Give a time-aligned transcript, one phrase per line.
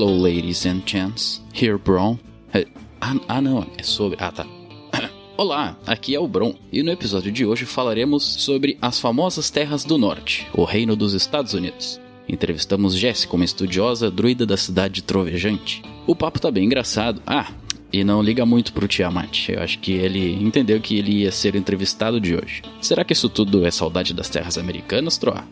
[0.00, 1.42] Hello, ladies and gents.
[1.52, 2.16] Here, Bron.
[2.54, 2.68] É,
[3.00, 4.16] ah, ah, não, é sobre.
[4.20, 4.46] Ah, tá.
[5.36, 9.82] Olá, aqui é o Bron e no episódio de hoje falaremos sobre as famosas terras
[9.82, 12.00] do norte, o reino dos Estados Unidos.
[12.28, 15.82] Entrevistamos Jéssica, uma estudiosa druida da cidade trovejante.
[16.06, 17.20] O papo tá bem engraçado.
[17.26, 17.50] Ah,
[17.92, 19.48] e não liga muito pro Tiamat.
[19.48, 22.62] Eu acho que ele entendeu que ele ia ser entrevistado de hoje.
[22.80, 25.42] Será que isso tudo é saudade das terras americanas, Troa?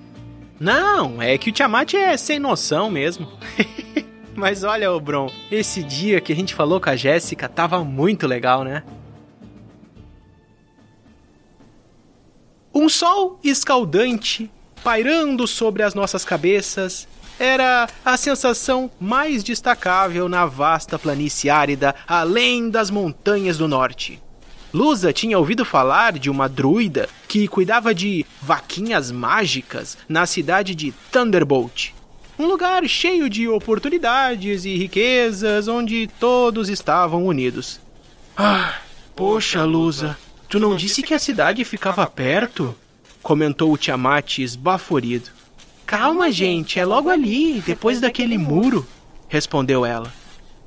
[0.61, 3.27] Não, é que o Tiamat é sem noção mesmo.
[4.37, 8.27] Mas olha, ô Bron, esse dia que a gente falou com a Jéssica tava muito
[8.27, 8.83] legal, né?
[12.73, 14.51] Um sol escaldante
[14.85, 22.69] pairando sobre as nossas cabeças era a sensação mais destacável na vasta planície árida além
[22.69, 24.23] das montanhas do norte.
[24.73, 30.93] Lusa tinha ouvido falar de uma druida que cuidava de vaquinhas mágicas na cidade de
[31.11, 31.96] Thunderbolt.
[32.39, 37.81] Um lugar cheio de oportunidades e riquezas onde todos estavam unidos.
[38.37, 38.79] Ah,
[39.15, 42.77] poxa, Lusa, tu não disse que a cidade ficava perto?
[43.23, 45.31] Comentou o Tiamat esbaforido.
[45.87, 48.87] Calma, gente, é logo ali, depois daquele muro,
[49.29, 50.13] respondeu ela.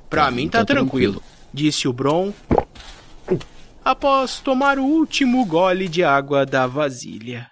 [0.08, 2.32] Pra mim tá tranquilo, disse o Bron
[3.84, 7.50] após tomar o último gole de água da vasilha.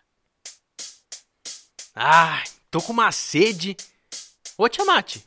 [1.95, 3.77] Ai, tô com uma sede.
[4.61, 5.19] Ô Tiamat,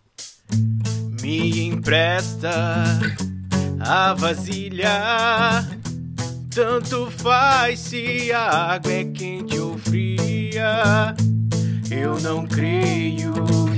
[1.21, 2.99] me empresta
[3.79, 5.65] a vasilha.
[6.53, 11.15] Tanto faz se a água é quente ou fria.
[11.89, 13.33] Eu não creio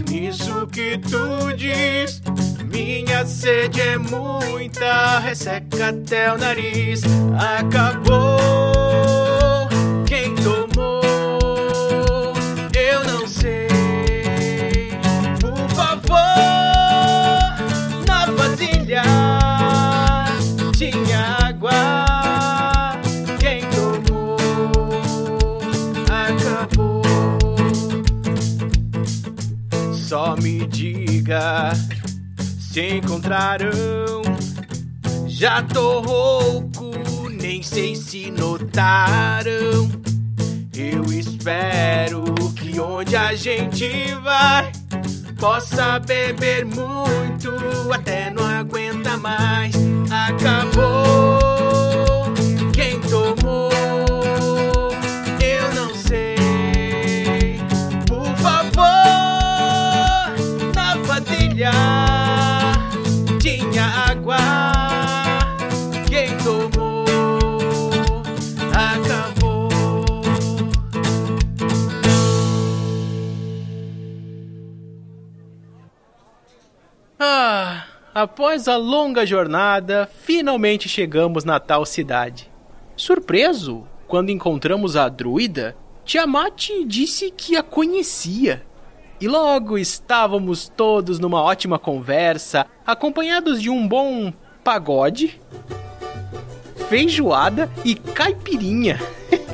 [0.10, 2.20] nisso que tu diz.
[2.66, 7.04] Minha sede é muita, resseca até o nariz.
[7.60, 8.10] Acabou.
[10.08, 10.63] Quem tomou?
[30.14, 31.72] Só me diga
[32.60, 33.72] se encontraram.
[35.26, 36.92] Já tô rouco,
[37.32, 39.90] nem sei se notaram.
[40.78, 42.24] Eu espero
[42.56, 44.72] que onde a gente vai
[45.40, 47.52] possa beber muito
[47.92, 49.74] até não aguenta mais.
[50.12, 51.63] Acabou.
[61.64, 61.72] Vasilha
[63.40, 64.38] tinha água.
[66.08, 67.06] Quem tomou?
[68.74, 69.70] Acabou.
[77.20, 82.52] Ah, após a longa jornada, finalmente chegamos na tal cidade.
[82.96, 85.76] Surpreso, quando encontramos a druida,
[86.06, 88.64] Tiamat disse que a conhecia.
[89.24, 95.40] E logo estávamos todos numa ótima conversa, acompanhados de um bom pagode,
[96.90, 99.00] feijoada e caipirinha.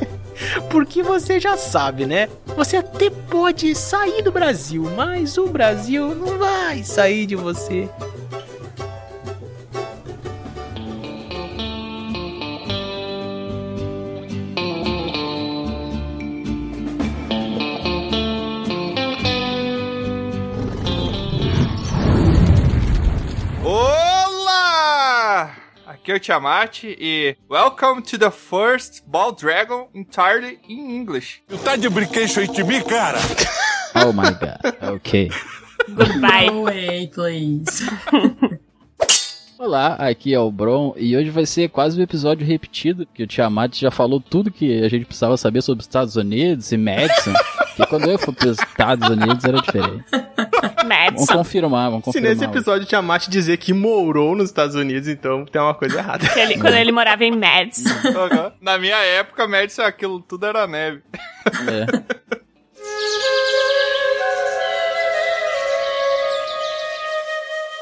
[0.72, 2.30] Porque você já sabe, né?
[2.58, 7.88] Você até pode sair do Brasil, mas o Brasil não vai sair de você.
[26.10, 31.44] Aqui é o Tiamat e welcome to the first Ball Dragon entirely in English.
[31.48, 31.88] Tu tá de
[32.40, 33.20] aí de mim, cara?
[33.94, 34.96] Oh my god.
[34.96, 35.30] Ok.
[35.88, 36.50] Goodbye.
[36.50, 37.84] No way, please.
[39.60, 43.28] Olá, aqui é o Bron e hoje vai ser quase um episódio repetido, que o
[43.28, 47.34] Tiamat já falou tudo que a gente precisava saber sobre os Estados Unidos e Madison.
[47.76, 50.06] que quando eu fui para os Estados Unidos era diferente.
[50.12, 51.34] Vamos Madison.
[51.34, 52.30] confirmar, vamos Se confirmar.
[52.32, 56.26] nesse episódio Tiamat dizer que morou nos Estados Unidos, então tem uma coisa errada.
[56.40, 57.90] Ele- quando ele morava em Madison.
[58.18, 58.54] Aham.
[58.62, 61.02] Na minha época, Madison, aquilo tudo era neve.
[61.68, 62.40] É.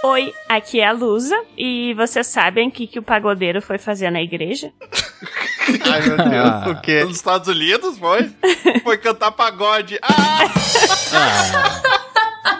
[0.03, 1.35] Oi, aqui é a Lusa.
[1.57, 4.71] E vocês sabem o que, que o pagodeiro foi fazer na igreja?
[5.91, 7.03] Ai, meu Deus, o quê?
[7.03, 8.29] Nos Estados Unidos, foi?
[8.83, 9.99] Foi cantar pagode.
[10.01, 12.03] Ah!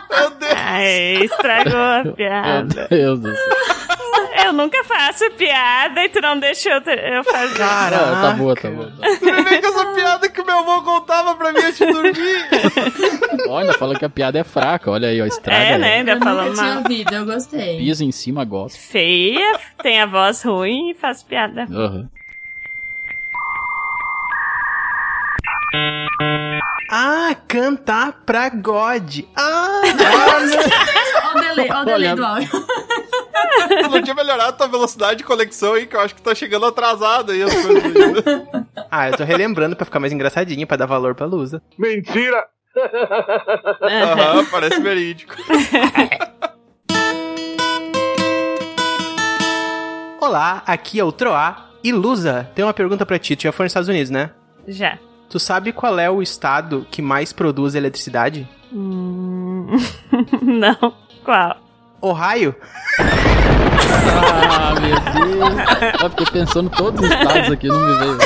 [0.10, 0.54] Meu Deus!
[0.56, 2.88] Ai, estragou a Meu piada.
[2.90, 3.58] Deus do céu.
[4.46, 7.62] Eu nunca faço piada e tu não deixa eu, eu fazer.
[7.62, 8.86] Ah, tá boa, tá boa.
[8.92, 9.08] tá.
[9.10, 12.48] Você vem com essa piada que meu avô contava pra mim antes de dormir.
[13.50, 14.90] Olha, fala que a piada é fraca.
[14.92, 15.60] Olha aí, ó, estraga.
[15.64, 15.94] é, né?
[15.98, 16.78] Ainda Eu nunca falando tinha mal.
[16.78, 17.78] ouvido, eu gostei.
[17.80, 18.78] Pisa em cima, gosta.
[18.80, 21.64] Feia, tem a voz ruim e faz piada.
[21.64, 22.10] Aham.
[26.90, 29.20] Ah, cantar pra God.
[29.36, 29.82] Ah,
[31.34, 32.16] Ó o delay, ó o delay Olha.
[32.16, 32.50] do áudio.
[33.84, 36.34] Tu não tinha melhorado a tua velocidade de conexão aí, que eu acho que tá
[36.34, 37.84] chegando atrasado aí as coisas.
[37.84, 38.64] aí.
[38.90, 41.62] ah, eu tô relembrando pra ficar mais engraçadinho, pra dar valor pra Lusa.
[41.78, 42.46] Mentira!
[43.82, 45.36] Aham, parece verídico.
[50.22, 51.66] Olá, aqui é o Troá.
[51.84, 53.36] E Lusa, tem uma pergunta pra ti.
[53.36, 54.32] Tu já foi nos Estados Unidos, né?
[54.68, 54.98] Já.
[55.30, 58.48] Tu sabe qual é o estado que mais produz eletricidade?
[58.72, 59.68] Hum,
[60.42, 60.94] não.
[61.24, 61.58] Qual?
[62.02, 62.56] Ohio?
[63.00, 66.02] Ah, meu Deus.
[66.02, 68.18] Eu fiquei pensando todos os estados aqui, não me veio.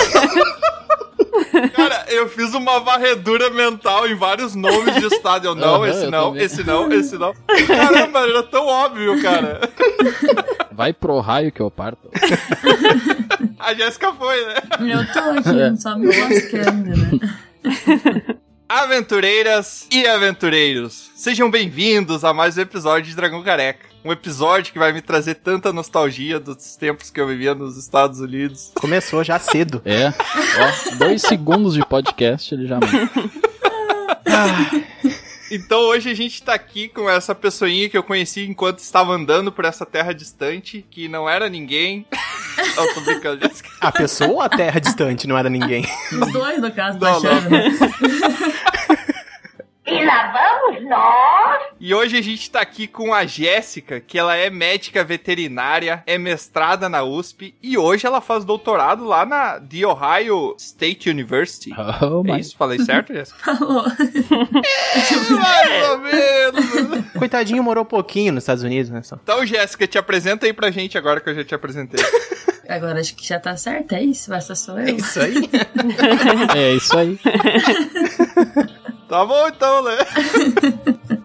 [1.69, 5.47] Cara, eu fiz uma varredura mental em vários nomes de estado.
[5.47, 6.43] Eu não, Aham, esse eu não, também.
[6.43, 7.33] esse não, esse não.
[7.67, 9.61] Caramba, era tão óbvio, cara.
[10.71, 12.09] Vai pro raio que eu parto.
[13.59, 14.55] A Jéssica foi, né?
[14.79, 18.35] Eu tô aqui só me lascando, né?
[18.73, 23.85] Aventureiras e aventureiros, sejam bem-vindos a mais um episódio de Dragão Careca.
[24.01, 28.21] Um episódio que vai me trazer tanta nostalgia dos tempos que eu vivia nos Estados
[28.21, 28.71] Unidos.
[28.75, 29.81] Começou já cedo.
[29.83, 32.79] É, ó, dois segundos de podcast ele já.
[35.51, 39.51] Então hoje a gente tá aqui com essa pessoinha que eu conheci enquanto estava andando
[39.51, 42.05] por essa terra distante, que não era ninguém.
[42.77, 43.69] Eu tô brincando, Jéssica.
[43.79, 45.85] A pessoa ou a terra distante não era ninguém?
[46.11, 47.71] Os dois, no caso, Não, tá achando, né?
[49.83, 51.61] E lá vamos nós.
[51.79, 56.17] E hoje a gente tá aqui com a Jéssica, que ela é médica veterinária, é
[56.17, 61.71] mestrada na USP e hoje ela faz doutorado lá na The Ohio State University.
[62.01, 62.57] Oh, É mas isso?
[62.57, 63.55] Falei certo, Jéssica?
[63.57, 63.83] Falou.
[63.83, 66.90] Mais ou menos.
[67.21, 69.03] Coitadinho morou pouquinho nos Estados Unidos, né?
[69.03, 69.17] Só.
[69.21, 72.03] Então, Jéssica, te apresenta aí pra gente agora que eu já te apresentei.
[72.69, 74.33] Agora acho que já tá certo, é isso?
[74.33, 74.95] Essa sou eu.
[74.95, 75.49] Isso aí.
[76.55, 77.19] é isso aí.
[79.11, 79.97] Tá bom então, né?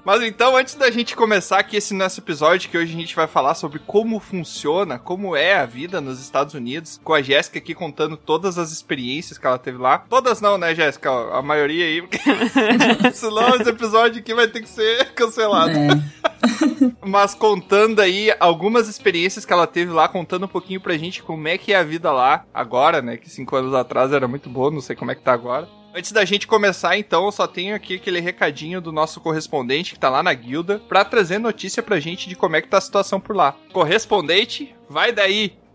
[0.06, 3.26] Mas então, antes da gente começar aqui esse nosso episódio, que hoje a gente vai
[3.26, 7.75] falar sobre como funciona, como é a vida nos Estados Unidos, com a Jéssica aqui
[7.75, 9.99] contando todas as experiências que ela teve lá.
[10.08, 11.11] Todas não, né, Jéssica?
[11.11, 12.08] A maioria aí.
[13.12, 15.76] Senão esse episódio aqui vai ter que ser cancelado.
[15.76, 16.97] É.
[17.05, 21.49] Mas contando aí algumas experiências que ela teve lá, contando um pouquinho pra gente como
[21.49, 23.17] é que é a vida lá agora, né?
[23.17, 25.67] Que cinco anos atrás era muito boa, não sei como é que tá agora.
[25.96, 29.98] Antes da gente começar, então, eu só tenho aqui aquele recadinho do nosso correspondente que
[29.98, 32.82] tá lá na guilda pra trazer notícia pra gente de como é que tá a
[32.82, 33.56] situação por lá.
[33.72, 35.56] Correspondente, vai daí!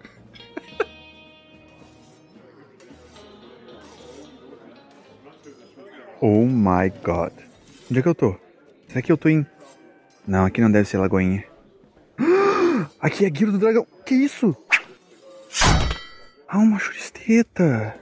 [6.23, 7.33] Oh my god.
[7.89, 8.35] Onde é que eu tô?
[8.87, 9.43] Será que eu tô em.
[10.27, 11.43] Não, aqui não deve ser Lagoinha.
[13.01, 13.87] Aqui é a Guilda do Dragão.
[14.05, 14.55] Que isso?
[16.47, 17.99] Ah, uma churisteta.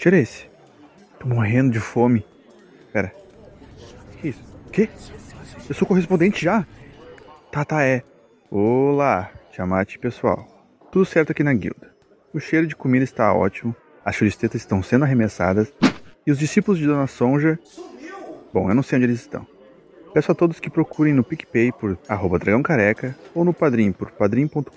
[0.00, 0.48] Tira esse.
[1.18, 2.24] Tô morrendo de fome.
[2.90, 3.14] Pera.
[4.18, 4.42] Que isso?
[4.72, 4.88] Que?
[5.68, 6.66] Eu sou correspondente já?
[7.52, 8.02] Tá, tá, é.
[8.50, 10.48] Olá, chamate pessoal.
[10.90, 11.94] Tudo certo aqui na guilda.
[12.32, 15.70] O cheiro de comida está ótimo, as churistetas estão sendo arremessadas
[16.26, 17.58] e os discípulos de Dona Sonja.
[18.54, 19.46] Bom, eu não sei onde eles estão.
[20.14, 24.10] Peço a todos que procurem no PicPay por arroba Dragão Careca ou no Padrim por
[24.12, 24.70] padrim.com.br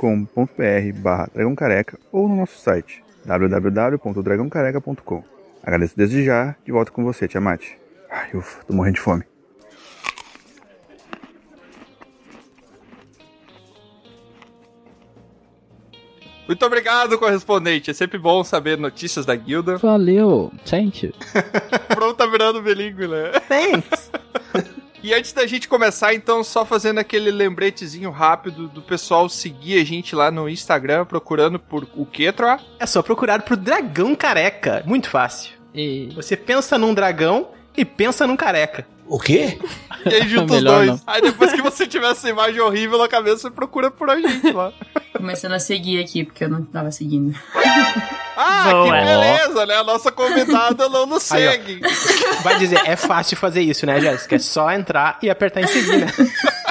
[0.95, 5.23] barra Dragão Careca ou no nosso site www.dragãocareca.com.
[5.63, 7.63] Agradeço desde já, de volta com você, Tiamat.
[8.11, 9.23] Ai, ufa, tô morrendo de fome.
[16.47, 17.89] Muito obrigado, correspondente.
[17.89, 19.77] É sempre bom saber notícias da guilda.
[19.77, 21.13] Valeu, gente.
[21.87, 23.31] Pronto, tá virando bilíngue, né?
[23.47, 24.11] Thanks.
[25.03, 29.83] E antes da gente começar, então, só fazendo aquele lembretezinho rápido do pessoal seguir a
[29.83, 32.57] gente lá no Instagram, procurando por o que, Troa?
[32.79, 34.81] É só procurar pro dragão careca.
[34.85, 35.51] Muito fácil.
[35.75, 36.07] E...
[36.15, 38.87] Você pensa num dragão e pensa num careca.
[39.07, 39.59] O quê?
[40.05, 40.89] E aí junta os Melhor dois.
[40.89, 40.99] não.
[41.05, 44.51] Aí depois que você tiver essa imagem horrível na cabeça, você procura por a gente
[44.51, 44.71] lá.
[45.15, 47.37] Começando a seguir aqui, porque eu não tava seguindo.
[48.35, 48.85] Ah, Boa.
[48.85, 49.75] que beleza, né?
[49.75, 51.51] A nossa convidada não nos Aí, ó.
[51.51, 51.81] segue.
[52.41, 54.35] Vai dizer, é fácil fazer isso, né, Jéssica?
[54.35, 56.07] É só entrar e apertar em seguir, né?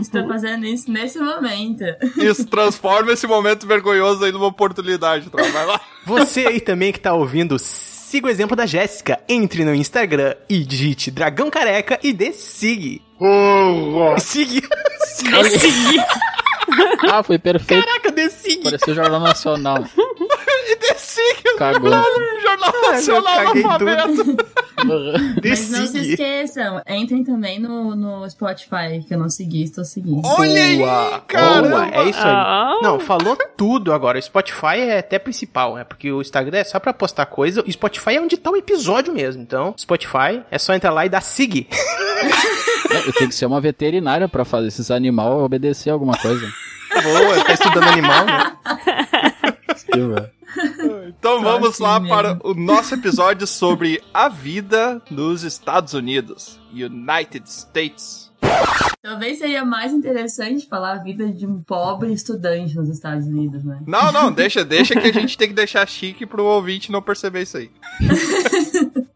[0.00, 1.84] Estou fazendo isso nesse momento.
[2.16, 5.48] Isso transforma esse momento vergonhoso aí numa oportunidade, Troa.
[5.50, 5.80] Vai lá.
[6.04, 9.18] Você aí também que tá ouvindo, siga o exemplo da Jéssica.
[9.28, 13.02] Entre no Instagram e digite Dragão Careca e dê sigue.
[14.18, 14.62] Sigue.
[14.62, 15.98] Consegui.
[17.08, 17.86] Ah, foi perfeito.
[17.86, 18.62] Caraca, The Sig.
[18.62, 19.84] Pareceu Jornal Nacional.
[20.68, 21.20] E desci
[21.56, 21.90] Cagou.
[21.90, 24.24] o Jornal Nacional caguei Alfabeto.
[24.36, 24.44] The
[24.84, 30.20] Mas não se esqueçam, entrem também no, no Spotify, que eu não segui, estou seguindo.
[30.24, 31.62] Olha aí, Boa, cara.
[31.68, 32.24] boa, é isso aí.
[32.26, 32.78] Ah.
[32.82, 34.18] Não, falou tudo agora.
[34.18, 35.84] O Spotify é até principal, né?
[35.84, 37.62] Porque o Instagram é só pra postar coisa.
[37.66, 39.42] O Spotify é onde tá o episódio mesmo.
[39.42, 41.68] Então, Spotify é só entrar lá e dar seguir.
[42.88, 46.46] É, Tem que ser uma veterinária pra fazer esses animais obedecer alguma coisa.
[47.02, 48.56] Boa, tá estudando animal, né?
[51.08, 56.60] Então Só vamos assim lá para o nosso episódio sobre a vida nos Estados Unidos.
[56.72, 58.30] United States.
[59.02, 63.80] Talvez seria mais interessante falar a vida de um pobre estudante nos Estados Unidos, né?
[63.86, 67.42] Não, não, deixa, deixa que a gente tem que deixar chique pro ouvinte não perceber
[67.42, 67.70] isso aí.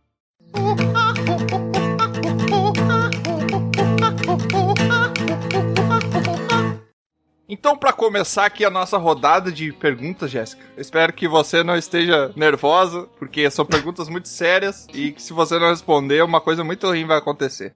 [7.53, 11.77] Então, pra começar aqui a nossa rodada de perguntas, Jéssica, eu espero que você não
[11.77, 16.63] esteja nervosa, porque são perguntas muito sérias e que se você não responder, uma coisa
[16.63, 17.75] muito ruim vai acontecer.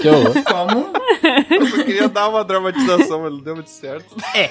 [0.00, 0.44] Que horror.
[0.44, 0.87] Como?
[1.60, 4.14] Eu queria dar uma dramatização, mas não deu muito certo.
[4.34, 4.48] É.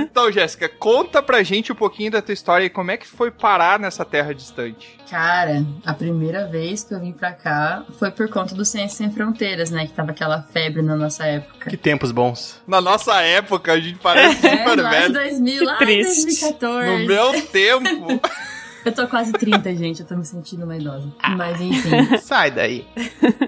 [0.00, 3.30] Então, Jéssica, conta pra gente um pouquinho da tua história e como é que foi
[3.30, 4.98] parar nessa terra distante.
[5.10, 9.10] Cara, a primeira vez que eu vim pra cá foi por conta do Ciência Sem
[9.10, 9.86] Fronteiras, né?
[9.86, 11.68] Que tava aquela febre na nossa época.
[11.70, 12.60] Que tempos bons.
[12.66, 15.12] Na nossa época, a gente parece É, super lá em velho.
[15.14, 16.24] 2000, lá em Triste.
[16.50, 16.88] 2014.
[17.02, 18.20] No meu tempo.
[18.84, 21.08] Eu tô quase 30, gente, eu tô me sentindo uma idosa.
[21.36, 22.84] Mas enfim, Sai daí.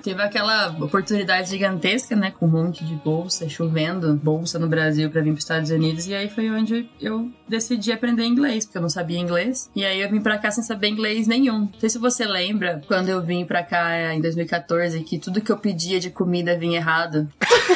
[0.02, 2.30] teve aquela oportunidade gigantesca, né?
[2.30, 6.06] Com um monte de bolsa, chovendo, bolsa no Brasil pra vir pros Estados Unidos.
[6.06, 9.70] E aí foi onde eu decidi aprender inglês, porque eu não sabia inglês.
[9.74, 11.60] E aí eu vim pra cá sem saber inglês nenhum.
[11.72, 15.40] Não sei se você lembra, quando eu vim pra cá eh, em 2014, que tudo
[15.40, 17.28] que eu pedia de comida vinha errado.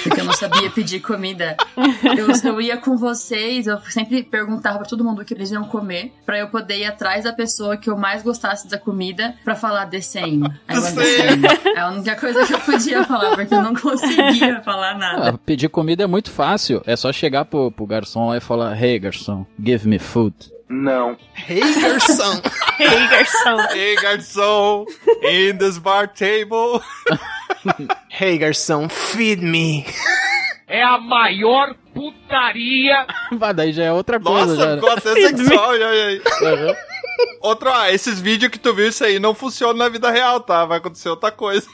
[0.03, 1.57] Porque eu não sabia pedir comida.
[2.17, 5.65] Eu, eu ia com vocês, eu sempre perguntava pra todo mundo o que eles iam
[5.65, 7.48] comer, pra eu poder ir atrás da pessoa
[7.81, 10.45] que eu mais gostasse da comida pra falar the same.
[10.69, 11.47] I want the same.
[11.77, 15.31] É a única coisa que eu podia falar, porque eu não conseguia falar nada.
[15.31, 16.83] Ah, pedir comida é muito fácil.
[16.87, 20.35] É só chegar pro, pro garçom lá e falar: Hey, garçom, give me food.
[21.35, 22.43] Hey, garçom.
[22.79, 23.75] Ei, garçom.
[23.75, 24.85] Ei, garçom,
[25.25, 26.83] in this bar table.
[28.09, 29.85] Hey, garçom, feed me.
[30.67, 34.47] É a maior putaria Vai, daí já é outra coisa.
[34.55, 34.75] Nossa, já.
[34.75, 35.79] ficou até sexual.
[35.79, 36.47] já, já.
[36.47, 36.75] Aham.
[37.41, 40.65] Outro, ah, esses vídeos que tu viu isso aí não funcionam na vida real, tá?
[40.65, 41.67] Vai acontecer outra coisa.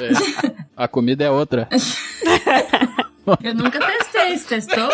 [0.00, 0.66] É.
[0.76, 1.68] A comida é outra.
[3.42, 4.36] Eu nunca testei.
[4.36, 4.88] Você testou,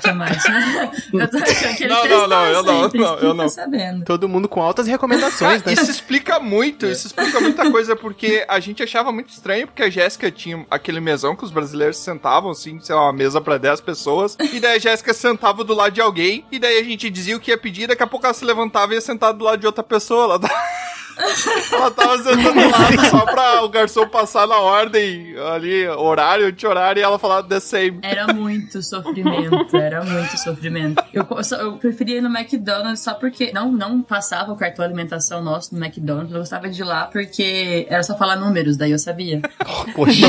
[0.00, 0.38] Tiamat?
[1.12, 3.48] Eu tô achando que ele Não, não, testou não, eu não, eu não.
[3.48, 4.04] sabendo.
[4.04, 5.72] Todo mundo com altas recomendações, né?
[5.72, 9.90] Isso explica muito, isso explica muita coisa, porque a gente achava muito estranho, porque a
[9.90, 13.80] Jéssica tinha aquele mesão que os brasileiros sentavam, assim, sei lá, uma mesa pra 10
[13.82, 17.36] pessoas, e daí a Jéssica sentava do lado de alguém, e daí a gente dizia
[17.36, 19.58] o que ia pedir, daqui a pouco ela se levantava e ia sentar do lado
[19.60, 20.24] de outra pessoa.
[20.24, 20.40] Ela,
[21.72, 27.00] ela tava sentando do lado só pra o garçom passar na ordem, ali, horário, anti-horário,
[27.00, 27.98] e ela falava the same.
[28.02, 31.01] Era muito sofrimento, era muito sofrimento.
[31.12, 31.26] Eu,
[31.58, 35.84] eu preferia ir no McDonald's só porque não, não passava o cartão alimentação nosso no
[35.84, 36.32] McDonald's.
[36.32, 39.40] Eu gostava de ir lá porque era só falar números, daí eu sabia.
[39.94, 40.26] Poxa.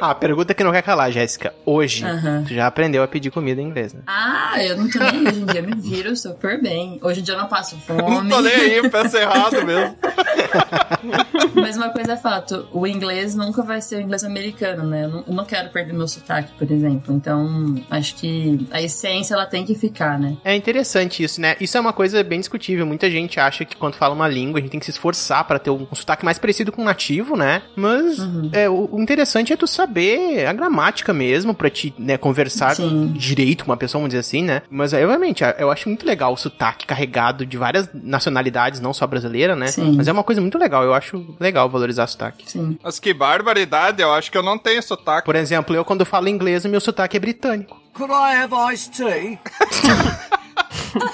[0.00, 1.54] Ah, pergunta que não quer calar, Jéssica.
[1.64, 2.44] Hoje, Aham.
[2.46, 4.00] tu já aprendeu a pedir comida em inglês, né?
[4.06, 5.28] Ah, eu não tô nem.
[5.28, 6.98] Hoje em dia me viro super bem.
[7.02, 8.02] Hoje em dia eu não passo fome.
[8.02, 9.96] Não tô nem aí, peço errado mesmo.
[11.54, 15.04] Mas uma coisa é fato, o inglês nunca vai ser o inglês americano, né?
[15.04, 17.14] Eu não, eu não quero perder meu sotaque, por exemplo.
[17.14, 20.36] Então, acho que a essência ela tem que ficar, né?
[20.44, 21.56] É interessante isso, né?
[21.60, 22.86] Isso é uma coisa bem discutível.
[22.86, 25.58] Muita gente acha que quando fala uma língua, a gente tem que se esforçar pra
[25.58, 27.62] ter um, um sotaque mais parecido com o nativo, né?
[27.74, 28.18] Mas
[28.52, 33.12] é, o, o interessante é tu saber a gramática mesmo, pra te né, conversar Sim.
[33.16, 34.62] direito com uma pessoa, vamos dizer assim, né?
[34.70, 39.06] Mas, é, obviamente, eu acho muito legal o sotaque carregado de várias nacionalidades, não só
[39.06, 39.66] brasileira, né?
[39.66, 39.94] Sim.
[39.96, 40.84] Mas é uma coisa muito legal.
[40.84, 42.50] Eu acho legal valorizar sotaque.
[42.50, 42.78] Sim.
[42.82, 45.24] Mas que barbaridade, eu acho que eu não tenho sotaque.
[45.24, 47.81] Por exemplo, eu quando falo inglês, o meu sotaque é britânico.
[47.94, 49.38] Could I have iced tea?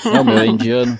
[0.05, 0.99] Não, meu é indiano.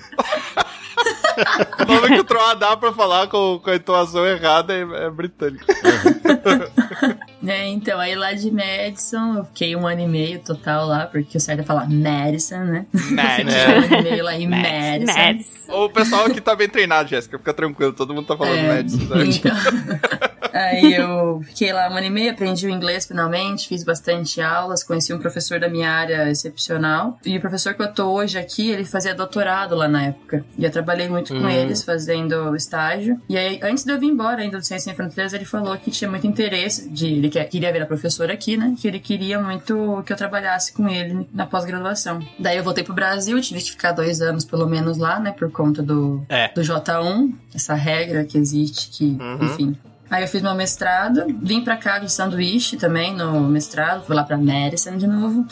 [1.79, 5.09] O nome que o Troa dá pra falar com, com a entoação errada é, é
[5.09, 5.65] britânico.
[7.45, 11.37] É, então, aí lá de Madison, eu fiquei um ano e meio total lá, porque
[11.37, 12.85] o certo é falar Madison, né?
[13.11, 13.47] Mad.
[13.49, 15.17] Fiquei um ano e meio lá em Madison.
[15.17, 15.67] Mads.
[15.69, 17.37] O pessoal aqui tá bem treinado, Jéssica.
[17.37, 19.15] Fica tranquilo, todo mundo tá falando É, Madison.
[19.15, 19.25] né?
[19.25, 19.55] então,
[20.51, 24.83] Aí eu fiquei lá um ano e meio, aprendi o inglês finalmente, fiz bastante aulas,
[24.83, 27.19] conheci um professor da minha área excepcional.
[27.23, 30.43] E o professor que eu tô hoje aqui, ele fazia doutorado lá na época.
[30.57, 31.49] E eu trabalhei muito com Hum.
[31.49, 33.21] eles, fazendo estágio.
[33.29, 35.91] E aí, antes de eu vir embora ainda do Ciência Sem Fronteiras, ele falou que
[35.91, 37.28] tinha muito interesse de...
[37.29, 38.75] Ele quer- queria virar professor aqui, né?
[38.79, 42.19] Que ele queria muito que eu trabalhasse com ele na pós-graduação.
[42.37, 45.31] Daí eu voltei pro Brasil, tive que ficar dois anos pelo menos lá, né?
[45.31, 46.49] Por conta do, É.
[46.53, 49.45] do J1, essa regra que existe, que, Uhum.
[49.45, 49.77] enfim.
[50.09, 54.23] Aí eu fiz meu mestrado, vim pra cá de sanduíche também no mestrado, fui lá
[54.23, 55.45] pra Madison de novo.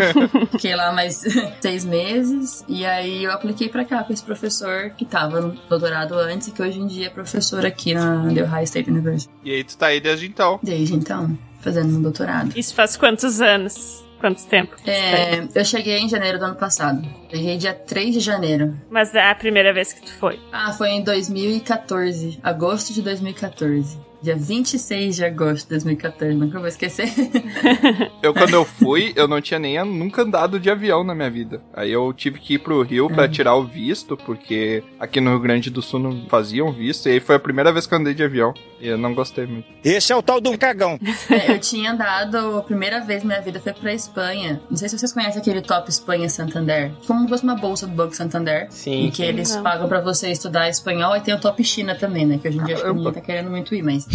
[0.52, 1.24] Fiquei lá mais
[1.60, 6.14] seis meses, e aí eu apliquei pra cá com esse professor que tava no doutorado
[6.14, 9.32] antes e que hoje em dia é professor aqui na The Ohio State University.
[9.44, 10.60] E aí tu tá aí desde então.
[10.62, 12.52] Desde então, fazendo um doutorado.
[12.56, 14.04] Isso faz quantos anos?
[14.22, 14.76] Quanto tempo?
[14.86, 17.04] É, eu cheguei em janeiro do ano passado.
[17.28, 18.72] Cheguei dia 3 de janeiro.
[18.88, 20.38] Mas é a primeira vez que tu foi.
[20.52, 22.38] Ah, foi em 2014.
[22.40, 23.98] Agosto de 2014.
[24.22, 26.34] Dia 26 de agosto de 2014.
[26.34, 27.08] Nunca vou esquecer.
[28.22, 31.60] Eu, quando eu fui, eu não tinha nem nunca andado de avião na minha vida.
[31.74, 35.40] Aí eu tive que ir pro Rio pra tirar o visto, porque aqui no Rio
[35.40, 37.08] Grande do Sul não faziam visto.
[37.08, 38.54] E aí foi a primeira vez que eu andei de avião.
[38.80, 39.66] E eu não gostei muito.
[39.84, 40.98] Esse é o tal do cagão.
[41.28, 44.60] É, eu tinha andado, a primeira vez na minha vida foi pra Espanha.
[44.70, 46.92] Não sei se vocês conhecem aquele Top Espanha Santander.
[47.06, 48.66] Como se fosse uma bolsa do Banco Santander.
[48.70, 49.06] Sim.
[49.06, 49.62] Em que eles Não.
[49.62, 51.16] pagam pra você estudar espanhol.
[51.16, 52.38] E tem o Top China também, né?
[52.38, 54.06] Que hoje em dia acho que ninguém tá querendo muito ir, mas...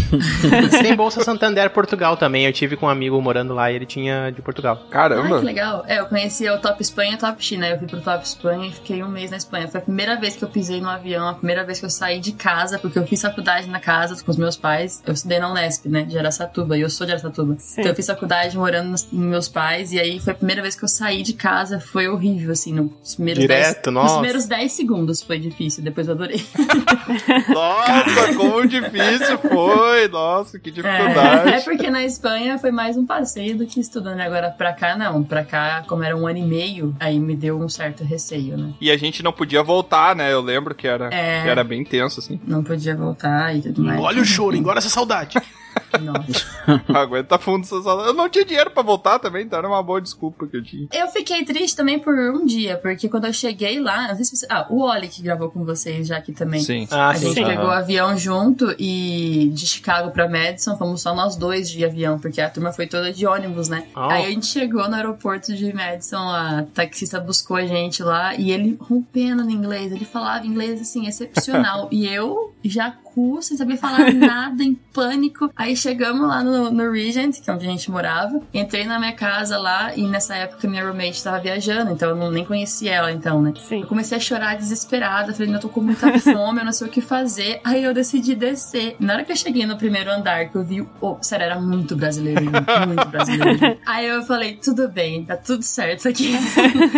[0.82, 2.46] Tem Bolsa Santander Portugal também.
[2.46, 4.80] Eu tive com um amigo morando lá e ele tinha de Portugal.
[4.84, 5.40] Ai, Caramba!
[5.40, 5.84] que legal.
[5.88, 7.68] É, eu conhecia o Top Espanha e o Top China.
[7.68, 9.68] Eu fui pro Top Espanha e fiquei um mês na Espanha.
[9.68, 12.20] Foi a primeira vez que eu pisei no avião, a primeira vez que eu saí
[12.20, 15.02] de casa, porque eu fiz faculdade na casa com os meus pais.
[15.06, 17.56] Eu estudei na Unesp, né, de Aracatuba, e eu sou de Aracatuba.
[17.60, 17.82] Sim.
[17.82, 20.76] Então eu fiz faculdade morando nos, nos meus pais, e aí foi a primeira vez
[20.76, 21.80] que eu saí de casa.
[21.80, 24.08] Foi horrível, assim, nos primeiros Direto, 10, nossa.
[24.08, 26.44] Nos primeiros 10 segundos foi difícil, depois eu adorei.
[27.50, 29.87] Nossa, como difícil foi!
[30.12, 31.50] Nossa, que É, dificuldade.
[31.54, 34.20] é porque na Espanha foi mais um passeio do que estudando.
[34.20, 35.24] Agora pra cá, não.
[35.24, 38.74] Pra cá, como era um ano e meio, aí me deu um certo receio, né?
[38.82, 40.32] E a gente não podia voltar, né?
[40.34, 41.44] Eu lembro que era, É.
[41.44, 42.40] que era bem tenso, assim.
[42.46, 44.00] Não podia voltar e tudo mais.
[44.00, 45.38] Olha o choro, engora essa saudade.
[46.00, 46.84] Nossa.
[46.94, 48.10] Aguenta fundo essa saudade.
[48.10, 50.88] Eu não tinha dinheiro pra voltar também, então era uma boa desculpa que eu tinha.
[50.94, 54.36] Eu fiquei triste também por um dia, porque quando eu cheguei lá, não sei se
[54.36, 54.48] você...
[54.50, 56.62] Ah, o Oli que gravou com vocês já aqui também.
[56.62, 56.88] Sim.
[56.92, 57.44] Ah, A gente sim.
[57.46, 62.20] pegou o avião junto e de Chicago pra Madison fomos só nós dois de avião,
[62.20, 63.86] porque a turma foi toda de ônibus, né?
[63.96, 64.02] Oh.
[64.02, 68.52] Aí a gente chegou no aeroporto de Madison, a taxista buscou a gente lá e
[68.52, 71.88] ele rompendo no inglês, ele falava inglês assim, excepcional.
[71.92, 75.50] e eu já cu, sem saber falar nada, em pânico.
[75.56, 78.40] Aí chegamos lá no, no Regent, que é onde a gente morava.
[78.54, 82.30] Entrei na minha casa lá e nessa época minha roommate tava viajando, então eu não,
[82.30, 83.54] nem conhecia ela então, né?
[83.68, 83.82] Sim.
[83.82, 86.92] Eu comecei a chorar desesperada, falei, eu tô com muita fome, eu não sei o
[86.92, 87.60] que fazer.
[87.64, 88.96] Aí eu decidi descer.
[89.00, 91.96] Na hora que eu cheguei no primeiro andar, que eu vi, oh, sério, era muito
[91.96, 93.78] brasileiro, muito brasileiro.
[93.86, 96.36] Aí eu falei, tudo bem, tá tudo certo aqui.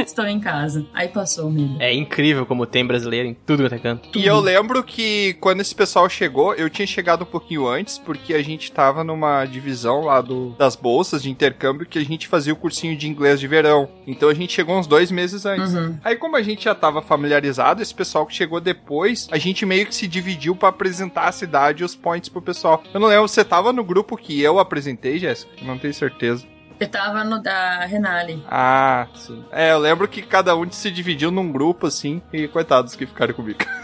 [0.06, 0.86] Estou em casa.
[0.94, 1.78] Aí passou o medo.
[1.80, 4.20] É incrível como tem brasileiro em tudo quanto é canto.
[4.20, 8.34] E eu lembro que quando esse pessoal chegou, eu tinha chegado um pouquinho antes, porque
[8.34, 12.54] a gente tava numa divisão lá do, das bolsas de intercâmbio que a gente fazia
[12.54, 13.90] o cursinho de inglês de verão.
[14.06, 15.74] Então a gente chegou uns dois meses antes.
[15.74, 15.98] Uhum.
[16.04, 19.86] Aí, como a gente já tava familiarizado, esse pessoal que chegou depois, a gente meio
[19.86, 22.84] que se dividiu pra apresentar a cidade e os points pro pessoal.
[22.94, 25.52] Eu não lembro, você tava no grupo que eu apresentei, Jéssica?
[25.62, 26.46] Não tenho certeza.
[26.80, 28.42] Eu tava no da Renali.
[28.50, 29.44] Ah, sim.
[29.52, 33.34] É, eu lembro que cada um se dividiu num grupo, assim, e coitados que ficaram
[33.34, 33.60] comigo.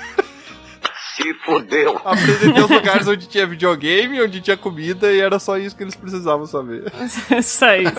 [1.16, 2.00] Se fodeu.
[2.04, 5.96] Apresentei os lugares onde tinha videogame, onde tinha comida, e era só isso que eles
[5.96, 6.92] precisavam saber.
[7.42, 7.94] Só isso.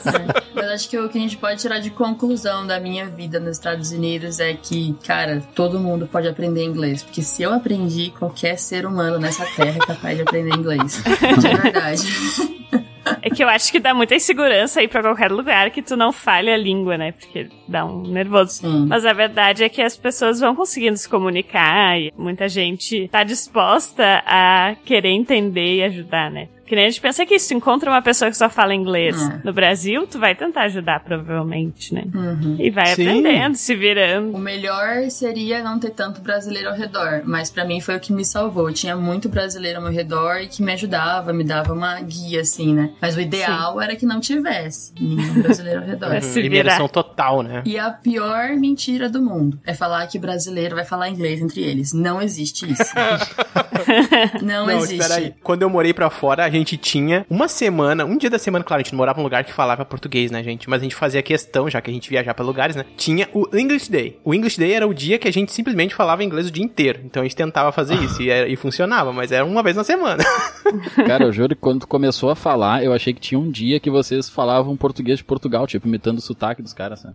[0.55, 3.52] Mas acho que o que a gente pode tirar de conclusão da minha vida nos
[3.52, 7.02] Estados Unidos é que, cara, todo mundo pode aprender inglês.
[7.02, 11.02] Porque se eu aprendi, qualquer ser humano nessa terra é capaz de aprender inglês.
[11.38, 12.87] De verdade.
[13.23, 16.12] É que eu acho que dá muita insegurança aí pra qualquer lugar que tu não
[16.12, 17.12] fale a língua, né?
[17.12, 18.66] Porque dá um nervoso.
[18.87, 23.23] Mas a verdade é que as pessoas vão conseguindo se comunicar e muita gente tá
[23.23, 26.49] disposta a querer entender e ajudar, né?
[26.66, 29.16] Que nem a gente pensa que se tu encontra uma pessoa que só fala inglês
[29.20, 29.40] É.
[29.44, 32.05] no Brasil, tu vai tentar ajudar, provavelmente, né?
[32.14, 32.57] Uhum.
[32.59, 33.02] E vai Sim.
[33.09, 34.35] aprendendo, se virando.
[34.37, 38.12] O melhor seria não ter tanto brasileiro ao redor, mas pra mim foi o que
[38.12, 38.72] me salvou.
[38.72, 42.74] Tinha muito brasileiro ao meu redor e que me ajudava, me dava uma guia, assim,
[42.74, 42.90] né?
[43.00, 46.11] Mas o ideal era que não tivesse nenhum brasileiro ao redor.
[46.20, 46.46] Virar.
[46.46, 47.62] Imersão total, né?
[47.64, 51.92] E a pior mentira do mundo é falar que brasileiro vai falar inglês entre eles.
[51.92, 52.92] Não existe isso.
[54.42, 54.94] não, Não, existe.
[55.00, 55.35] espera aí.
[55.42, 58.81] Quando eu morei pra fora, a gente tinha uma semana, um dia da semana, claro,
[58.81, 60.69] a gente morava num lugar que falava português, né, gente?
[60.69, 62.85] Mas a gente fazia questão, já que a gente viajava pra lugares, né?
[62.97, 64.19] Tinha o English Day.
[64.25, 67.01] O English Day era o dia que a gente simplesmente falava inglês o dia inteiro.
[67.05, 69.85] Então a gente tentava fazer isso e, era- e funcionava, mas era uma vez na
[69.85, 70.23] semana.
[71.07, 73.79] Cara, eu juro que quando tu começou a falar, eu achei que tinha um dia
[73.81, 77.14] que vocês falavam português de Portugal, tipo, imitando o sotaque dos caras, sabe?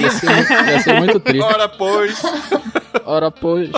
[0.00, 1.42] Ia ser, muito- ia ser muito triste.
[1.44, 2.22] Ora, pois.
[3.04, 3.70] Ora, pois.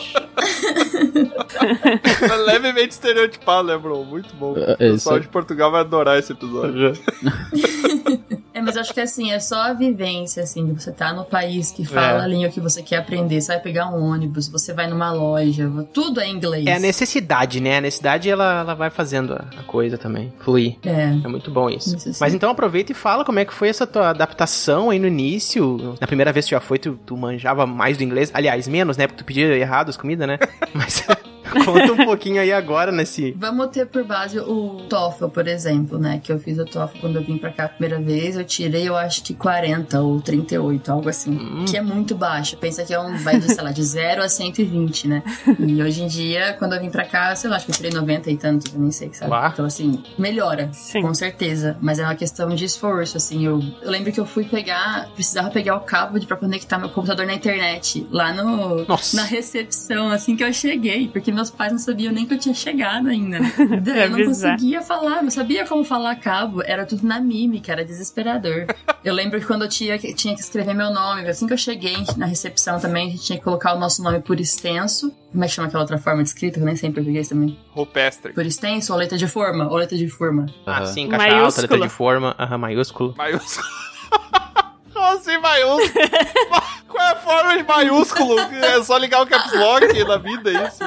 [2.46, 4.04] Levemente estereotipado, né, bro?
[4.04, 4.54] Muito bom.
[4.56, 6.92] É, é o pessoal de Portugal vai adorar esse episódio.
[8.52, 11.70] É, mas acho que assim, é só a vivência, assim, de você tá no país
[11.70, 12.24] que fala É.
[12.24, 13.40] a língua que você quer aprender.
[13.40, 16.66] Você vai pegar um ônibus, você vai numa loja, tudo é inglês.
[16.66, 17.78] É a necessidade, né?
[17.78, 20.76] A necessidade ela, ela vai fazendo a, coisa também, fluir.
[20.84, 21.04] É.
[21.24, 21.96] É muito bom isso.
[21.96, 22.18] Isso.
[22.20, 25.96] Mas então aproveita e fala como é que foi essa tua adaptação aí no início.
[26.00, 28.30] Na primeira vez que tu já foi, tu, tu manjava mais do inglês.
[28.32, 29.06] Aliás, menos, né?
[29.06, 30.38] Porque tu pedia errado as comidas, né?
[30.74, 31.04] Mas
[31.64, 33.32] conta um pouquinho aí agora nesse.
[33.32, 36.20] Vamos ter por base o TOEFL, por exemplo, né?
[36.22, 38.36] Que eu fiz o TOEFL quando eu vim pra cá a primeira vez.
[38.36, 41.32] Eu tirei, eu acho que 40 ou 38, algo assim.
[41.32, 41.64] Hum.
[41.66, 42.56] Que é muito baixo.
[42.56, 45.22] Pensa que é um, vai de, sei lá, de 0 a 120, né?
[45.58, 47.90] E hoje em dia, quando eu vim pra cá, sei lá, acho que eu tirei
[47.92, 49.30] 90 e tantos, eu nem sei, sabe?
[49.30, 49.48] Uau.
[49.48, 50.70] Então, assim, melhora.
[50.72, 51.02] Sim.
[51.02, 51.76] Com certeza.
[51.80, 53.44] Mas é uma questão de esforço, assim.
[53.44, 56.88] Eu, eu lembro que eu fui pegar, precisava pegar o cabo de, pra conectar meu
[56.88, 58.06] computador na internet.
[58.10, 59.16] Lá no, Nossa.
[59.16, 61.08] na recepção, assim que eu cheguei.
[61.08, 63.38] Porque meus pais não sabiam nem que eu tinha chegado ainda.
[63.40, 64.53] Daí Pra eu não avisar.
[64.53, 66.62] conseguia falar, não sabia como falar cabo.
[66.64, 68.66] Era tudo na mímica, era desesperador.
[69.05, 71.59] eu lembro que quando eu tinha, que- tinha que escrever meu nome, assim que eu
[71.59, 75.12] cheguei na recepção também, a gente tinha que colocar o nosso nome por extenso.
[75.33, 76.55] Como é que chama aquela outra forma de escrita?
[76.57, 77.59] Que eu nem sei em português também.
[77.70, 78.33] Rupestre.
[78.33, 79.68] Por extenso ou letra de forma?
[79.68, 80.46] Ou letra de forma.
[80.66, 80.87] Ah, Aham.
[80.87, 83.14] sim, caixa alta, letra de forma, aham, maiúsculo.
[83.16, 83.66] Maiúsculo.
[84.92, 86.05] Como assim, maiúsculo?
[86.90, 88.38] Qual é a forma de maiúsculo?
[88.40, 90.79] É só ligar o caps lock na vida, é isso.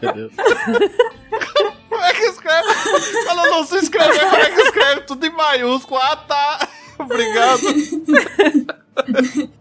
[0.00, 0.32] Meu Deus.
[1.88, 2.68] Como é que escreve?
[3.28, 5.00] Ela não se escrever, como é que escreve?
[5.02, 6.00] Tudo em maiúsculo.
[6.00, 6.68] Ah, tá.
[6.98, 7.60] Obrigado.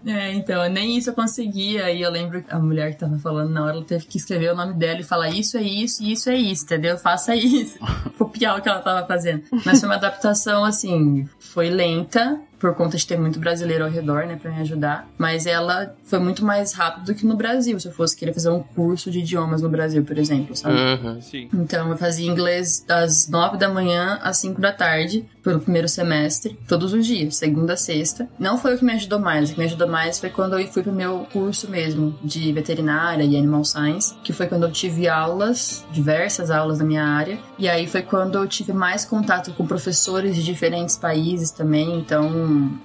[0.06, 1.92] É, então, nem isso eu conseguia.
[1.92, 4.54] E eu lembro que a mulher que tava falando na hora, ela teve que escrever
[4.54, 6.98] o nome dela e falar isso é isso e isso é isso, entendeu?
[6.98, 7.78] Faça isso.
[8.18, 9.44] Copiar o que ela tava fazendo.
[9.66, 14.26] Mas foi uma adaptação, assim, foi lenta, por conta de ter muito brasileiro ao redor,
[14.26, 15.08] né, pra me ajudar.
[15.18, 18.50] Mas ela foi muito mais rápido do que no Brasil, se eu fosse querer fazer
[18.50, 20.76] um curso de idiomas no Brasil, por exemplo, sabe?
[20.76, 21.22] Uhum.
[21.22, 21.50] Sim.
[21.54, 26.58] Então, eu fazia inglês das 9 da manhã às 5 da tarde, pelo primeiro semestre,
[26.68, 28.28] todos os dias, segunda a sexta.
[28.40, 30.68] Não foi o que me ajudou mais, o que me ajudou mais foi quando eu
[30.68, 35.08] fui pro meu curso mesmo, de veterinária e animal science, que foi quando eu tive
[35.08, 39.66] aulas, diversas aulas na minha área, e aí foi quando eu tive mais contato com
[39.66, 42.30] professores de diferentes países também, então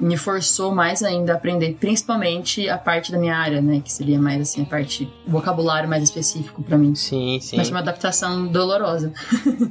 [0.01, 4.19] me forçou mais ainda a aprender, principalmente a parte da minha área, né, que seria
[4.19, 6.95] mais assim, a parte, vocabulário mais específico pra mim.
[6.95, 7.57] Sim, sim.
[7.57, 9.13] Mas foi uma adaptação dolorosa.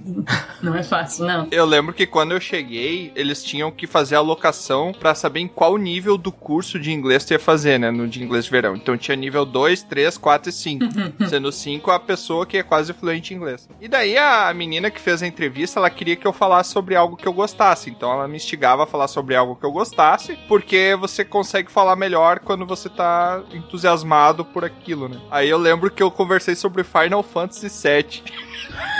[0.62, 1.48] não é fácil, não.
[1.52, 5.48] Eu lembro que quando eu cheguei, eles tinham que fazer a alocação pra saber em
[5.48, 7.92] qual nível do curso de inglês tu ia fazer, né?
[7.92, 8.76] No de inglês de verão.
[8.76, 10.86] Então tinha nível 2, 3, 4 e 5.
[11.30, 13.68] Sendo 5 a pessoa que é quase fluente em inglês.
[13.80, 17.16] E daí a menina que fez a entrevista, ela queria que eu falasse sobre algo
[17.16, 17.90] que eu gostasse.
[17.90, 21.96] Então ela me instigava a falar sobre algo que eu gostasse, porque você consegue falar
[21.96, 25.22] melhor quando você tá entusiasmado por aquilo, né?
[25.32, 28.24] Aí eu lembro que eu conversei sobre Final Fantasy VII.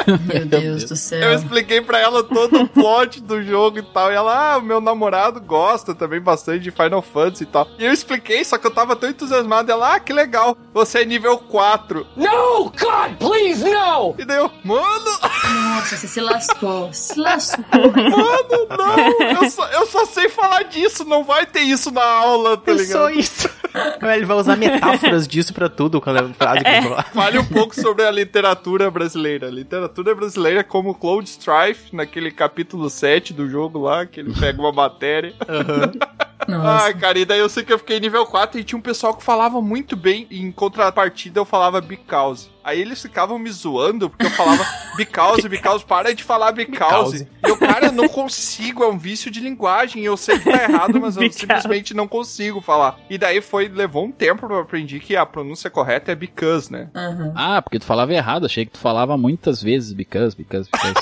[0.26, 1.20] Meu Deus do céu.
[1.20, 4.12] Eu expliquei pra ela todo o plot do jogo e tal.
[4.12, 7.68] E ela, ah, meu namorado gosta também bastante de Final Fantasy e tal.
[7.78, 9.72] E eu expliquei, só que eu tava tão entusiasmado.
[9.72, 12.08] Ela, ah, que legal, você é nível 4.
[12.16, 14.16] No, God, please, no!
[14.18, 16.92] E daí eu, mano, Nossa, você se lascou.
[16.94, 17.64] Se lascou.
[17.94, 22.58] mano, não, eu só, eu só sei falar disso, não vai ter isso na aula,
[22.58, 23.10] tá ligado?
[23.12, 23.50] isso.
[24.02, 27.04] Ele vai usar metáforas disso pra tudo quando é frase que falar.
[27.14, 29.48] Fale um pouco sobre a literatura brasileira.
[29.48, 34.60] A literatura brasileira, como Cloud Strife, naquele capítulo 7 do jogo lá, que ele pega
[34.60, 35.34] uma matéria.
[35.48, 36.20] Nossa.
[36.52, 39.14] Ah, cara, e daí eu sei que eu fiquei nível 4 e tinha um pessoal
[39.14, 42.50] que falava muito bem, e em contrapartida eu falava because.
[42.70, 47.28] Aí eles ficavam me zoando, porque eu falava because, because, para de falar because.
[47.46, 50.64] E eu, cara, eu não consigo, é um vício de linguagem, eu sei que tá
[50.64, 52.98] errado, mas eu simplesmente não consigo falar.
[53.10, 56.72] E daí foi, levou um tempo pra eu aprendi que a pronúncia correta é because,
[56.72, 56.90] né?
[56.96, 57.34] Aham.
[57.36, 58.46] Ah, porque tu falava errado.
[58.46, 60.94] Achei que tu falava muitas vezes because, because, because.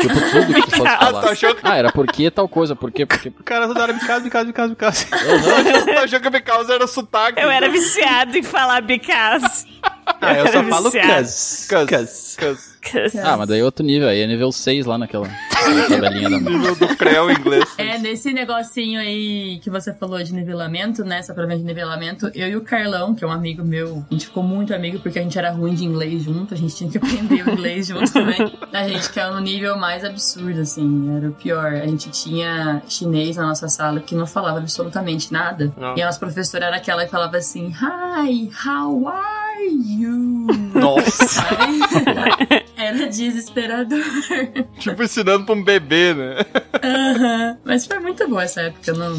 [0.00, 1.30] tipo, tudo que tu fosse Ah, falar.
[1.30, 3.28] achou que, Ah, era porque tal coisa, porque, porque.
[3.28, 5.06] O cara toda hora casa, me casa, me casa.
[5.06, 7.40] tu achou que because era sotaque?
[7.40, 9.66] Eu era viciado em falar because.
[10.20, 11.66] Ah, eu só falo cuz.
[12.38, 12.76] Cuz.
[12.90, 13.16] Cuz.
[13.16, 15.28] Ah, mas daí é outro nível, aí é nível 6 lá naquela
[15.88, 17.64] tabelinha da do Creu inglês.
[17.78, 21.18] É, nesse negocinho aí que você falou de nivelamento, né?
[21.18, 24.26] Essa prova de nivelamento, eu e o Carlão, que é um amigo meu, a gente
[24.26, 26.98] ficou muito amigo porque a gente era ruim de inglês junto, a gente tinha que
[26.98, 28.52] aprender o inglês junto também.
[28.72, 31.72] A gente caiu no nível mais absurdo, assim, era o pior.
[31.72, 35.72] A gente tinha chinês na nossa sala que não falava absolutamente nada.
[35.76, 35.98] Nossa.
[35.98, 40.46] E a nossa professora era aquela que falava assim: Hi, how are you?
[40.74, 41.42] Nossa.
[42.78, 43.98] Era desesperador.
[44.78, 46.36] tipo ensinando pra um bebê, né?
[46.82, 47.58] Aham.
[47.64, 49.14] Mas foi muito boa essa época, não.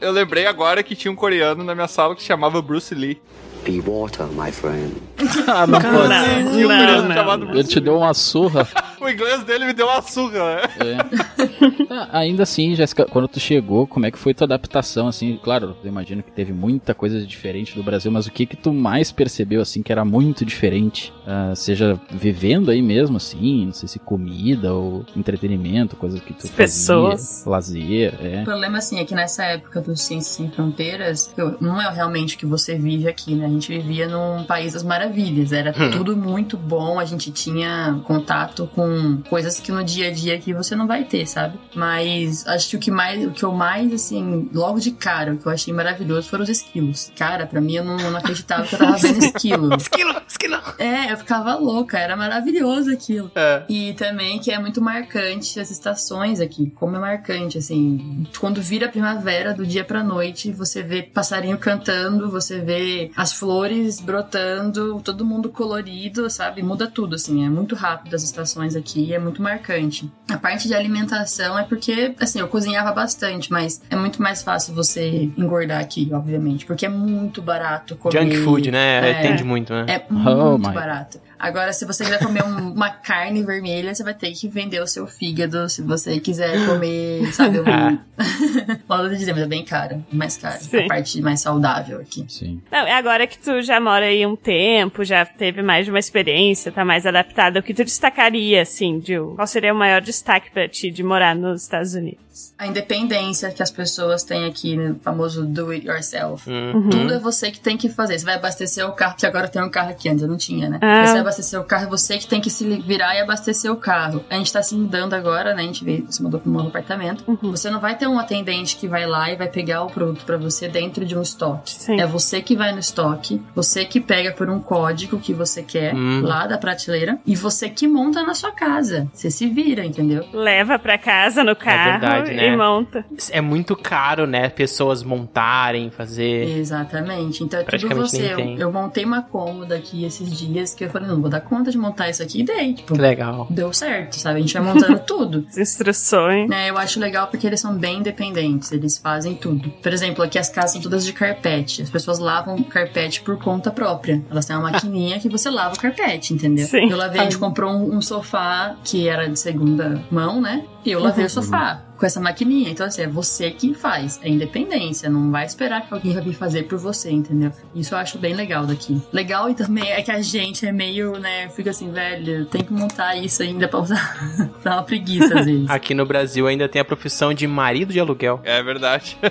[0.00, 3.20] Eu lembrei agora que tinha um coreano na minha sala que se chamava Bruce Lee.
[3.64, 4.92] Be water, my friend.
[5.46, 6.08] Ah, não pode.
[6.08, 7.14] Não, não, não.
[7.14, 8.66] chamado Ele te deu uma surra.
[9.04, 10.62] O inglês dele me deu uma surra, né?
[10.80, 11.86] É.
[11.90, 15.38] Ah, Ainda assim, Jéssica, quando tu chegou, como é que foi tua adaptação, assim?
[15.42, 18.72] Claro, eu imagino que teve muita coisa diferente do Brasil, mas o que que tu
[18.72, 21.12] mais percebeu, assim, que era muito diferente?
[21.26, 26.46] Ah, seja vivendo aí mesmo, assim, não sei se comida ou entretenimento, coisas que tu
[26.46, 27.42] As pessoas.
[27.44, 28.40] fazia, lazer, é.
[28.40, 32.36] O problema, assim, é que nessa época do Ciências Sem Fronteiras, eu- não é realmente
[32.36, 33.48] o que você vive aqui, né?
[33.54, 38.68] A gente vivia num país das maravilhas, era tudo muito bom, a gente tinha contato
[38.74, 41.58] com coisas que no dia a dia aqui você não vai ter, sabe?
[41.74, 45.38] Mas acho que o que mais, o que eu mais, assim, logo de cara, o
[45.38, 47.12] que eu achei maravilhoso foram os esquilos.
[47.16, 49.74] Cara, pra mim eu não, não acreditava que eu tava vendo esquilo.
[49.76, 50.60] Esquilo, esquilo.
[50.78, 53.30] É, eu ficava louca, era maravilhoso aquilo.
[53.36, 53.62] É.
[53.68, 56.72] E também que é muito marcante as estações aqui.
[56.74, 58.26] Como é marcante, assim.
[58.38, 64.00] Quando vira primavera, do dia pra noite, você vê passarinho cantando, você vê as flores
[64.00, 66.62] brotando, todo mundo colorido, sabe?
[66.62, 67.44] Muda tudo, assim.
[67.44, 70.10] É muito rápido as estações aqui, é muito marcante.
[70.30, 74.74] A parte de alimentação é porque, assim, eu cozinhava bastante, mas é muito mais fácil
[74.74, 78.18] você engordar aqui, obviamente, porque é muito barato comer.
[78.22, 79.10] Junk food, né?
[79.10, 79.22] É.
[79.28, 79.84] Tende muito, né?
[79.88, 80.74] É Oh muito my.
[80.74, 81.20] barato.
[81.38, 84.86] Agora, se você quiser comer um- uma carne vermelha, você vai ter que vender o
[84.86, 85.68] seu fígado.
[85.68, 87.64] Se você quiser comer, sabe, um...
[87.68, 87.98] Ah.
[88.88, 90.02] Modo de dizer, mas é bem caro.
[90.10, 90.58] Mais caro.
[90.60, 90.84] Sim.
[90.84, 92.24] A parte mais saudável aqui.
[92.28, 92.62] Sim.
[92.72, 95.98] Não, é agora que tu já mora aí um tempo, já teve mais de uma
[95.98, 100.50] experiência, tá mais adaptada, o que tu destacaria, assim, de qual seria o maior destaque
[100.50, 102.24] pra ti de morar nos Estados Unidos?
[102.58, 106.50] A independência que as pessoas têm aqui, no famoso do it yourself.
[106.50, 106.90] Uhum.
[106.90, 108.18] Tudo é você que tem que fazer.
[108.18, 110.68] Você vai abastecer o carro, que agora tem um carro aqui, antes eu não tinha,
[110.68, 110.78] né?
[110.82, 111.06] Ah.
[111.06, 113.76] Você vai abastecer o carro, é você que tem que se virar e abastecer o
[113.76, 114.24] carro.
[114.28, 115.62] A gente tá se mudando agora, né?
[115.62, 117.24] A gente veio, se mudou para um novo apartamento.
[117.28, 117.52] Uhum.
[117.52, 120.36] Você não vai ter um atendente que vai lá e vai pegar o produto pra
[120.36, 121.70] você dentro de um estoque.
[121.70, 122.00] Sim.
[122.00, 123.13] É você que vai no estoque,
[123.54, 126.22] você que pega por um código que você quer Hum.
[126.22, 129.08] lá da prateleira e você que monta na sua casa.
[129.12, 130.24] Você se vira, entendeu?
[130.32, 132.48] Leva pra casa no carro verdade, né?
[132.48, 133.04] e monta.
[133.30, 134.48] É muito caro, né?
[134.48, 136.58] Pessoas montarem, fazer.
[136.58, 137.42] Exatamente.
[137.44, 138.32] Então é tudo você.
[138.32, 141.70] Eu, eu montei uma cômoda aqui esses dias que eu falei, não vou dar conta
[141.70, 142.74] de montar isso aqui e dei.
[142.74, 143.46] Tipo, Que legal.
[143.50, 144.38] deu certo, sabe?
[144.38, 145.44] A gente vai montando tudo.
[145.48, 146.50] As instruções.
[146.50, 149.70] É, eu acho legal porque eles são bem independentes, eles fazem tudo.
[149.82, 151.82] Por exemplo, aqui as casas são todas de carpete.
[151.82, 152.64] As pessoas lavam o
[153.04, 154.22] carpete por conta própria.
[154.30, 156.66] Elas têm uma maquininha que você lava o carpete, entendeu?
[156.66, 156.90] Sim.
[156.90, 160.64] Eu lavei, a gente comprou um, um sofá que era de segunda mão, né?
[160.84, 162.70] E eu lavei o sofá com essa maquininha.
[162.70, 164.20] Então, assim, é você que faz.
[164.22, 165.08] É independência.
[165.08, 167.52] Não vai esperar que alguém vai vir fazer por você, entendeu?
[167.74, 169.00] Isso eu acho bem legal daqui.
[169.12, 171.48] Legal e também é que a gente é meio, né?
[171.50, 174.16] Fica assim, velho, tem que montar isso ainda pra usar.
[174.62, 175.70] Dá uma preguiça às vezes.
[175.70, 178.40] Aqui no Brasil ainda tem a profissão de marido de aluguel.
[178.44, 179.16] É verdade.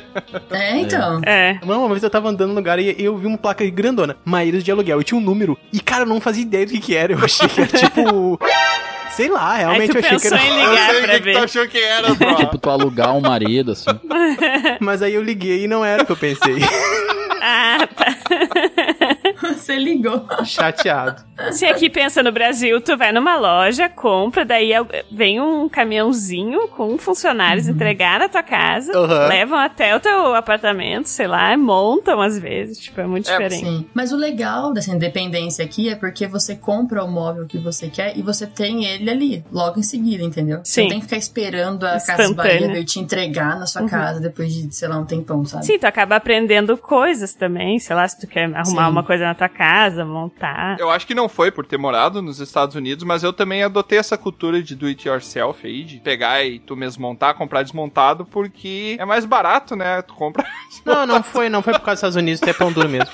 [0.49, 1.21] É, então.
[1.25, 1.59] É.
[1.65, 4.61] Não, uma vez eu tava andando no lugar e eu vi uma placa grandona, marido
[4.61, 5.57] de aluguel, e tinha um número.
[5.71, 7.13] E, cara, eu não fazia ideia do que que era.
[7.13, 8.39] Eu achei que era tipo.
[9.15, 10.43] Sei lá, realmente tu eu achei que era.
[10.43, 11.33] em Eu ligar sei o pra que, ver.
[11.33, 12.35] tu achou que era, bro.
[12.37, 13.85] Tipo, tu alugar um marido, assim.
[14.81, 16.55] Mas aí eu liguei e não era o que eu pensei.
[17.41, 17.92] Ah, tá.
[19.63, 20.25] Você ligou.
[20.45, 21.23] Chateado.
[21.51, 26.67] Se aqui pensa no Brasil, tu vai numa loja, compra, daí al- vem um caminhãozinho
[26.67, 29.27] com funcionários entregar na tua casa, Uhum.
[29.27, 33.65] levam até o teu apartamento, sei lá, montam às vezes, tipo, é muito É, diferente.
[33.65, 33.85] Sim.
[33.93, 38.17] Mas o legal dessa independência aqui é porque você compra o móvel que você quer
[38.17, 40.59] e você tem ele ali, logo em seguida, entendeu?
[40.63, 40.81] Você Sim.
[40.83, 42.33] não tem que ficar esperando a Casa.
[42.33, 45.65] Bahia vir te entregar na sua casa depois de, sei lá, um tempão, sabe?
[45.65, 48.91] Sim, tu acaba aprendendo coisas também, sei lá, se tu quer arrumar Sim.
[48.91, 50.77] uma coisa na tua casa, montar.
[50.79, 53.97] Eu acho que não foi por ter morado nos Estados Unidos, mas eu também adotei
[53.97, 58.25] essa cultura de do it yourself aí, de pegar e tu mesmo montar, comprar desmontado,
[58.25, 60.01] porque é mais barato, né?
[60.01, 60.45] Tu compra.
[60.85, 63.07] Não, não foi, não foi por causa dos Estados Unidos, é pão duro mesmo.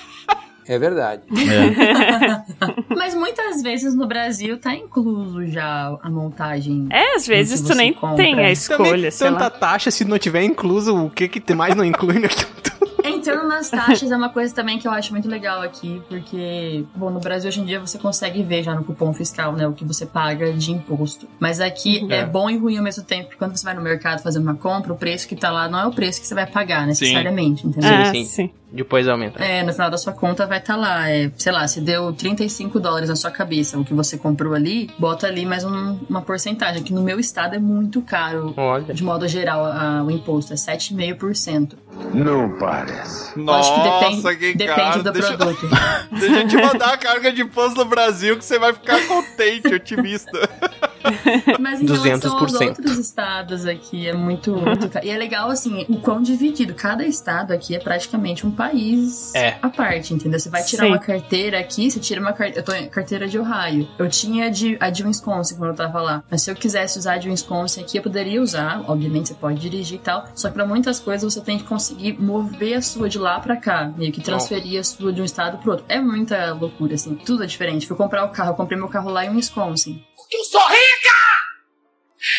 [0.66, 1.24] É verdade.
[1.34, 2.44] É.
[2.96, 6.88] Mas muitas vezes no Brasil tá incluso já a montagem.
[6.92, 8.18] É, às vezes tu nem compra.
[8.18, 9.50] tem a Também escolha, sei tanta lá.
[9.50, 12.79] taxa, se não tiver incluso, o que que tem mais não inclui naquilo tudo?
[13.20, 16.84] Então, entrando nas taxas é uma coisa também que eu acho muito legal aqui, porque,
[16.96, 19.74] bom, no Brasil hoje em dia você consegue ver já no cupom fiscal, né, o
[19.74, 21.28] que você paga de imposto.
[21.40, 22.20] Mas aqui É.
[22.20, 24.56] é, bom e ruim ao mesmo tempo, porque quando você vai no mercado fazer uma
[24.56, 27.68] compra, o preço que tá lá não é o preço que você vai pagar necessariamente,
[27.68, 27.90] entendeu?
[27.94, 28.26] Ah, sim.
[28.26, 28.50] sim.
[28.72, 29.44] Depois aumenta.
[29.44, 31.10] É, no final da sua conta vai estar lá.
[31.10, 34.92] É, sei lá, se deu 35 dólares na sua cabeça, o que você comprou ali,
[35.00, 38.54] bota ali mais um- uma porcentagem, que no meu estado é muito caro.
[38.56, 38.94] Olha.
[38.94, 41.78] De modo geral, a- o imposto é 7,5%.
[42.14, 43.26] Não parece.
[43.26, 44.00] Acho que Nossa,
[44.30, 45.04] depende, que depende caro.
[45.04, 45.70] do Deixa, produto.
[46.12, 49.74] deixa eu te mandar a carga de imposto no Brasil que você vai ficar contente,
[49.74, 50.32] otimista.
[51.60, 52.68] Mas em relação aos 200%.
[52.70, 54.90] outros estados aqui, é muito, muito.
[55.04, 56.74] E é legal, assim, o quão dividido.
[56.74, 59.58] Cada estado aqui é praticamente um país É.
[59.62, 60.40] à parte, entendeu?
[60.40, 60.90] Você vai tirar Sim.
[60.90, 62.60] uma carteira aqui, você tira uma carteira...
[62.60, 63.88] Eu tô em carteira de Ohio.
[63.98, 66.24] Eu tinha de, a de Wisconsin quando eu tava lá.
[66.30, 68.84] Mas se eu quisesse usar a de Wisconsin aqui, eu poderia usar.
[68.88, 70.26] Obviamente, você pode dirigir e tal.
[70.36, 73.56] Só que pra muitas coisas, você tem que conseguir mover a sua de lá pra
[73.58, 73.92] cá.
[73.98, 75.86] Meio que transferir a sua de um estado pro outro.
[75.90, 77.16] É muita loucura, assim.
[77.16, 77.88] Tudo é diferente.
[77.88, 78.52] Fui comprar o carro.
[78.52, 80.04] Eu comprei meu carro lá em Wisconsin.
[80.30, 81.18] Porque eu sou rica!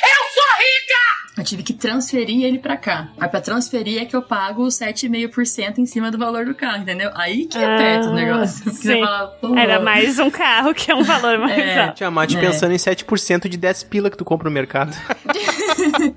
[0.03, 1.38] Eu sou rica!
[1.38, 3.09] Eu tive que transferir ele pra cá.
[3.18, 7.11] Aí pra transferir é que eu pago 7,5% em cima do valor do carro, entendeu?
[7.14, 8.62] Aí que aperta o Ah, negócio.
[8.64, 9.00] Porque você sim.
[9.00, 11.83] fala, Era mais um carro que é um valor mais É.
[11.85, 11.94] alto.
[11.96, 12.40] Tiamat É.
[12.40, 14.94] pensando em 7% de 10 pila que tu compra no mercado.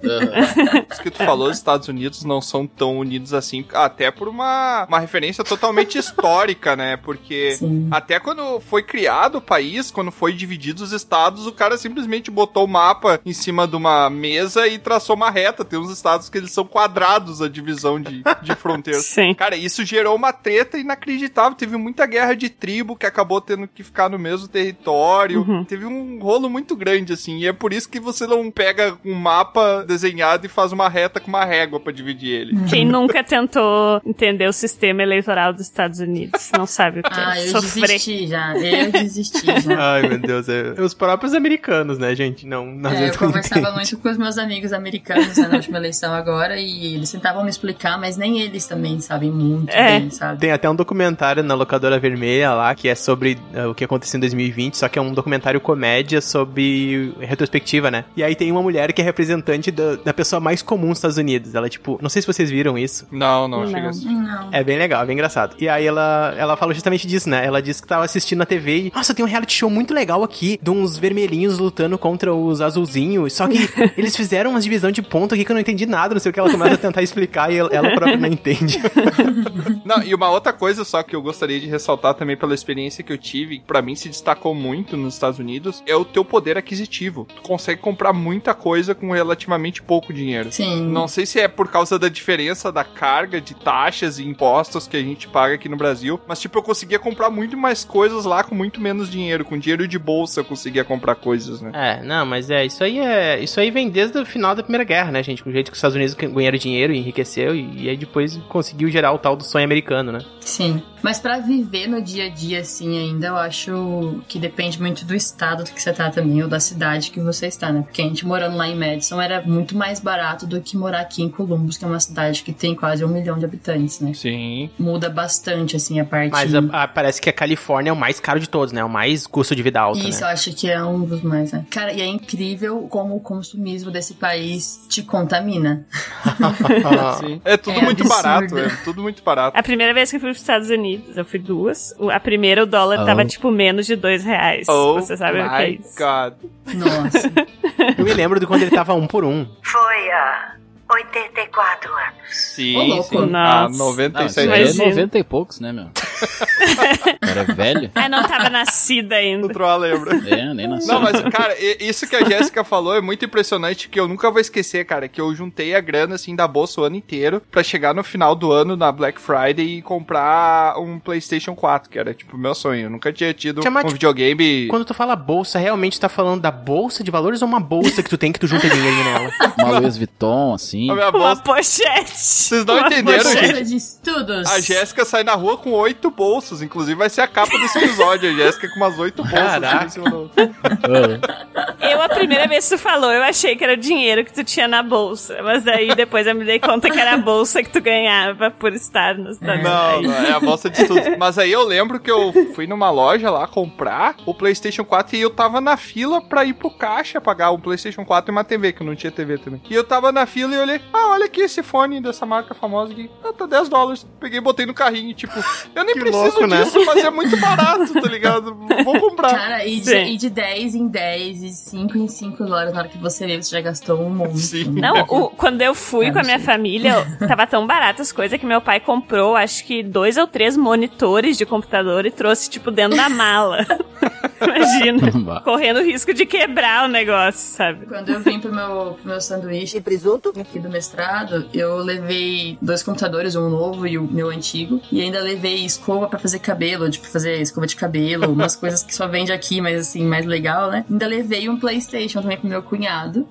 [0.92, 4.86] Isso que tu falou, os Estados Unidos não são tão unidos assim, até por uma,
[4.88, 6.98] uma referência totalmente histórica, né?
[6.98, 7.88] Porque Sim.
[7.92, 12.66] até quando foi criado o país, quando foi dividido os estados, o cara simplesmente botou
[12.66, 15.66] o mapa em cima de uma mesa e traçou uma reta.
[15.66, 19.06] Tem uns estados que eles são quadrados a divisão de, de fronteiras.
[19.14, 19.34] Sim.
[19.34, 21.56] Cara, isso gerou uma treta inacreditável.
[21.56, 25.42] Teve muita guerra de tribo que acabou tendo que ficar no mesmo território.
[25.42, 25.64] Uhum.
[25.64, 27.38] Teve um rolo muito grande, assim.
[27.40, 31.20] E é por isso que você não pega um mapa desenhado e faz uma reta
[31.20, 32.58] com uma régua pra dividir ele.
[32.70, 37.38] Quem nunca tentou entender o sistema eleitoral dos Estados Unidos não sabe o que Ah,
[37.38, 37.88] é eu sofrer.
[37.88, 38.56] desisti já.
[38.58, 39.76] Eu desisti já.
[39.94, 40.50] Ai, meu Deus.
[40.50, 40.82] É...
[40.82, 42.46] Os próprios americanos, né, gente?
[42.46, 43.92] Não, nós É, eu conversava entendemos.
[43.92, 47.50] muito com os meus amigos americanos né, na última eleição agora e eles tentavam me
[47.50, 50.00] explicar, mas nem eles também sabem muito É.
[50.00, 50.40] bem, sabe?
[50.40, 54.18] Tem até um documentário na locadora vermelha lá, que é sobre eh, o que aconteceu
[54.18, 58.06] em 2020, só que é um documentário comédia sobre retrospectiva, né?
[58.16, 61.18] E aí tem uma mulher que é representante da, da pessoa mais comum nos Estados
[61.18, 61.56] Unidos.
[61.56, 63.08] Ela, tipo, não sei se vocês viram isso.
[63.12, 63.68] Não, não, Não.
[63.68, 64.14] chega assim.
[64.14, 64.50] Não.
[64.52, 65.56] É bem legal, é bem engraçado.
[65.60, 67.46] E aí ela, ela falou justamente disso, né?
[67.46, 70.24] Ela disse que tava assistindo na TV e, nossa, tem um reality show muito legal
[70.24, 73.34] aqui, de uns vermelhinhos lutando contra os azulzinhos.
[73.34, 73.58] Só que
[73.98, 76.34] eles fizeram uma divisão de ponto aqui que eu não entendi nada, não sei o
[76.34, 76.40] que.
[76.40, 78.80] Ela começa a tentar explicar e ela, ela própria não entende.
[79.86, 83.12] Não, e uma outra coisa só que eu gostaria de ressaltar também pela experiência que
[83.12, 86.58] eu tive, que pra mim se destacou muito nos Estados Unidos, é o teu poder
[86.58, 87.28] aquisitivo.
[87.36, 90.52] Tu consegue comprar muita coisa com relativamente pouco dinheiro.
[90.52, 90.86] Sim.
[90.88, 94.98] Não sei se é por causa da diferença da carga de taxas e impostos que
[94.98, 98.44] a gente paga aqui no Brasil, mas tipo, eu conseguia comprar muito mais coisas lá
[98.44, 99.46] com muito menos dinheiro.
[99.46, 101.72] Com dinheiro de bolsa eu conseguia comprar coisas, né?
[101.74, 103.40] É, não, mas é, isso aí é.
[103.42, 105.44] Isso aí vem desde o final da Primeira Guerra, né, gente?
[105.44, 108.38] Com o jeito que os Estados Unidos ganharam dinheiro e enriqueceu, e, e aí depois
[108.50, 110.20] conseguiu gerar o tal do sonho americano, né?
[110.40, 110.82] Sim.
[111.04, 115.14] Mas pra viver no dia a dia, assim, ainda, eu acho que depende muito do
[115.14, 117.82] estado que você tá também, ou da cidade que você está, né?
[117.82, 121.22] Porque a gente morando lá em Madison era muito mais barato do que morar aqui
[121.22, 124.14] em Columbus, que é uma cidade que tem quase um milhão de habitantes, né?
[124.14, 124.70] Sim.
[124.80, 126.32] Muda bastante, assim, a parte...
[126.32, 128.82] Mas a- a- parece que a Califórnia é o mais caro de todos, né?
[128.84, 130.28] O mais custo de vida alto, Isso, né?
[130.28, 131.66] eu acho que é um dos mais, né?
[131.70, 135.86] Cara, e é incrível como o consumismo desse país te contamina.
[137.20, 137.42] Sim.
[137.44, 138.24] É tudo É muito absurdo.
[138.24, 139.58] barato, é tudo muito barato.
[139.58, 141.94] A primeira vez que eu fui pros Estados Unidos, eu fui duas.
[142.12, 143.06] A primeira, o dólar Oh.
[143.06, 144.68] tava tipo menos de dois reais.
[144.70, 145.98] Oh Você sabe o que é isso?
[145.98, 146.34] God.
[146.76, 147.32] Nossa.
[147.98, 149.46] Eu me lembro de quando ele tava um por um.
[149.62, 150.53] Foi há
[150.94, 152.14] 84 anos.
[152.30, 153.04] Sim, louco.
[153.04, 153.36] sim.
[153.36, 153.70] Ah, Nossa.
[153.70, 154.86] Não, isso 97 aí é Imagina.
[154.90, 155.90] 90 e poucos, né, meu?
[157.22, 157.92] Era velho?
[157.96, 159.48] Ah, não tava nascida ainda.
[159.48, 160.16] O Troá lembra.
[160.16, 160.94] É, nem nasceu.
[160.94, 164.40] Não, mas, cara, isso que a Jéssica falou é muito impressionante, que eu nunca vou
[164.40, 167.94] esquecer, cara, que eu juntei a grana, assim, da bolsa o ano inteiro pra chegar
[167.94, 172.38] no final do ano, na Black Friday, e comprar um PlayStation 4, que era, tipo,
[172.38, 172.84] meu sonho.
[172.86, 174.68] Eu nunca tinha tido Tiamat, um videogame...
[174.68, 178.10] Quando tu fala bolsa, realmente tá falando da bolsa de valores ou uma bolsa que
[178.10, 179.32] tu tem que tu junta dinheiro nela?
[179.58, 180.83] Uma Louis Vuitton, assim.
[180.92, 181.42] A minha Uma bolsa...
[181.42, 182.12] pochete.
[182.18, 183.48] Vocês não Uma entenderam, pochete.
[183.48, 183.64] gente?
[183.70, 184.50] De estudos.
[184.52, 188.30] A Jéssica sai na rua com oito bolsos, inclusive vai ser a capa desse episódio,
[188.30, 189.40] a Jéssica com umas oito bolsas.
[189.40, 189.78] Caraca.
[189.78, 193.64] assim, em cima do- Ah, Eu, a primeira vez que tu falou, eu achei que
[193.64, 195.42] era o dinheiro que tu tinha na bolsa.
[195.44, 198.74] Mas aí depois eu me dei conta que era a bolsa que tu ganhava por
[198.74, 201.18] estar nos Estados Não, não, é a bolsa de estudos.
[201.18, 205.22] Mas aí eu lembro que eu fui numa loja lá comprar o PlayStation 4 e
[205.22, 208.72] eu tava na fila pra ir pro caixa pagar um PlayStation 4 e uma TV,
[208.74, 209.62] que eu não tinha TV também.
[209.70, 212.92] E eu tava na fila e olhei, ah, olha aqui esse fone dessa marca famosa
[212.94, 213.10] aqui.
[213.24, 214.06] Ah, tá 10 dólares.
[214.20, 215.34] Peguei e botei no carrinho, tipo,
[215.76, 216.64] eu nem Que preciso louco, né?
[216.64, 218.56] disso, mas é muito barato, tá ligado?
[218.84, 219.34] Vou comprar.
[219.36, 220.06] Cara, e de, Sim.
[220.14, 223.42] e de 10 em 10 e 5 em 5 horas, na hora que você vê,
[223.42, 224.38] você já gastou um monte.
[224.40, 224.66] Sim.
[224.80, 226.46] Não, o- quando eu fui É, com a minha sim.
[226.46, 230.56] família, tava tão barato as coisas que meu pai comprou, acho que dois ou três
[230.58, 233.66] monitores de computador e trouxe, tipo, dentro da mala.
[234.44, 235.42] Imagina.
[235.42, 237.86] Correndo o risco de quebrar o negócio, sabe?
[237.86, 240.34] Quando eu vim pro meu, pro meu sanduíche presunto?
[240.40, 244.82] aqui do mestrado, eu levei dois computadores, um novo e o meu antigo.
[244.92, 248.94] E ainda levei escova pra fazer cabelo, tipo, fazer escova de cabelo, umas coisas que
[248.94, 250.86] só vende aqui, mas assim, mais legal, né?
[250.90, 253.28] Ainda levei um Playstation também pro meu cunhado.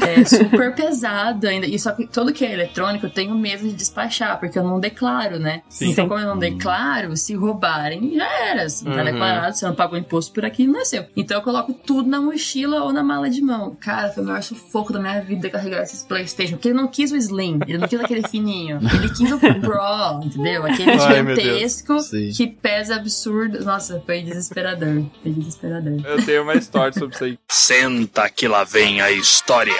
[0.00, 1.66] É super pesado ainda.
[1.66, 4.80] E só que tudo que é eletrônico eu tenho medo de despachar, porque eu não
[4.80, 5.62] declaro, né?
[5.80, 8.68] Então, como eu não declaro, se roubarem, já era.
[8.68, 9.04] Se não tá Uhum.
[9.04, 11.06] declarado, você não pagou imposto por aqui, não é seu.
[11.16, 13.76] Então eu coloco tudo na mochila ou na mala de mão.
[13.80, 16.56] Cara, foi o maior sufoco da minha vida carregar esses Playstation.
[16.56, 18.78] Porque ele não quis o Slim, ele não quis aquele fininho.
[18.92, 20.64] Ele quis o Pro, entendeu?
[20.64, 21.96] Aquele gigantesco
[22.36, 23.64] que pesa absurdo.
[23.64, 25.04] Nossa, foi desesperador.
[25.22, 26.00] Foi desesperador.
[26.04, 27.38] Eu tenho uma história sobre isso aí.
[27.48, 29.74] Senta que lá vem a história.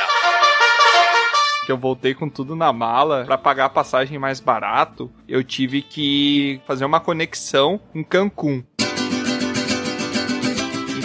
[1.65, 5.81] que eu voltei com tudo na mala pra pagar a passagem mais barato, eu tive
[5.83, 8.65] que fazer uma conexão em Cancún.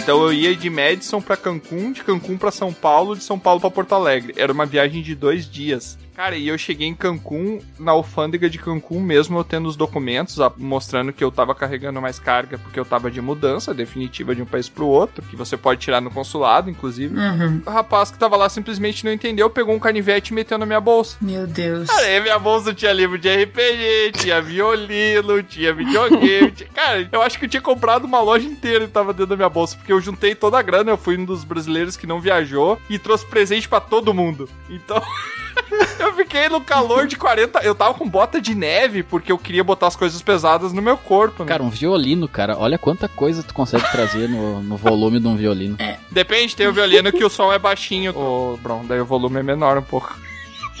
[0.08, 3.60] Então eu ia de Madison pra Cancún, de Cancún pra São Paulo, de São Paulo
[3.60, 4.32] pra Porto Alegre.
[4.38, 5.98] Era uma viagem de dois dias.
[6.18, 10.36] Cara, e eu cheguei em Cancún, na alfândega de Cancún, mesmo eu tendo os documentos
[10.56, 14.44] mostrando que eu tava carregando mais carga porque eu tava de mudança definitiva de um
[14.44, 17.16] país pro outro, que você pode tirar no consulado, inclusive.
[17.16, 17.62] Uhum.
[17.64, 20.80] O rapaz que tava lá simplesmente não entendeu, pegou um canivete e meteu na minha
[20.80, 21.16] bolsa.
[21.20, 21.88] Meu Deus.
[21.88, 26.50] Cara, minha bolsa tinha livro de RPG, tinha violino, tinha videogame.
[26.50, 29.36] tinha- Cara, eu acho que eu tinha comprado uma loja inteira e tava dentro da
[29.36, 32.20] minha bolsa, porque eu juntei toda a grana, eu fui um dos brasileiros que não
[32.20, 34.48] viajou e trouxe presente pra todo mundo.
[34.68, 35.00] Então.
[35.98, 37.60] Eu fiquei no calor de 40.
[37.60, 40.96] Eu tava com bota de neve porque eu queria botar as coisas pesadas no meu
[40.96, 41.48] corpo, né?
[41.48, 42.56] Cara, um violino, cara.
[42.56, 45.76] Olha quanta coisa tu consegue trazer no, no volume de um violino.
[46.10, 48.16] Depende, tem o violino que o som é baixinho.
[48.16, 50.16] Ô, Bron, daí o volume é menor um pouco.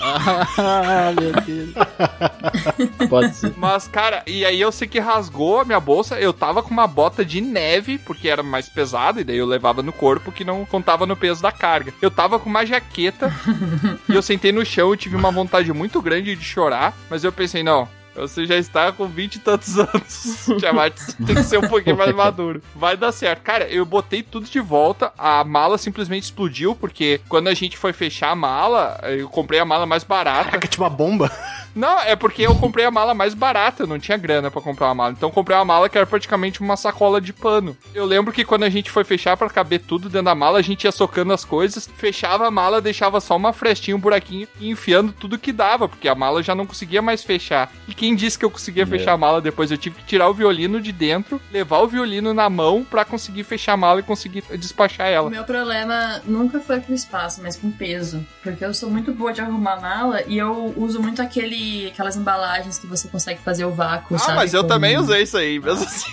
[0.00, 3.08] Ah, meu Deus.
[3.08, 3.54] Pode ser.
[3.56, 6.18] Mas, cara, e aí eu sei que rasgou a minha bolsa.
[6.18, 9.82] Eu tava com uma bota de neve, porque era mais pesada, e daí eu levava
[9.82, 11.92] no corpo que não contava no peso da carga.
[12.00, 13.32] Eu tava com uma jaqueta
[14.08, 17.32] e eu sentei no chão e tive uma vontade muito grande de chorar, mas eu
[17.32, 17.88] pensei, não.
[18.20, 20.48] Você já está com 20 e tantos anos.
[20.58, 20.94] Tiamat
[21.26, 22.62] tem que ser um pouquinho mais maduro.
[22.74, 23.42] Vai dar certo.
[23.42, 25.12] Cara, eu botei tudo de volta.
[25.16, 29.64] A mala simplesmente explodiu, porque quando a gente foi fechar a mala, eu comprei a
[29.64, 30.50] mala mais barata.
[30.50, 31.30] Caraca, tipo uma bomba.
[31.78, 34.86] Não, é porque eu comprei a mala mais barata, eu não tinha grana pra comprar
[34.88, 35.12] uma mala.
[35.12, 37.76] Então eu comprei uma mala que era praticamente uma sacola de pano.
[37.94, 40.62] Eu lembro que quando a gente foi fechar pra caber tudo dentro da mala, a
[40.62, 44.68] gente ia socando as coisas, fechava a mala, deixava só uma frestinha, um buraquinho e
[44.68, 47.70] enfiando tudo que dava, porque a mala já não conseguia mais fechar.
[47.86, 48.98] E quem disse que eu conseguia Meu.
[48.98, 49.70] fechar a mala depois?
[49.70, 53.44] Eu tive que tirar o violino de dentro, levar o violino na mão pra conseguir
[53.44, 55.30] fechar a mala e conseguir despachar O ela.
[55.30, 58.26] meu problema nunca foi com espaço, mas com peso.
[58.42, 62.78] Porque eu sou muito boa de arrumar mala e eu uso muito aquele, aquelas embalagens
[62.78, 64.36] que você consegue fazer o vácuo, Ah, sabe?
[64.36, 66.10] mas eu Com- também usei isso aí, mesmo assim.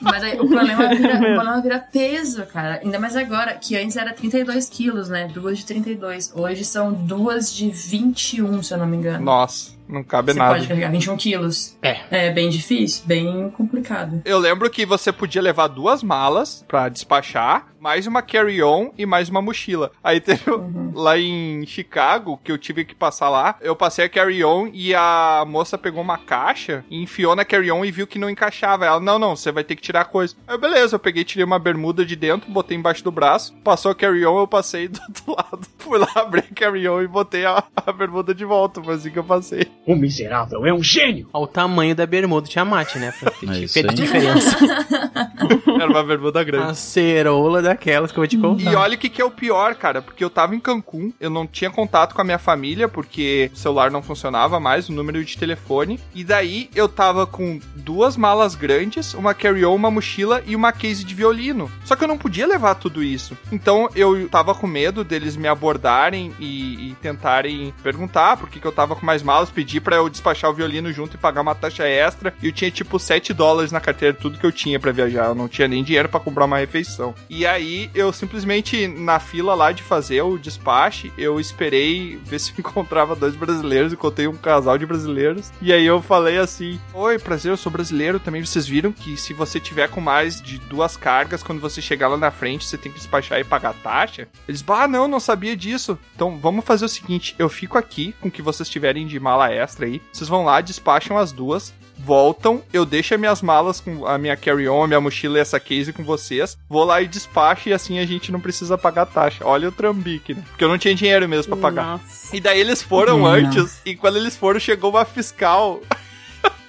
[0.00, 2.80] Mas aí, o, problema vira, o problema vira peso, cara.
[2.84, 5.26] Ainda mais agora, que antes era 32 quilos, né?
[5.32, 6.32] Duas de 32.
[6.34, 9.24] Hoje são duas de 21, se eu não me engano.
[9.24, 10.54] Nossa, não cabe Você nada.
[10.54, 11.76] pode carregar 21 quilos.
[11.82, 12.00] É.
[12.10, 14.22] É bem difícil, bem complicado.
[14.24, 19.28] Eu lembro que você podia levar duas malas pra despachar, mais uma carry-on e mais
[19.28, 19.92] uma mochila.
[20.02, 20.92] Aí teve Uhum.
[20.94, 25.44] lá em Chicago, que eu tive que passar lá, eu passei a carry-on e a
[25.46, 28.84] moça pegou uma caixa e enfiou na carry-on e viu que não encaixava.
[28.86, 30.34] Ela, não, não, você vai ter que tirar a coisa.
[30.46, 33.94] Aí beleza, eu peguei, tirei uma bermuda de dentro, botei embaixo do braço, passou a
[33.94, 35.68] carry-on, eu passei do outro lado.
[35.86, 39.18] Fui lá, abri a carry-on e botei a, a bermuda de volta, foi assim que
[39.18, 39.68] eu passei.
[39.86, 41.28] O miserável é um gênio!
[41.32, 43.08] Ao tamanho da bermuda de Tiamat, né?
[43.08, 43.94] É fez aí.
[43.94, 44.56] diferença.
[45.80, 46.70] Era uma bermuda grande.
[46.70, 48.72] A ceroula daquelas que eu vou te contar.
[48.72, 51.30] E olha o que, que é o pior, cara, porque eu tava em Cancún, eu
[51.30, 55.24] não tinha contato com a minha família, porque o celular não funcionava mais, o número
[55.24, 60.56] de telefone, e daí eu tava com duas malas grandes, uma carry-on, uma mochila e
[60.56, 61.70] uma case de violino.
[61.84, 63.36] Só que eu não podia levar tudo isso.
[63.52, 68.66] Então eu tava com medo deles me abordarem e, e tentarem perguntar por que, que
[68.66, 71.54] eu tava com mais malas, pedir pra eu despachar o violino junto e pagar uma
[71.54, 72.34] taxa extra.
[72.42, 75.26] E eu tinha tipo 7 dólares na carteira, tudo que eu tinha pra viajar.
[75.26, 77.14] Eu não tinha nem dinheiro pra comprar uma refeição.
[77.28, 82.52] E aí eu simplesmente, na fila lá de fazer o despache, eu esperei ver se
[82.58, 83.92] encontrava dois brasileiros.
[83.92, 85.52] Encontrei um casal de brasileiros.
[85.60, 88.18] E aí eu falei assim: Oi, prazer, eu sou brasileiro.
[88.18, 92.08] Também vocês viram que se você tiver com mais de duas cargas, quando você chegar
[92.08, 94.28] lá na frente, você tem que despachar e pagar taxa?
[94.48, 95.65] Eles, bah, não, não sabia disso.
[96.14, 99.52] Então vamos fazer o seguinte: eu fico aqui com o que vocês tiverem de mala
[99.52, 100.00] extra aí.
[100.12, 104.36] Vocês vão lá, despacham as duas voltam, eu deixo as minhas malas com a minha
[104.36, 107.98] carry-on, a minha mochila e essa case com vocês, vou lá e despacho e assim
[107.98, 109.44] a gente não precisa pagar taxa.
[109.44, 110.42] Olha o trambique, né?
[110.48, 111.98] Porque eu não tinha dinheiro mesmo pra pagar.
[111.98, 112.36] Nossa.
[112.36, 113.26] E daí eles foram Não.
[113.26, 115.80] antes, e quando eles foram, chegou uma fiscal.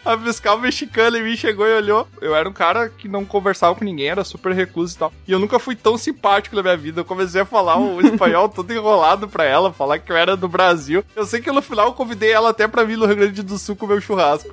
[0.08, 2.08] A fiscal mexicana em mim chegou e olhou.
[2.22, 5.14] Eu era um cara que não conversava com ninguém, era super recluso e tal.
[5.28, 7.02] E eu nunca fui tão simpático na minha vida.
[7.02, 10.48] Eu comecei a falar o espanhol todo enrolado pra ela, falar que eu era do
[10.48, 11.04] Brasil.
[11.14, 13.58] Eu sei que no final eu convidei ela até pra vir no Rio Grande do
[13.58, 14.50] Sul comer um churrasco.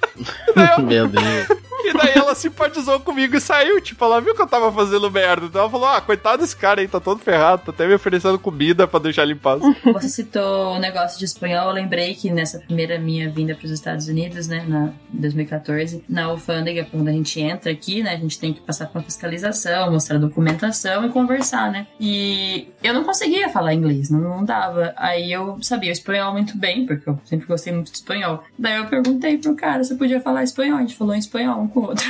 [0.82, 1.65] Meu Deus.
[1.88, 3.80] E daí ela simpatizou comigo e saiu.
[3.80, 5.46] Tipo, ela viu que eu tava fazendo merda.
[5.46, 7.62] Então ela falou: Ah, coitado desse cara aí, tá todo ferrado.
[7.66, 9.62] Tá até me oferecendo comida pra deixar ele em paz.
[9.92, 13.70] Você citou o negócio de espanhol, eu lembrei que nessa primeira minha vinda para os
[13.70, 18.16] Estados Unidos, né, na em 2014, na alfândega, quando a gente entra aqui, né, a
[18.16, 21.86] gente tem que passar por uma fiscalização, mostrar documentação e conversar, né?
[21.98, 24.92] E eu não conseguia falar inglês, não, não dava.
[24.96, 28.44] Aí eu sabia espanhol muito bem, porque eu sempre gostei muito de espanhol.
[28.58, 31.80] Daí eu perguntei pro cara se podia falar espanhol, a gente falou em espanhol com
[31.80, 32.06] o outro.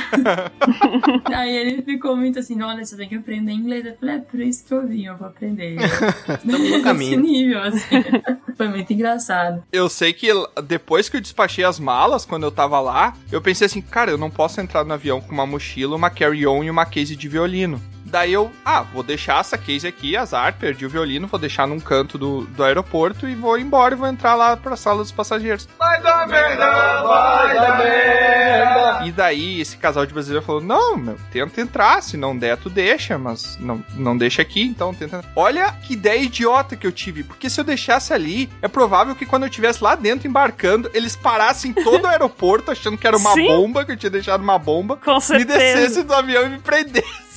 [1.35, 3.85] Aí ele ficou muito assim, olha, você tem que aprender inglês.
[3.85, 5.75] Eu falei, é por isso que eu vim, eu vou aprender.
[5.83, 7.19] Estamos no Nesse caminho.
[7.19, 8.03] nível, assim.
[8.55, 9.61] Foi muito engraçado.
[9.71, 10.29] Eu sei que
[10.63, 14.17] depois que eu despachei as malas, quando eu tava lá, eu pensei assim, cara, eu
[14.17, 17.81] não posso entrar no avião com uma mochila, uma carry-on e uma case de violino.
[18.09, 21.79] Daí eu, ah, vou deixar essa case aqui, azar, perdi o violino, vou deixar num
[21.79, 25.67] canto do, do aeroporto e vou embora e vou entrar lá pra sala dos passageiros.
[25.77, 29.05] Vai dar merda, vai dar merda.
[29.05, 32.69] E daí esse casal de brasileiro falou: Não, meu, tenta entrar, se não der, tu
[32.69, 35.23] deixa, mas não, não deixa aqui, então tenta.
[35.35, 39.25] Olha que ideia idiota que eu tive, porque se eu deixasse ali, é provável que
[39.25, 43.33] quando eu estivesse lá dentro embarcando, eles parassem todo o aeroporto achando que era uma
[43.33, 43.47] Sim.
[43.47, 45.57] bomba, que eu tinha deixado uma bomba, Com me certeza.
[45.57, 47.27] descesse do avião e me prendesse.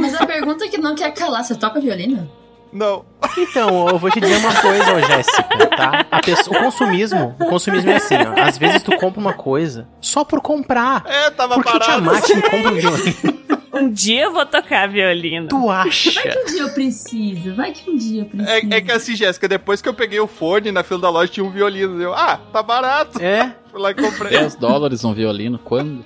[0.00, 2.30] Mas a pergunta que não quer calar, você toca violino?
[2.72, 3.04] Não.
[3.36, 6.06] Então, eu vou te dizer uma coisa, ô Jéssica, tá?
[6.10, 8.42] A pessoa- o consumismo, o consumismo é assim, ó.
[8.42, 11.04] Às vezes tu compra uma coisa só por comprar.
[11.06, 12.02] É, tava Por que o parado.
[12.02, 13.42] Tiamat compra um violino?
[13.74, 15.48] Um dia eu vou tocar violino.
[15.48, 16.20] Tu Vai acha?
[16.22, 18.50] que um dia eu preciso, vai que um dia eu preciso.
[18.50, 21.30] É, é que assim, Jéssica, depois que eu peguei o fone na fila da loja
[21.32, 22.00] tinha um violino.
[22.00, 23.18] Eu, ah, tá barato.
[23.22, 24.30] É, Fui lá e comprei.
[24.38, 26.04] 10 dólares um violino, quando?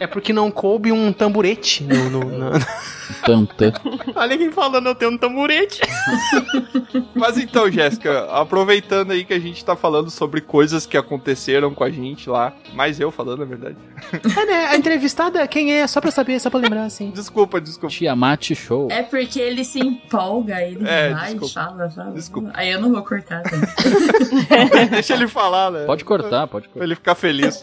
[0.00, 2.08] é porque não coube um tamburete no...
[2.10, 2.50] no- no-
[3.24, 3.72] Tantã.
[4.14, 5.80] Olha quem falando, eu tenho um tamburete.
[7.14, 11.84] Mas então, Jéssica, aproveitando aí que a gente tá falando sobre coisas que aconteceram com
[11.84, 13.76] a gente lá, mais eu falando, na verdade.
[14.12, 14.66] É, né?
[14.66, 15.86] A entrevistada, quem é?
[15.86, 17.10] Só pra saber, só pra lembrar, assim.
[17.10, 17.94] Desculpa, desculpa.
[17.94, 18.88] Tiamat Show.
[18.90, 21.54] É porque ele se empolga, ele É, vai, desculpa.
[21.54, 22.10] fala, fala.
[22.12, 22.50] Desculpa.
[22.54, 23.42] Aí eu não vou cortar.
[23.42, 23.50] Tá?
[24.90, 25.84] Deixa ele falar, né?
[25.84, 26.84] Pode cortar, pode Pra cortar.
[26.84, 27.60] ele ficar feliz.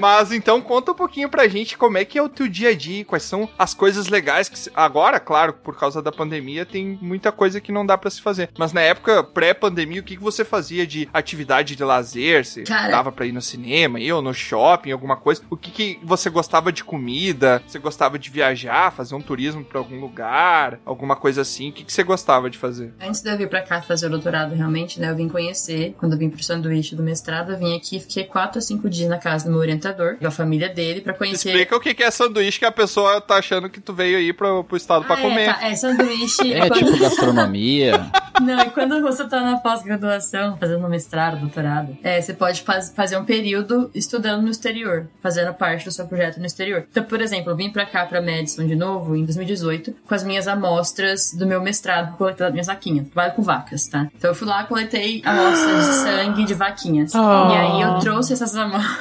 [0.00, 2.74] Mas então conta um pouquinho pra gente como é que é o teu dia a
[2.74, 6.98] dia, quais são as coisas legais que se- agora, claro, por causa da pandemia tem
[7.00, 8.50] muita coisa que não dá pra se fazer.
[8.58, 12.44] Mas na época pré-pandemia, o que que você fazia de atividade de lazer?
[12.44, 12.90] Você Cara.
[12.90, 15.42] dava pra ir no cinema, ir ou no shopping, alguma coisa?
[15.50, 17.62] O que que você gostava de comida?
[17.66, 21.70] Você gostava de viajar, fazer um turismo pra algum lugar, alguma coisa assim?
[21.70, 22.92] O que que você gostava de fazer?
[23.00, 25.94] Antes de eu vir pra cá fazer o doutorado, realmente, né, eu vim conhecer.
[25.98, 29.08] Quando eu vim pro sanduíche do mestrado, eu vim aqui, fiquei quatro a cinco dias
[29.08, 31.48] na casa do meu orientador, da família dele, pra conhecer.
[31.50, 34.32] Explica o que que é sanduíche que a pessoa tá achando que tu veio aí
[34.32, 35.42] pro, pro estado pra Ah, comer.
[35.48, 36.52] É, tá, é sanduíche.
[36.52, 38.06] É tipo gastronomia.
[38.42, 43.16] Não, e quando você tá na pós-graduação, fazendo mestrado, doutorado, é, você pode faz- fazer
[43.16, 46.84] um período estudando no exterior, fazendo parte do seu projeto no exterior.
[46.90, 50.22] Então, por exemplo, eu vim pra cá, pra Madison, de novo, em 2018, com as
[50.22, 53.08] minhas amostras do meu mestrado, coletando minhas vaquinhas.
[53.08, 54.06] Trabalho com vacas, tá?
[54.14, 57.14] Então, eu fui lá, coletei amostras de sangue de vaquinhas.
[57.14, 57.18] Oh.
[57.52, 58.96] E aí, eu trouxe essas amostras.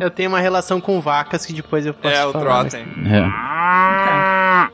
[0.00, 2.44] Eu tenho uma relação com vacas que depois eu posso É, o falar.
[2.68, 2.86] Trotem.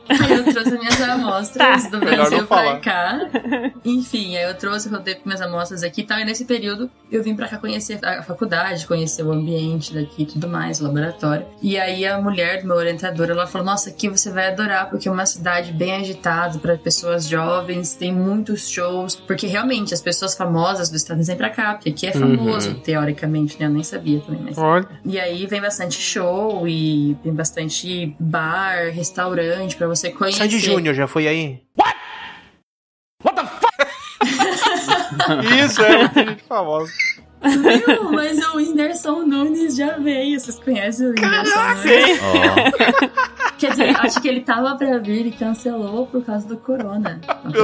[0.09, 1.89] Aí eu trouxe as minhas amostras Tá.
[1.89, 3.19] do Brasil pra cá.
[3.83, 6.19] Enfim, aí eu trouxe, rodei minhas amostras aqui e tal.
[6.19, 10.25] E nesse período eu vim pra cá conhecer a faculdade, conhecer o ambiente daqui e
[10.25, 11.45] tudo mais, o laboratório.
[11.61, 15.07] E aí a mulher do meu orientador, ela falou: Nossa, aqui você vai adorar, porque
[15.07, 19.15] é uma cidade bem agitada para pessoas jovens, tem muitos shows.
[19.15, 22.79] Porque realmente as pessoas famosas do estado vêm pra cá, porque aqui é famoso, Uhum.
[22.79, 23.65] teoricamente, né?
[23.65, 24.57] Eu nem sabia também, mas.
[24.57, 24.87] Olha.
[25.03, 30.39] E aí vem bastante show e tem bastante bar, restaurante, para você conhecer.
[30.39, 31.61] Sandy Júnior já foi aí?
[31.77, 31.95] What?
[33.23, 33.75] What the fuck?
[35.63, 36.91] Isso, é, é famoso.
[37.47, 38.11] Viu?
[38.11, 40.39] Mas o Whindersson Nunes já veio.
[40.39, 41.83] Vocês conhecem o Whindersson Caraca!
[41.83, 42.19] Nunes?
[42.21, 47.21] Ó, Quer dizer, acho que ele tava pra vir e cancelou por causa do corona.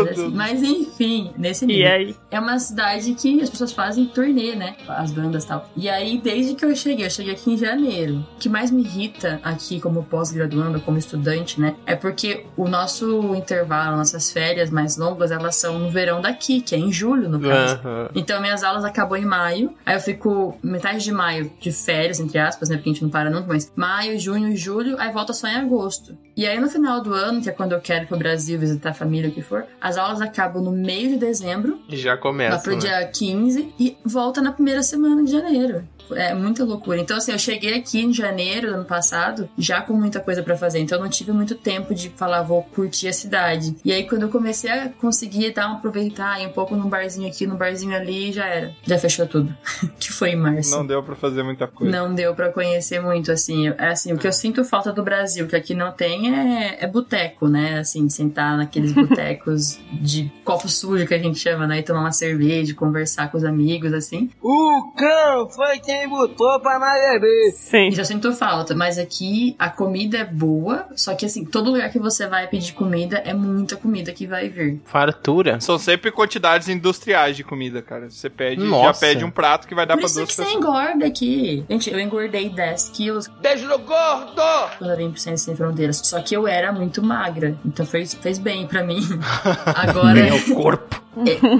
[0.10, 0.30] Assim.
[0.30, 1.92] Mas enfim, nesse E nível.
[1.92, 2.16] aí?
[2.32, 4.76] É uma cidade que as pessoas fazem turnê, né?
[4.88, 5.70] As bandas e tal.
[5.76, 8.26] E aí, desde que eu cheguei, eu cheguei aqui em janeiro.
[8.36, 11.76] O que mais me irrita aqui como pós-graduando, como estudante, né?
[11.86, 16.74] É porque o nosso intervalo, nossas férias mais longas, elas são no verão daqui, que
[16.74, 17.80] é em julho, no caso.
[18.16, 19.71] Então, minhas aulas acabam em maio.
[19.86, 22.78] Aí eu fico metade de maio de férias, entre aspas, né?
[22.78, 25.56] Porque a gente não para nunca, mas maio, junho e julho, aí volta só em
[25.56, 26.18] agosto.
[26.36, 28.92] E aí no final do ano, que é quando eu quero ir pro Brasil visitar
[28.92, 32.60] a família, o que for, as aulas acabam no meio de dezembro, Já lá começa.
[32.60, 32.80] pro né?
[32.80, 35.84] dia 15, e volta na primeira semana de janeiro.
[36.16, 37.00] É muita loucura.
[37.00, 40.58] Então, assim, eu cheguei aqui em janeiro do ano passado, já com muita coisa pra
[40.58, 40.80] fazer.
[40.80, 43.76] Então, eu não tive muito tempo de falar, vou curtir a cidade.
[43.84, 47.28] E aí, quando eu comecei a conseguir dar um aproveitar, ir um pouco num barzinho
[47.28, 48.76] aqui, num barzinho ali, já era.
[48.84, 49.56] Já fechou tudo.
[50.00, 50.72] que foi em março.
[50.72, 51.92] Não deu pra fazer muita coisa.
[51.92, 53.70] Não deu pra conhecer muito, assim.
[53.70, 56.88] É assim, o que eu sinto falta do Brasil, que aqui não tem, é, é
[56.88, 57.80] boteco, né?
[57.80, 61.80] Assim, sentar naqueles botecos de copo sujo que a gente chama, né?
[61.80, 64.30] E tomar uma cerveja, conversar com os amigos, assim.
[64.42, 67.52] O cão foi quem botou pra nós beber.
[67.54, 67.90] Sim.
[67.98, 72.00] Eu sinto falta, mas aqui a comida é boa, só que assim, todo lugar que
[72.00, 74.82] você vai pedir comida é muita comida que vai vir.
[74.86, 75.60] Fartura.
[75.60, 78.10] São sempre quantidades industriais de comida, cara.
[78.10, 79.00] Você pede, já Nossa.
[79.00, 80.64] pede um prato que vai dar Por pra isso duas que você pessoas.
[80.64, 81.66] engorda aqui.
[81.70, 84.42] Gente, eu engordei 10 quilos Beijo no gordo!
[84.78, 85.98] quando eu vim pro Ciência Sem Fronteiras.
[86.04, 87.56] Só que eu era muito magra.
[87.66, 89.02] Então fez, fez bem pra mim.
[89.76, 90.32] Agora.
[90.32, 91.02] Ao corpo.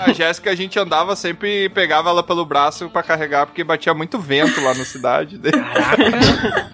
[0.02, 3.94] A Jéssica, a gente andava sempre e pegava ela pelo braço pra carregar, porque batia
[3.94, 5.40] muito vento lá na cidade.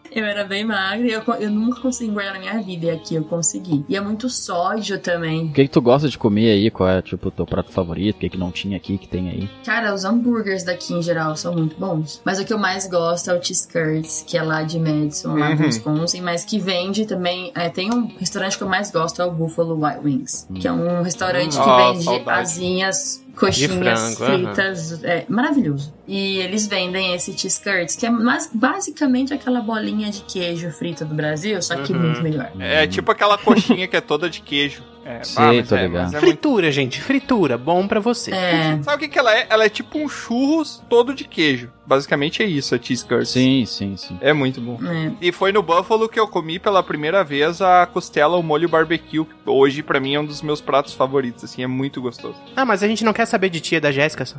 [0.09, 2.87] Eu era bem magra e eu, eu nunca consegui engordar na minha vida.
[2.87, 3.85] E aqui eu consegui.
[3.87, 5.45] E é muito sódio também.
[5.45, 6.71] o que, que tu gosta de comer aí?
[6.71, 8.15] Qual é, tipo, o teu prato favorito?
[8.15, 9.47] O que, que não tinha aqui, que tem aí?
[9.63, 12.19] Cara, os hambúrgueres daqui em geral são muito bons.
[12.25, 15.35] Mas o que eu mais gosto é o Cheese Curds, que é lá de Madison,
[15.35, 15.65] lá em Uhum.
[15.65, 16.21] Wisconsin.
[16.21, 17.51] Mas que vende também.
[17.53, 20.47] é, tem um restaurante que eu mais gosto, é o Buffalo White Wings.
[20.55, 21.63] Que é um restaurante Hum.
[21.63, 22.25] que Ah, vende saudade.
[22.67, 25.03] Asinhas, coxinhas frango, fritas.
[25.03, 25.93] É maravilhoso.
[26.07, 31.05] E eles vendem esse Cheese Curds, que é mais, basicamente aquela bolinha de queijo frita
[31.05, 31.99] do Brasil, só que Uhum.
[31.99, 32.51] muito melhor.
[32.59, 34.83] É tipo aquela coxinha que é toda de queijo.
[35.09, 36.03] É, Sei, mas tô é, ligado.
[36.03, 36.19] mas é muito...
[36.19, 37.01] Fritura, gente.
[37.01, 37.57] Fritura.
[37.57, 38.29] Bom pra você.
[38.31, 38.77] É.
[38.83, 39.47] Sabe o que, que ela é?
[39.49, 41.71] Ela é tipo um churros todo de queijo.
[41.85, 43.29] Basicamente é isso, a cheese curds.
[43.29, 44.17] Sim, sim, sim.
[44.19, 44.77] É muito bom.
[44.85, 45.11] É.
[45.21, 49.25] E foi no Buffalo que eu comi pela primeira vez a costela ao molho barbecue.
[49.45, 52.35] Hoje, pra mim, é um dos meus pratos favoritos, assim, é muito gostoso.
[52.53, 54.35] Ah, mas a gente não quer saber de tia da Jéssica só.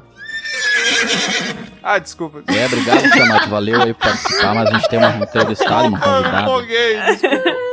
[1.82, 2.42] Ah, desculpa.
[2.48, 3.48] É, obrigado, Tiamat.
[3.48, 6.42] Valeu aí por participar, mas a gente tem uma entrevistada, uma Ah, eu convidada.
[6.42, 7.67] empolguei, desculpa.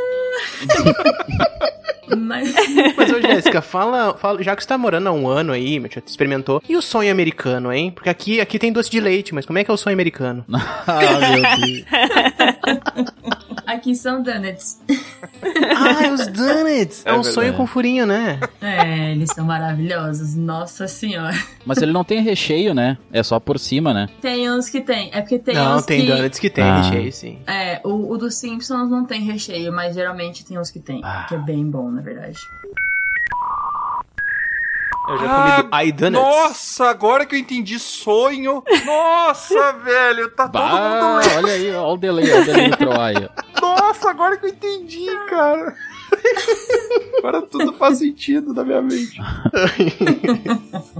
[2.18, 2.53] Mas.
[2.95, 6.01] Mas, ô Jéssica, fala, fala, já que você tá morando há um ano aí, já
[6.05, 7.91] experimentou, e o sonho americano, hein?
[7.91, 10.45] Porque aqui, aqui tem doce de leite, mas como é que é o sonho americano?
[10.88, 10.99] ah,
[11.32, 11.86] meu Deus.
[13.66, 14.80] Aqui são donuts.
[14.89, 17.06] ah, os donuts!
[17.06, 17.34] É, É um verdade.
[17.34, 18.39] sonho com furinho, né?
[18.62, 20.36] É, eles são maravilhosos.
[20.36, 21.36] Nossa senhora.
[21.66, 22.97] Mas ele não tem recheio, né?
[23.12, 24.08] É só por cima, né?
[24.22, 25.10] Tem uns que tem.
[25.14, 26.08] É porque tem não, uns tem que...
[26.08, 26.82] donuts que tem Ah.
[26.82, 27.39] recheio, sim.
[27.47, 31.01] É, o, o dos Simpsons não tem recheio, mas geralmente tem uns que tem.
[31.03, 31.26] Ah.
[31.28, 32.38] Que é bem bom, na verdade.
[35.08, 35.76] Eu já Ah, comi do...
[35.76, 36.22] Ai, donuts.
[36.26, 38.64] Nossa, agora que eu entendi sonho.
[38.86, 41.36] Nossa, velho, tá todo mundo Bah, lendo.
[41.38, 43.30] olha aí, olha o delay, olha o delay do Troy.
[43.62, 45.76] Nossa, agora que eu entendi, cara.
[47.19, 49.19] Agora tudo faz sentido na minha mente.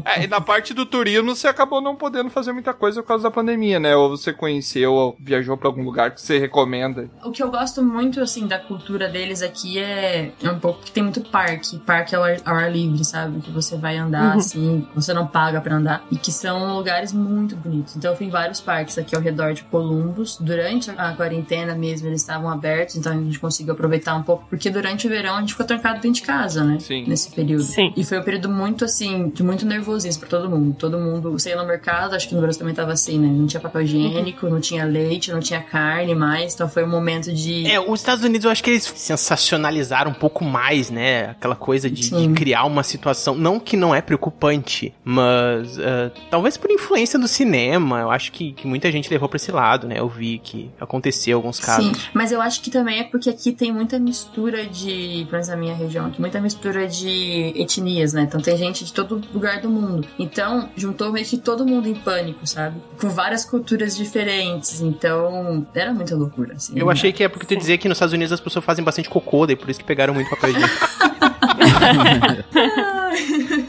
[0.07, 3.23] É, e na parte do turismo você acabou não podendo fazer muita coisa por causa
[3.23, 3.95] da pandemia, né?
[3.95, 7.09] Ou você conheceu, ou viajou pra algum lugar que você recomenda.
[7.23, 10.91] O que eu gosto muito, assim, da cultura deles aqui é, é um pouco que
[10.91, 11.80] tem muito parque.
[11.80, 13.41] Parque ao ar, ao ar livre, sabe?
[13.41, 14.38] Que você vai andar, Uhum.
[14.38, 16.05] assim, você não paga pra andar.
[16.11, 17.95] E que são lugares muito bonitos.
[17.95, 20.38] Então eu fui em vários parques aqui ao redor de Columbus.
[20.39, 24.45] Durante a quarentena mesmo, eles estavam abertos, então a gente conseguiu aproveitar um pouco.
[24.49, 26.80] Porque durante o verão a gente ficou trancado dentro de casa, né?
[26.80, 27.05] Sim.
[27.07, 27.63] Nesse período.
[27.63, 27.93] Sim.
[27.95, 30.76] E foi um período muito, assim, de muito nervosismo pra todo mundo.
[30.78, 33.28] Todo mundo, você ia no mercado, acho que no Brasil também tava assim, né?
[33.28, 36.53] Não tinha papel higiênico, não tinha leite, não tinha carne mais.
[36.53, 37.66] Então foi um momento de.
[37.68, 41.30] É, os Estados Unidos eu acho que eles sensacionalizaram um pouco mais, né?
[41.30, 43.36] Aquela coisa de, de criar uma situação.
[43.36, 47.99] Não que não é preocupante, mas ah, talvez por influência do cinema.
[47.99, 49.99] Eu acho que, que muita gente levou pra esse lado, né?
[49.99, 51.86] Eu vi que aconteceu alguns casos.
[51.86, 55.47] Sim, mas eu acho que também é porque aqui tem muita mistura de, pelo menos
[55.47, 58.24] na minha região aqui, muita mistura de etnias, né?
[58.24, 60.08] Então tem gente de todo lugar do mundo.
[60.20, 62.78] Então, juntou meio que todo mundo em pânico, sabe?
[62.99, 64.82] Com várias culturas diferentes.
[64.82, 66.74] Então, era muita loucura, assim.
[66.76, 69.10] Eu achei que é porque tu dizer que nos Estados Unidos as pessoas fazem bastante
[69.10, 70.76] cocô, daí por isso que pegaram muito papel higiênico.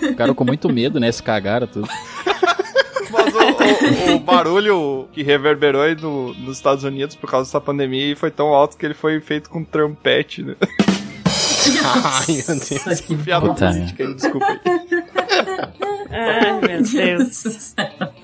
[0.00, 1.10] Ficaram com muito medo, né?
[1.12, 1.88] Se cagaram tudo.
[3.10, 7.60] Mas o, o- o barulho que reverberou aí no- nos Estados Unidos por causa dessa
[7.60, 10.54] pandemia foi tão alto que ele foi feito com trompete, né?
[12.04, 13.00] Ai, meu Deus.
[13.24, 14.60] Piada Puta política aí, desculpa aí.
[16.10, 17.74] Ai, meu Deus.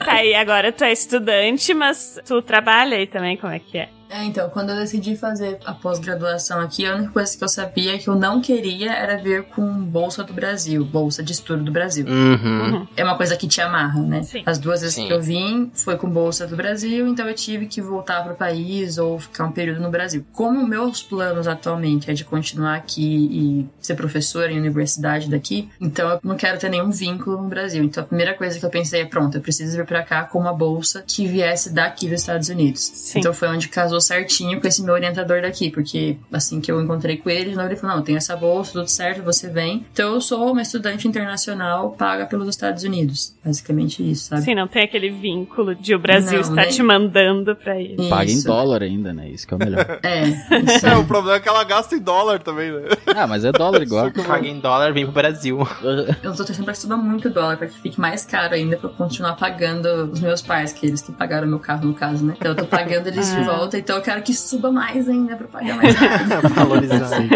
[0.04, 3.88] Tá aí, agora tu é estudante, mas tu trabalha aí também, como é que é?
[4.12, 7.98] É, então, quando eu decidi fazer a pós-graduação aqui, a única coisa que eu sabia
[7.98, 12.04] que eu não queria era vir com Bolsa do Brasil, Bolsa de Estudo do Brasil.
[12.06, 12.86] Uhum.
[12.94, 14.22] É uma coisa que te amarra, né?
[14.22, 14.42] Sim.
[14.44, 15.06] As duas vezes Sim.
[15.06, 18.98] que eu vim foi com Bolsa do Brasil, então eu tive que voltar pro país
[18.98, 20.26] ou ficar um período no Brasil.
[20.30, 26.10] Como meus planos atualmente é de continuar aqui e ser professora em universidade daqui, então
[26.10, 27.82] eu não quero ter nenhum vínculo no Brasil.
[27.82, 30.38] Então a primeira coisa que eu pensei é, pronto, eu preciso vir pra cá com
[30.38, 32.80] uma bolsa que viesse daqui dos Estados Unidos.
[32.94, 33.18] Sim.
[33.18, 37.18] Então foi onde casou certinho com esse meu orientador daqui, porque assim que eu encontrei
[37.18, 39.84] com ele, ele falou: não, tem essa bolsa, tudo certo, você vem.
[39.92, 43.34] Então eu sou uma estudante internacional paga pelos Estados Unidos.
[43.44, 44.42] Basicamente isso, sabe?
[44.42, 47.96] Sim, não tem aquele vínculo de o Brasil Não, estar nem- te mandando pra ir.
[48.08, 48.46] Paga em Isso.
[48.46, 49.28] dólar ainda, né?
[49.28, 49.82] Isso que é o melhor.
[50.02, 52.82] É, isso É, o problema é que ela gasta em dólar também, né?
[53.14, 54.10] ah, mas é dólar igual.
[54.10, 55.58] Paga em dólar, vem pro Brasil.
[56.22, 58.88] Eu tô torcendo pra que suba muito dólar, pra que fique mais caro ainda pra
[58.88, 62.34] eu continuar pagando os meus pais, que eles que pagaram meu carro, no caso, né?
[62.38, 63.44] Então eu tô pagando eles de Ah.
[63.44, 66.48] volta, então eu quero que suba mais ainda pra pagar mais rápido.
[66.54, 67.28] Valorizado.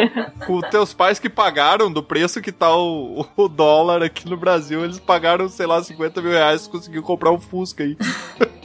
[0.46, 4.84] Com teus pais que pagaram do preço que tá o, o dólar aqui no Brasil,
[4.84, 7.96] eles pagaram, sei lá, 50 mil reais e conseguiu comprar um Fusca aí.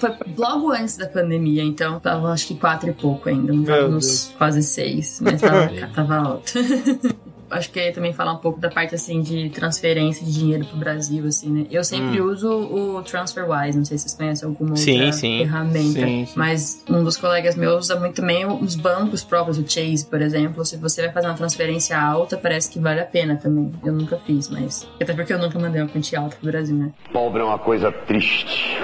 [0.02, 4.64] Foi logo antes da pandemia, então tava acho que quatro e pouco ainda, nos quase
[4.64, 6.54] seis, mas tava, tava alto.
[7.52, 10.78] Acho que ia também falar um pouco da parte assim de transferência de dinheiro pro
[10.78, 11.66] Brasil, assim, né?
[11.70, 15.38] Eu sempre uso o TransferWise, não sei se vocês conhecem alguma Sim, outra sim.
[15.40, 16.00] ferramenta.
[16.00, 16.34] Sim, sim.
[16.36, 20.64] Mas um dos colegas meus usa muito também os bancos próprios, o Chase, por exemplo.
[20.66, 23.72] Se você vai fazer uma transferência alta, parece que vale a pena também.
[23.84, 24.88] Eu nunca fiz, mas.
[25.02, 26.92] Até porque eu nunca mandei uma quantia alta pro Brasil, né?
[27.12, 28.78] Pobre é uma coisa triste.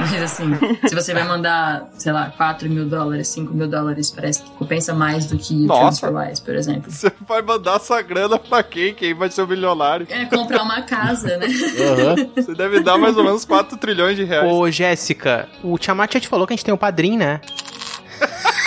[0.00, 0.50] Mas assim,
[0.86, 4.94] se você vai mandar, sei lá, 4 mil dólares, 5 mil dólares, parece que compensa
[4.94, 6.06] mais do que o Nossa.
[6.06, 6.90] TransferWise, por exemplo.
[6.90, 8.94] Você vai mandar essa grana pra quem?
[8.94, 10.06] Quem vai ser o milionário?
[10.10, 11.46] É comprar uma casa, né?
[11.46, 12.30] Aham.
[12.36, 14.50] Você deve dar mais ou menos 4 trilhões de reais.
[14.50, 17.40] Ô, Jéssica, o Tiamat já te falou que a gente tem um padrinho, né?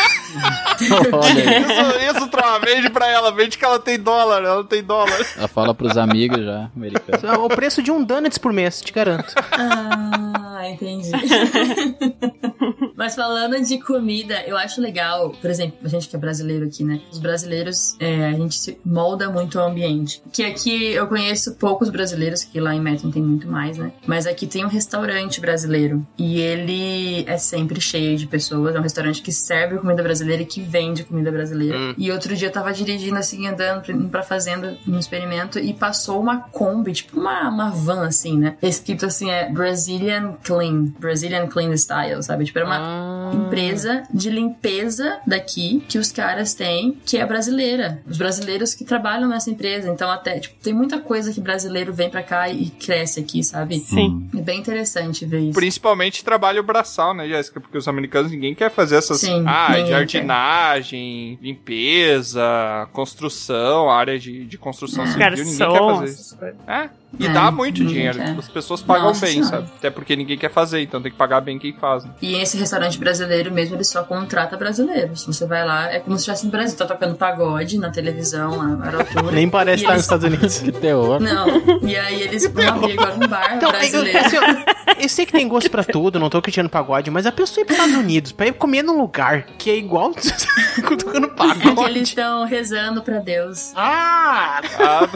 [1.12, 1.60] Olha.
[1.60, 5.20] Isso, isso, Troa, vende pra ela, vende que ela tem dólar, ela tem dólar.
[5.38, 7.24] Ela fala pros amigos já, americanos.
[7.24, 9.34] É o preço de um donuts por mês, te garanto.
[9.52, 11.10] Ah, entendi.
[12.96, 16.84] Mas falando de comida, eu acho legal, por exemplo, a gente que é brasileiro aqui,
[16.84, 17.02] né?
[17.12, 20.22] Os brasileiros, é, a gente se molda muito ao ambiente.
[20.32, 23.92] Que aqui eu conheço poucos brasileiros, que lá em Meton tem muito mais, né?
[24.06, 26.06] Mas aqui tem um restaurante brasileiro.
[26.18, 28.76] E ele é sempre cheio de pessoas.
[28.76, 31.78] É um restaurante que serve comida brasileira e que vende comida brasileira.
[31.78, 31.96] Hum.
[31.98, 36.20] E outro dia eu tava dirigindo assim, andando pra- pra fazenda, num experimento, e passou
[36.22, 38.58] uma Kombi, tipo uma, uma van assim, né?
[38.62, 40.86] Escrito assim, é Brazilian Clean.
[41.00, 42.46] Brazilian Clean Style, sabe?
[42.46, 43.32] Tipo, era uma Ah.
[43.34, 48.02] empresa de limpeza daqui que os caras têm, que é brasileira.
[48.10, 49.90] Os brasileiros que trabalham nessa empresa.
[49.90, 53.80] Então, até, tipo, tem muita coisa que brasileiro vem pra cá e cresce aqui, sabe?
[53.80, 54.30] Sim.
[54.38, 55.54] É bem interessante ver isso.
[55.54, 57.60] Principalmente trabalho braçal, né, Jéssica?
[57.62, 59.20] Porque os americanos ninguém quer fazer essas.
[59.22, 65.20] Sim, ah, jardinagem, limpeza, construção, área de, de construção civil.
[65.20, 66.38] Garçom, Ninguém quer fazer isso.
[66.68, 66.90] É.
[67.20, 68.18] E É, dá muito dinheiro.
[68.18, 68.28] quer.
[68.28, 69.50] tipo, As pessoas pagam Nossa bem, Senhora.
[69.58, 69.68] sabe?
[69.78, 72.04] Até porque ninguém quer fazer, então tem que pagar bem quem faz.
[72.06, 72.12] né?
[72.22, 75.26] E esse restaurante brasileiro mesmo, ele só contrata brasileiros.
[75.26, 78.64] Você vai lá, é como se estivesse no Brasil, tá tocando pagode na televisão, lá
[78.66, 79.32] na altura.
[79.34, 80.60] Nem parece estar eles- nos Estados Unidos.
[80.60, 81.20] Que terror.
[81.20, 81.48] Não,
[81.88, 84.18] e aí eles vão abrir agora um bar Então, eu, brasileiro.
[84.20, 87.32] assim, ó, eu sei que tem gosto pra tudo, não tô criticando pagode, mas a
[87.32, 90.14] pessoa ir pros Estados Unidos pra ir comer num lugar que é igual
[90.98, 91.90] tocando É que pagode.
[91.90, 93.72] eles estão rezando pra Deus.
[93.76, 94.62] Ah!
[94.80, 95.08] Ah,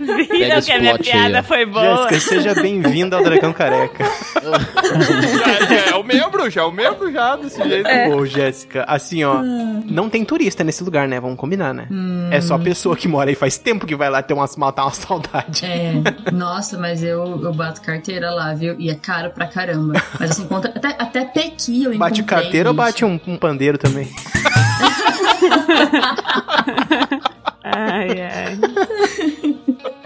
[0.00, 1.42] Viram Pega esse que a minha aí, piada ó.
[1.42, 2.08] foi boa?
[2.08, 4.04] Jéssica, seja bem-vinda ao Dragão Careca.
[4.04, 7.88] já, já é o membro, já é o membro já, desse jeito.
[8.12, 11.20] Ô, Jéssica, assim, ó, não tem turista nesse lugar, né?
[11.20, 11.86] Vamos combinar, né?
[12.30, 14.92] É só pessoa que mora aí faz tempo que vai lá ter umas, matar uma
[14.92, 15.64] saudade.
[15.64, 15.94] É,
[16.32, 18.76] nossa, mas eu, eu bato carteira lá, viu?
[18.78, 19.94] E é caro pra caramba.
[20.18, 22.86] Mas assim, conta, até, até Pequi eu Bate encontrei, carteira ou bicho.
[22.86, 24.08] bate um, um pandeiro também?
[27.64, 28.58] Ai, ai.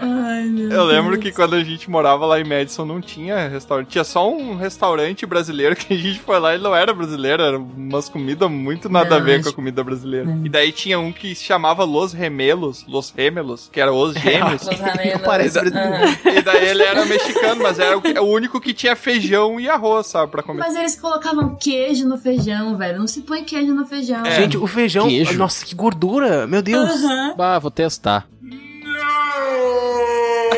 [0.01, 1.23] Ai, meu Eu lembro Deus.
[1.23, 3.87] que quando a gente morava lá em Madison não tinha restaurante.
[3.89, 7.43] Tinha só um restaurante brasileiro que a gente foi lá e não era brasileiro.
[7.43, 10.29] Era umas comidas muito nada a Não, ver acho- com a comida brasileira.
[10.31, 10.45] É.
[10.45, 14.61] E daí tinha um que se chamava Los Remelos, Los Remelos, que era os gêmeos.
[14.61, 15.21] Os ramelos.
[15.21, 15.93] Parece brasileiro.
[15.95, 16.15] Aham.
[16.37, 20.07] e daí ele era mexicano, mas era o, o único que tinha feijão e arroz,
[20.07, 20.59] sabe, pra comer.
[20.59, 22.99] Mas eles colocavam queijo no feijão, velho.
[22.99, 24.25] Não se põe queijo no feijão.
[24.25, 24.31] É.
[24.41, 25.07] Gente, o feijão.
[25.07, 25.37] Queijo.
[25.37, 26.47] Nossa, que gordura!
[26.47, 26.89] Meu Deus!
[26.89, 27.33] Aham.
[27.49, 28.27] Bah, vou testar.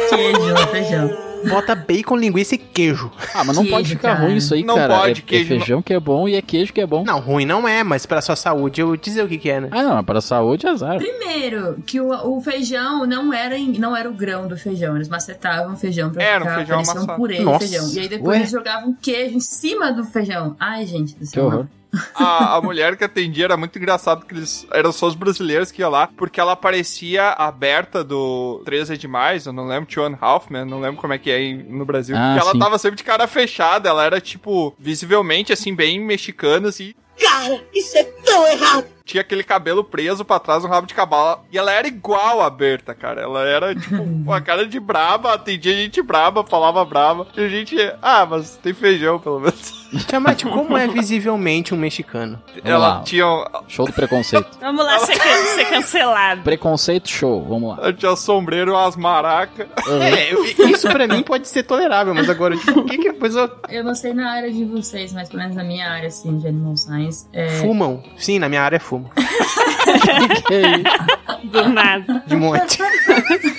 [0.10, 1.10] Queijo no feijão.
[1.50, 3.10] bota bacon, linguiça e queijo.
[3.34, 4.26] Ah, mas não Queijo, pode ficar cara.
[4.28, 4.98] ruim isso aí, Não cara.
[5.00, 7.04] pode, é, queijo é feijão que é bom e é queijo que é bom.
[7.06, 9.62] Não, ruim não é, mas pra sua saúde eu vou dizer o que que é,
[9.62, 9.70] né?
[9.72, 10.98] Ah, não, para a saúde é azar.
[10.98, 14.96] Primeiro, que o, o feijão não era, em- não era o grão do feijão.
[14.98, 17.18] Eles macetavam o feijão pra Era um ficar feijão parecia um amassado.
[17.20, 17.66] purê Nossa.
[17.66, 17.90] de feijão.
[17.94, 18.38] E aí depois Ué?
[18.38, 20.56] eles jogavam queijo em cima do feijão.
[20.60, 21.46] Ai, gente do Que céu.
[21.46, 21.66] horror.
[22.14, 25.82] A, a mulher que atendia era muito engraçado, que eles eram só os brasileiros que
[25.82, 30.16] iam lá, porque ela parecia a Berta do 13 é demais, eu não lembro, Tion
[30.20, 32.16] Halfman, não lembro como é que é no Brasil.
[32.18, 32.60] Ah, que ela sim.
[32.60, 36.94] tava sempre de cara fechada, ela era, tipo, visivelmente, assim, bem mexicana, assim.
[37.20, 38.88] Cara, isso é tão errado.
[39.12, 41.42] Tinha aquele cabelo preso pra trás, um rabo de cavalo.
[41.52, 43.22] E ela era igual a Berta, cara.
[43.22, 47.28] Ela era, tipo, uma cara de braba, atendia gente braba, falava braba.
[47.36, 49.82] E a gente, ah, mas tem feijão, pelo menos.
[50.08, 52.42] Tiamat, como é visivelmente um mexicano?
[52.64, 53.02] ela lá.
[53.02, 53.26] tinha,
[53.68, 54.48] Show do preconceito.
[54.62, 56.42] Vamos lá ser, can- ser cancelado.
[56.44, 57.84] preconceito show, vamos lá.
[57.84, 59.68] ela tinha sombreiro umas maracas.
[59.90, 63.14] É, eu- isso pra mim pode ser tolerável, mas agora, tipo, o que que a
[63.14, 63.60] pessoa...
[63.68, 66.48] Eu não sei na área de vocês, mas pelo menos na minha área, assim, de
[66.48, 67.50] Animal Science, é...
[67.60, 68.02] Fumam.
[68.16, 69.01] Sim, na minha área fumo.
[70.48, 71.48] que isso?
[71.52, 72.24] Do nada.
[72.28, 72.78] De monte.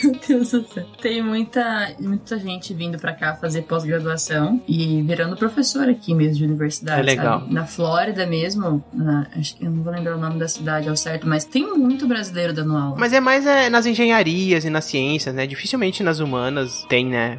[0.05, 0.87] Meu Deus do céu.
[1.01, 6.45] Tem muita, muita gente vindo pra cá fazer pós-graduação e virando professor aqui mesmo de
[6.45, 7.01] universidade.
[7.01, 7.41] É legal.
[7.41, 7.53] sabe?
[7.55, 10.97] Na Flórida mesmo, na- acho que eu não vou lembrar o nome da cidade ao
[10.97, 12.97] certo, mas tem muito brasileiro dando aula.
[12.99, 15.47] Mas é mais é, nas engenharias e nas ciências, né?
[15.47, 17.39] Dificilmente nas humanas tem, né?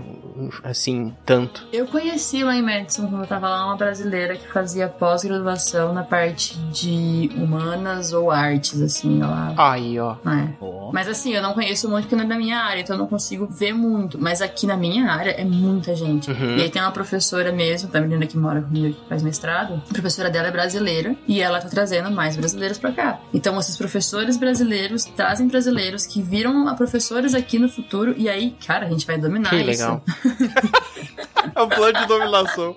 [0.63, 1.67] Assim, tanto.
[1.71, 6.03] Eu conheci lá em Madison, quando eu tava lá, uma brasileira que fazia pós-graduação na
[6.03, 9.53] parte de humanas ou artes, assim, ela.
[9.57, 10.15] Aí, ó.
[10.25, 10.49] É.
[10.91, 13.07] Mas assim, eu não conheço muito porque não é da minha área, então eu não
[13.07, 14.19] consigo ver muito.
[14.19, 16.29] Mas aqui na minha área é muita gente.
[16.31, 16.57] Uhum.
[16.57, 19.81] E aí tem uma professora mesmo, da menina que mora comigo, que faz mestrado.
[19.89, 23.19] A professora dela é brasileira e ela tá trazendo mais brasileiros pra cá.
[23.33, 28.55] Então esses professores brasileiros trazem brasileiros que viram a professores aqui no futuro e aí,
[28.65, 29.83] cara, a gente vai dominar Que isso.
[29.83, 30.01] legal.
[31.55, 32.75] É um plano de dominação.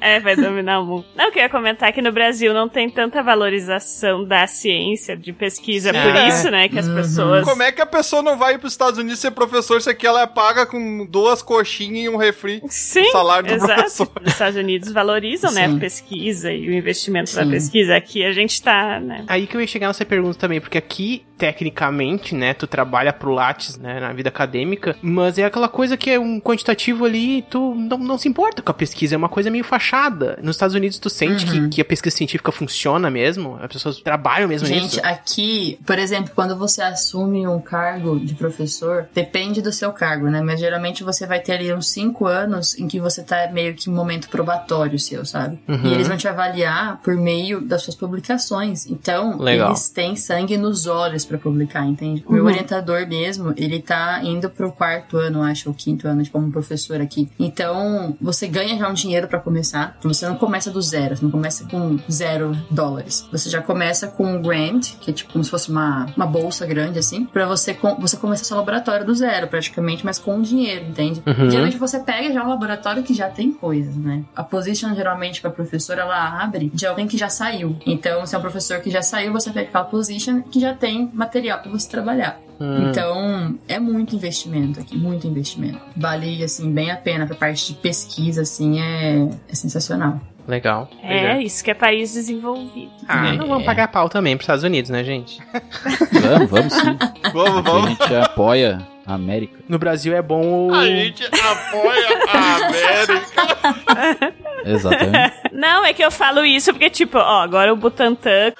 [0.00, 1.04] É, vai dominar o mundo.
[1.16, 5.92] Não, eu queria comentar que no Brasil não tem tanta valorização da ciência, de pesquisa.
[5.92, 6.00] Sim.
[6.02, 6.28] Por É.
[6.28, 6.94] isso, né, que as Uhum.
[6.94, 7.44] pessoas...
[7.44, 10.22] Como é que a pessoa não vai pros Estados Unidos ser professor se aqui ela
[10.22, 12.62] é paga com duas coxinhas e um refri?
[12.68, 13.74] Sim, o salário do exato.
[13.74, 14.10] professor.
[14.24, 17.50] Os Estados Unidos valorizam, né, a pesquisa e o investimento na Sim.
[17.50, 17.94] pesquisa.
[17.96, 19.24] Aqui a gente tá, né...
[19.28, 23.32] Aí que eu ia chegar nessa pergunta também, porque aqui, tecnicamente, né, tu trabalha pro
[23.32, 27.74] Lattes, né, na vida acadêmica, mas é aquela coisa que é um quantitativo ali, tu
[27.74, 30.38] não, não se importa com a pesquisa, é uma coisa meio fachada.
[30.42, 31.68] Nos Estados Unidos, tu sente Uhum.
[31.68, 33.58] que, que a pesquisa científica funciona mesmo?
[33.60, 35.00] As pessoas trabalham mesmo Gente, nisso?
[35.02, 40.40] aqui, por exemplo, quando você assume um cargo de professor, depende do seu cargo, né?
[40.42, 43.88] Mas geralmente você vai ter ali uns cinco anos em que você tá meio que
[43.88, 45.58] em momento probatório seu, sabe?
[45.68, 45.80] Uhum.
[45.86, 48.86] E eles vão te avaliar por meio das suas publicações.
[48.86, 49.68] Então, Legal.
[49.70, 52.24] eles têm sangue nos olhos pra publicar, entende?
[52.26, 52.50] O meu Uhum.
[52.50, 57.00] orientador mesmo, ele tá indo pro quarto ano, acho, ou quinto ano, de como professor
[57.00, 57.28] aqui.
[57.38, 59.96] Então, você ganha já um dinheiro pra começar.
[60.02, 63.26] Você não começa do zero, você não começa com zero dólares.
[63.30, 66.66] Você já começa com um grant, que é tipo como se fosse uma, uma bolsa
[66.66, 70.86] grande, assim, pra você, com, você começar seu laboratório do zero, praticamente, mas com dinheiro,
[70.86, 71.22] entende?
[71.26, 71.50] Uhum.
[71.50, 74.24] Geralmente você pega já um laboratório que já tem coisas, né?
[74.34, 77.76] A position, geralmente, pra professora, ela abre de alguém que já saiu.
[77.86, 81.10] Então, se é um professor que já saiu, você pega aquela position que já tem
[81.12, 82.40] material pra você trabalhar.
[82.60, 82.88] Hum.
[82.88, 85.80] Então, é muito investimento aqui, muito investimento.
[85.96, 90.20] Vale, assim, bem a pena pra parte de pesquisa, assim, é, é sensacional.
[90.46, 90.88] Legal.
[91.02, 92.92] É, isso que é país desenvolvido.
[93.08, 93.32] Ah, É.
[93.32, 95.40] não vamos pagar pau também pros Estados Unidos, né, gente?
[96.22, 96.98] Vamos, vamos sim.
[97.32, 97.88] Vamos, A vamos.
[97.90, 99.58] gente apoia a América.
[99.68, 100.74] No Brasil é bom o...
[100.74, 104.34] A gente apoia a América.
[104.64, 105.34] Exatamente.
[105.52, 108.52] Não, é que eu falo isso porque, tipo, ó, agora o Butantan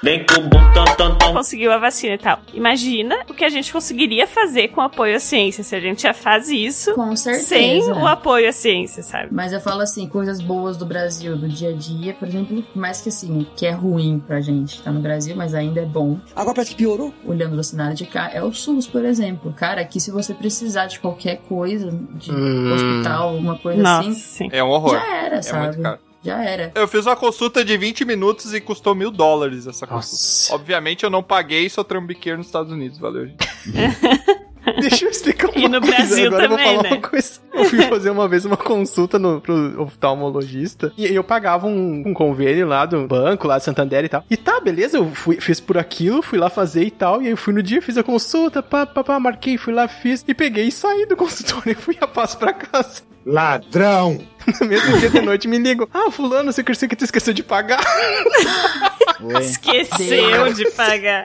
[1.28, 2.38] o conseguiu a vacina e tal.
[2.52, 6.02] Imagina o que a gente conseguiria fazer com o apoio à ciência, se a gente
[6.02, 7.46] já faz isso Com certeza.
[7.46, 9.28] sem o apoio à ciência, sabe?
[9.32, 13.00] Mas eu falo assim, coisas boas do Brasil, do dia a dia, por exemplo, mais
[13.00, 16.18] que assim, que é ruim pra gente tá no Brasil, mas ainda é bom.
[16.36, 17.12] Agora parece que piorou.
[17.26, 19.52] Olhando do cenário de cá, é o SUS, por exemplo.
[19.52, 22.72] Cara, aqui se você precisar de qualquer coisa, de Hum.
[22.72, 24.48] hospital, alguma coisa Nossa, assim, sim.
[24.52, 24.92] É um horror.
[24.92, 25.76] já era, É sabe?
[26.24, 26.72] Já era.
[26.74, 30.14] Eu fiz uma consulta de 20 minutos e custou mil dólares essa consulta.
[30.16, 30.54] Nossa.
[30.54, 33.46] Obviamente eu não paguei, sou trambiqueiro nos Estados Unidos, valeu, gente.
[34.80, 35.96] Deixa eu explicar uma E no coisa.
[35.96, 36.96] Brasil Agora eu vou também, falar né?
[36.96, 37.40] uma coisa.
[37.52, 42.14] Eu fui fazer uma vez uma consulta no, pro oftalmologista e eu pagava um, um
[42.14, 44.24] convênio lá do banco, lá de Santander e tal.
[44.30, 47.22] E tá, beleza, eu fui, fiz por aquilo, fui lá fazer e tal.
[47.22, 49.86] E aí eu fui no dia, fiz a consulta, pá, pá, pá, marquei, fui lá,
[49.86, 50.24] fiz.
[50.26, 53.02] E peguei e saí do consultório e fui a passo pra casa.
[53.24, 54.18] Ladrão!
[54.60, 55.88] No mesmo dia de noite me ligam.
[55.90, 57.80] Ah, fulano, você que que tu esqueceu de pagar.
[59.40, 61.24] Esqueceu de pagar.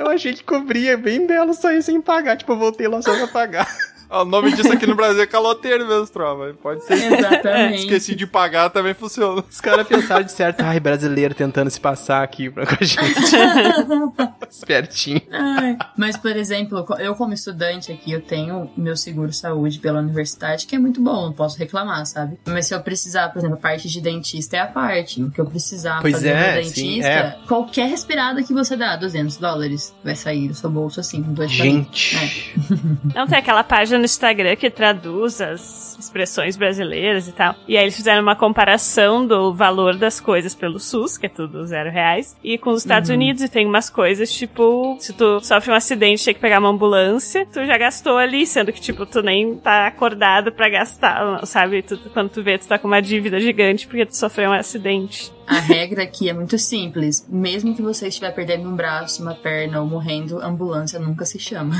[0.00, 2.34] Eu achei que cobria bem dela sair sem pagar.
[2.34, 3.68] Tipo, eu voltei lá só pra pagar.
[4.10, 6.52] O nome disso aqui no Brasil é caloteiro mesmo, trova.
[6.60, 6.94] Pode ser.
[6.94, 7.80] Exatamente.
[7.80, 9.44] Esqueci de pagar, também funciona.
[9.48, 13.00] Os caras pensaram de certo, ai, brasileiro tentando se passar aqui pra com a gente.
[14.50, 15.22] Espertinho.
[15.30, 20.66] Ai, Mas, por exemplo, eu como estudante aqui, eu tenho meu seguro saúde pela universidade,
[20.66, 22.38] que é muito bom, não posso reclamar, sabe?
[22.46, 25.22] Mas se eu precisar, por exemplo, a parte de dentista é a parte.
[25.22, 27.38] O que eu precisar Pois fazer é, no sim, dentista, é.
[27.46, 31.50] qualquer respirada que você dá, 200 dólares, vai sair do seu bolso assim, com dois
[31.50, 32.16] Gente.
[32.16, 33.14] palitos.
[33.14, 37.54] Não tem aquela página no Instagram que traduz as expressões brasileiras e tal.
[37.68, 41.64] E aí eles fizeram uma comparação do valor das coisas pelo SUS, que é tudo
[41.66, 43.16] zero reais, e com os Estados Uhum.
[43.16, 43.42] Unidos.
[43.42, 46.68] E tem umas coisas, tipo, se tu sofre um acidente e tem que pegar uma
[46.68, 51.82] ambulância, tu já gastou ali, sendo que, tipo, tu nem tá acordado pra gastar, sabe?
[51.82, 55.32] Tu, quando tu vê, tu tá com uma dívida gigante porque tu sofreu um acidente.
[55.46, 57.26] A regra aqui é muito simples.
[57.28, 61.74] Mesmo que você estiver perdendo um braço, uma perna ou morrendo, ambulância nunca se chama.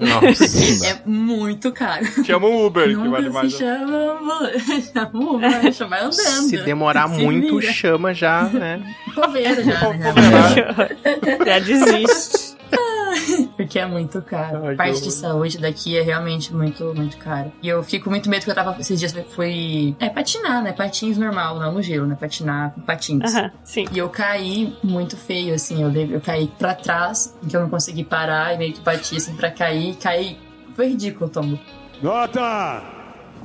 [0.00, 0.46] Nossa.
[0.86, 2.04] É muito caro.
[2.24, 3.52] Chama um Uber, que Nunca vale se mais.
[3.66, 4.80] Chama ambulância.
[4.92, 6.12] Chama um Uber, vai andando.
[6.12, 7.72] Se demorar Se muito, vira.
[7.72, 8.94] chama já, né?
[9.14, 10.14] Coveiro já, né?
[11.46, 12.56] já desiste.
[13.56, 14.66] Porque é muito caro.
[14.66, 17.50] Ai, Parte de saúde daqui é realmente muito, muito caro.
[17.62, 18.76] E eu fico muito medo que eu tava.
[18.78, 19.96] Esses dias fui.
[19.98, 20.72] É, patinar, né?
[20.72, 22.16] Patins normal, não no gelo, né?
[22.18, 23.34] Patinar com patins.
[23.34, 23.84] Aham, sim.
[23.92, 25.82] E eu caí muito feio, assim.
[25.82, 29.34] Eu, eu caí pra trás, que eu não consegui parar e meio que bati assim
[29.34, 29.96] pra cair.
[29.96, 30.38] Caí.
[30.74, 31.58] Foi ridículo, Tombo.
[32.02, 32.95] Nota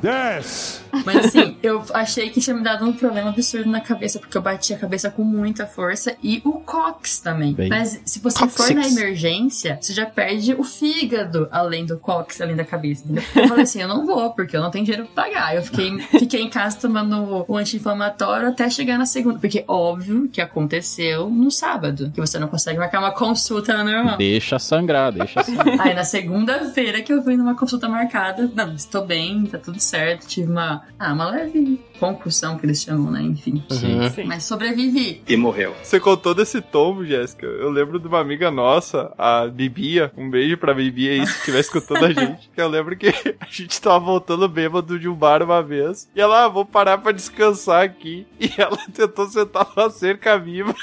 [0.02, 0.81] 10.
[1.06, 4.42] Mas assim, eu achei que tinha me dado um problema absurdo na cabeça, porque eu
[4.42, 7.54] bati a cabeça com muita força e o cox também.
[7.54, 7.70] Bem.
[7.70, 12.56] Mas se você for na emergência, você já perde o fígado além do cox, além
[12.56, 13.24] da cabeça, entendeu?
[13.36, 15.56] Eu falei assim, eu não vou, porque eu não tenho dinheiro pra pagar.
[15.56, 20.42] Eu fiquei, fiquei em casa tomando o anti-inflamatório até chegar na segunda, porque óbvio que
[20.42, 24.18] aconteceu no sábado, que você não consegue marcar uma consulta normal.
[24.18, 25.82] Deixa sangrar, deixa sangrar.
[25.82, 30.28] Aí na segunda-feira que eu fui numa consulta marcada, não, estou bem, tá tudo certo.
[30.28, 33.22] Tive uma, ah, uma leve concussão que eles chamam, né?
[33.22, 33.64] Enfim.
[33.72, 34.10] Uhum.
[34.10, 34.24] Sim.
[34.26, 35.22] Mas sobrevivi.
[35.28, 35.76] E morreu.
[35.84, 37.46] Você contou desse tombo, Jéssica.
[37.46, 40.12] Eu lembro de uma amiga nossa, a Bibia.
[40.18, 42.50] Um beijo pra Bibia aí, se estiver escutando a gente.
[42.56, 43.10] Eu lembro que
[43.40, 46.10] a gente tava voltando bêbado de um bar uma vez.
[46.16, 48.26] E ela, ah, vou parar pra descansar aqui.
[48.40, 50.74] E ela tentou sentar numa cerca viva.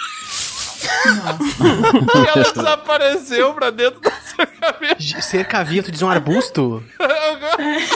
[0.85, 5.23] E ela desapareceu pra dentro da cerca viva.
[5.23, 6.83] Cerca via, tu diz um arbusto?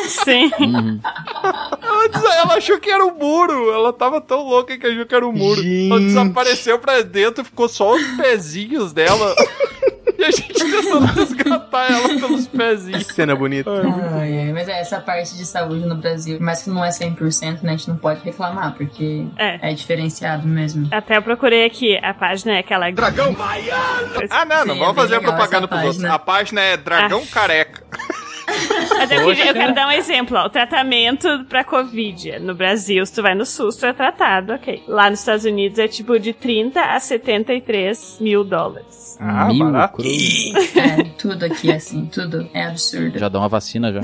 [0.08, 0.50] Sim.
[1.82, 3.70] Ela, des- ela achou que era um muro.
[3.72, 5.60] Ela tava tão louca que achou que era um muro.
[5.60, 6.06] Ela Gente.
[6.06, 9.34] desapareceu pra dentro, ficou só os pezinhos dela.
[10.22, 13.06] E a gente tentando resgatar ela pelos Que pezinhos.
[13.08, 13.70] cena bonita.
[13.70, 17.62] Ai, ai, mas é, essa parte de saúde no Brasil, mas que não é 100%,
[17.62, 17.72] né?
[17.72, 19.70] A gente não pode reclamar, porque É.
[19.70, 20.88] é diferenciado mesmo.
[20.90, 22.90] Até eu procurei aqui, a página é aquela.
[22.90, 23.34] Dragão
[24.30, 26.04] Ah, não, não Sim, vamos é fazer propaganda pros outros.
[26.04, 27.82] A página é Dragão Careca.
[28.98, 30.46] Mas eu, queria- eu quero dar um exemplo, ó.
[30.46, 32.38] O tratamento pra Covid.
[32.40, 34.82] No Brasil, se tu vai no SUS, tu é tratado, ok.
[34.86, 39.01] Lá nos Estados Unidos é tipo de 30 a 73 mil dólares.
[39.24, 39.96] Ah, Mil barato.
[39.98, 40.52] cruz.
[40.76, 43.18] É, tudo aqui é assim, tudo é absurdo.
[43.18, 44.00] Já dá uma vacina já.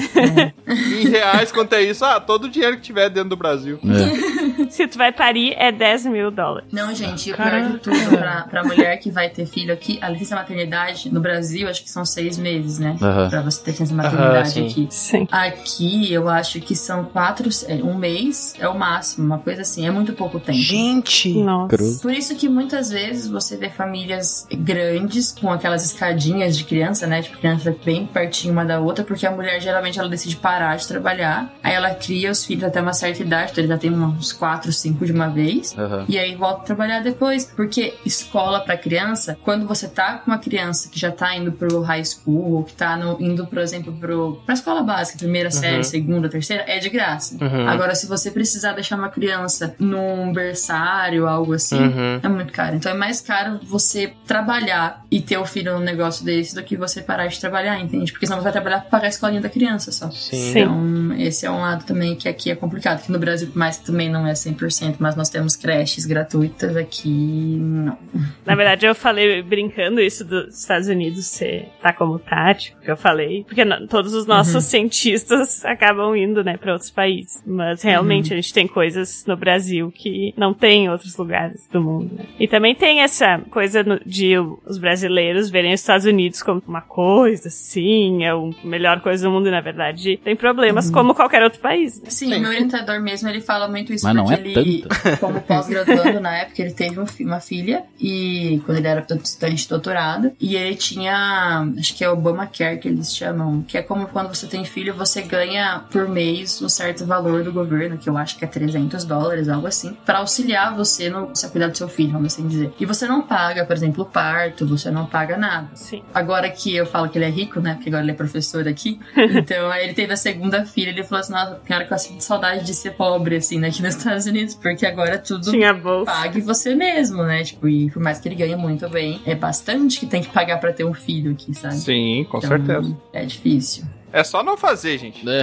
[0.66, 2.04] Em reais, quanto é isso?
[2.04, 3.80] Ah, todo o dinheiro que tiver dentro do Brasil.
[3.84, 4.70] É.
[4.70, 6.68] Se tu vai parir, é 10 mil dólares.
[6.72, 9.98] Não, gente, e o pior de tudo, pra, pra mulher que vai ter filho aqui,
[10.00, 12.96] a licença maternidade no Brasil, acho que são seis meses, né?
[13.00, 13.28] Aham.
[13.28, 14.66] Pra você ter licença maternidade sim.
[14.66, 14.86] aqui.
[14.90, 15.28] Sim.
[15.30, 19.86] Aqui, eu acho que são quatro, é, um mês é o máximo, uma coisa assim,
[19.86, 20.58] é muito pouco tempo.
[20.58, 21.32] Gente!
[21.34, 21.76] Nossa.
[21.76, 22.00] Cruz.
[22.00, 25.07] Por isso que muitas vezes você vê famílias grandes
[25.40, 27.22] com aquelas escadinhas de criança, né?
[27.22, 30.86] Tipo, criança bem pertinho uma da outra, porque a mulher geralmente ela decide parar de
[30.86, 34.32] trabalhar, aí ela cria os filhos até uma certa idade, então ele já tem uns
[34.32, 36.04] 4, 5 de uma vez, Aham.
[36.08, 37.44] e aí volta a trabalhar depois.
[37.56, 41.80] Porque escola pra criança, quando você tá com uma criança que já tá indo pro
[41.82, 45.82] high school, ou que tá no- indo, por exemplo, pro, pra escola básica, primeira série,
[45.84, 47.36] segunda, terceira, é de graça.
[47.42, 47.68] Uhum.
[47.68, 52.20] Agora, se você precisar deixar uma criança num berçário, algo assim, Uhum.
[52.22, 52.76] é muito caro.
[52.76, 56.76] Então é mais caro você trabalhar e ter o filho num negócio desse do que
[56.76, 58.12] você parar de trabalhar, entende?
[58.12, 60.10] Porque senão você vai trabalhar pra pagar a escolinha da criança só.
[60.10, 60.50] Sim.
[60.50, 63.02] Então, esse é um lado também que aqui é complicado.
[63.04, 66.76] Que no Brasil, por mais que também não é 100%, mas nós temos creches gratuitas,
[66.76, 67.96] aqui não.
[68.44, 72.96] Na verdade, eu falei brincando isso dos Estados Unidos ser tá como tático, que eu
[72.96, 74.60] falei, porque todos os nossos Uhum.
[74.60, 77.42] cientistas acabam indo, né, pra outros países.
[77.46, 78.38] Mas realmente Uhum.
[78.38, 82.14] a gente tem coisas no Brasil que não tem em outros lugares do mundo.
[82.14, 82.24] Né?
[82.38, 84.34] E também tem essa coisa no- de
[84.66, 89.30] os brasileiros verem os Estados Unidos como uma coisa, assim, é a melhor coisa do
[89.32, 90.92] mundo, e na verdade tem problemas Uhum.
[90.92, 92.00] como qualquer outro país.
[92.02, 92.10] Né?
[92.10, 95.18] Sim, meu orientador mesmo, ele fala muito isso Mas não é que ele, tanto.
[95.20, 99.68] como pós-graduando na época, ele teve um uma filha e quando ele era estudante de
[99.68, 104.28] doutorado e ele tinha, acho que é Obamacare que eles chamam, que é como quando
[104.28, 108.36] você tem filho, você ganha por mês um certo valor do governo, que eu acho
[108.38, 112.12] que é 300 dólares, algo assim, pra auxiliar você no você cuidar do seu filho,
[112.12, 112.72] vamos assim dizer.
[112.78, 115.68] E você não paga, por exemplo, o parto, você não paga nada.
[115.74, 116.02] Sim.
[116.14, 117.74] Agora que eu falo que ele é rico, né?
[117.74, 118.98] Porque agora ele é professor aqui.
[119.38, 120.90] Então, aí ele teve a segunda filha.
[120.90, 123.82] Ele falou assim: Nossa, cara, que eu sinto saudade de ser pobre, assim, né, aqui
[123.82, 124.54] nos Estados Unidos.
[124.54, 126.10] Porque agora tudo Tinha bolsa.
[126.10, 127.42] pague você mesmo, né?
[127.44, 130.58] Tipo, e por mais que ele ganhe muito bem, é bastante que tem que pagar
[130.58, 131.74] pra ter um filho aqui, sabe?
[131.76, 132.96] Sim, com Então, certeza.
[133.12, 133.84] É difícil.
[134.12, 135.28] É só não fazer, gente.
[135.28, 135.42] É.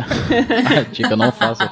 [0.80, 1.72] A dica não faça.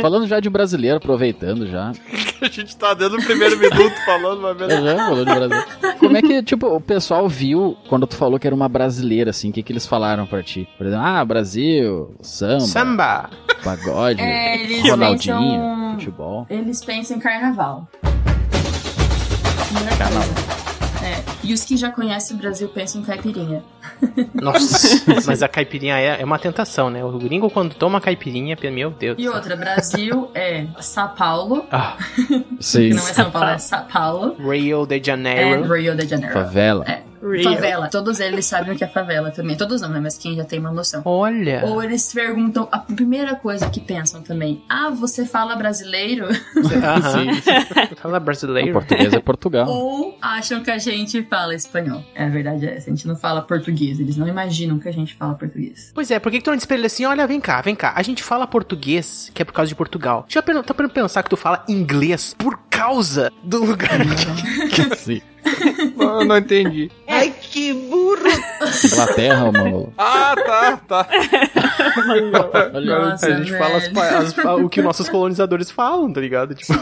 [0.00, 1.92] Falando já de brasileiro, aproveitando já.
[2.42, 4.68] A gente tá dando o primeiro minuto falando uma vez.
[4.72, 5.66] É, já falou de brasileiro.
[6.00, 9.50] Como é que, tipo, o pessoal viu quando tu falou que era uma brasileira, assim?
[9.50, 10.68] O que, que eles falaram pra ti?
[10.76, 13.30] Por exemplo, ah, Brasil, samba, Samba.
[13.62, 16.46] pagode, É, eles Ronaldinho, pensam- futebol.
[16.50, 17.86] Eles pensam em carnaval.
[19.96, 20.51] Carnaval.
[21.02, 23.62] É, e os que já conhecem o Brasil pensam em caipirinha.
[24.34, 27.04] Nossa, mas a caipirinha é, é uma tentação, né?
[27.04, 29.16] O gringo quando toma caipirinha, meu Deus.
[29.18, 31.66] E outra, Brasil é São Paulo.
[31.70, 31.96] Ah,
[32.60, 32.90] Sim.
[32.90, 34.36] Que não é São Paulo, é São Paulo.
[34.50, 35.74] Rio de É Janeiro.
[35.74, 36.32] Rio de Janeiro.
[36.32, 36.84] Favela.
[36.88, 37.11] É.
[37.22, 37.44] Rio.
[37.44, 37.88] Favela.
[37.88, 39.56] Todos eles sabem o que é favela também.
[39.56, 40.00] Todos não, né?
[40.00, 41.02] Mas quem já tem uma noção.
[41.04, 41.62] Olha.
[41.64, 46.26] Ou eles perguntam, a primeira coisa que pensam também, ah, você fala brasileiro?
[46.26, 47.26] Aham.
[47.96, 48.72] Fala O brasileiro.
[48.72, 49.68] português é Portugal.
[49.68, 52.02] Ou acham que a gente fala espanhol.
[52.14, 54.00] É, a verdade é essa, a gente não fala português.
[54.00, 55.92] Eles não imaginam que a gente fala português.
[55.94, 57.74] Pois é, por que, que tu não diz pra ele assim, olha, vem cá, vem
[57.74, 60.24] cá, a gente fala português, que é por causa de Portugal.
[60.28, 64.96] Já tá pra pensar que tu fala inglês por causa do lugar que...
[64.96, 65.22] Sim.
[65.96, 66.90] Não, não entendi.
[67.08, 68.22] Ai, que burro!
[68.84, 69.92] Inglaterra, mano.
[69.98, 71.08] Ah, tá, tá.
[72.74, 74.16] Olha, Nossa, a gente fala as velho.
[74.16, 76.54] as- o que nossos colonizadores falam, tá ligado?
[76.54, 76.72] Tipo,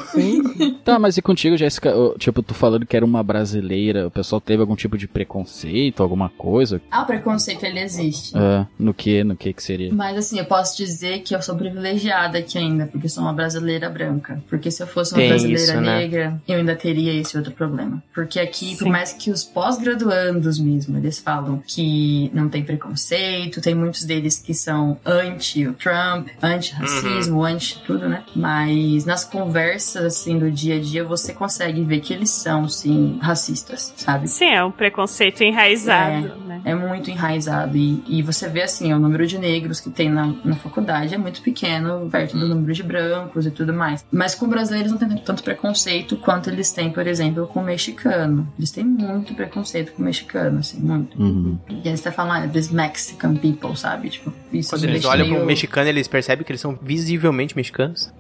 [0.85, 1.93] Tá, mas e contigo, Jéssica?
[2.19, 6.29] Tipo, tu falando que era uma brasileira, o pessoal teve algum tipo de preconceito, alguma
[6.29, 6.81] coisa?
[6.91, 8.37] Ah, o preconceito, ele existe.
[8.37, 9.93] É, no que, no que que seria?
[9.93, 13.33] Mas assim, eu posso dizer que eu sou privilegiada aqui ainda, porque eu sou uma
[13.33, 14.41] brasileira branca.
[14.49, 15.99] Porque se eu fosse uma Tem brasileira isso, né?
[15.99, 18.03] negra, eu ainda teria esse outro problema.
[18.15, 23.75] Porque aqui, por mais que os pós-graduandos mesmo, eles falam que não tem preconceito, tem
[23.75, 28.23] muitos deles que são anti o Trump, anti-racismo, anti tudo, né?
[28.35, 33.19] Mas nas conversas, assim, do dia a dia, você consegue ver que eles são, sim,
[33.21, 34.29] racistas, sabe?
[34.29, 36.33] Sim, é um preconceito enraizado,
[36.65, 36.71] né?
[36.73, 37.77] É muito enraizado.
[37.77, 41.19] E, e você vê assim, o número de negros que tem na, na faculdade é
[41.19, 44.05] muito pequeno, perto do número de brancos e tudo mais.
[44.11, 48.47] Mas com brasileiros não tem tanto preconceito quanto eles têm, por exemplo, com o mexicano.
[48.59, 51.21] Eles têm muito preconceito com o mexicano, assim, muito.
[51.21, 51.59] Uhum.
[51.69, 54.11] E eles até falam, ah, this Mexican people, sabe?
[54.11, 58.13] Tipo, isso quando eles olham pro meio- mexicano, eles percebem que eles são visivelmente mexicanos.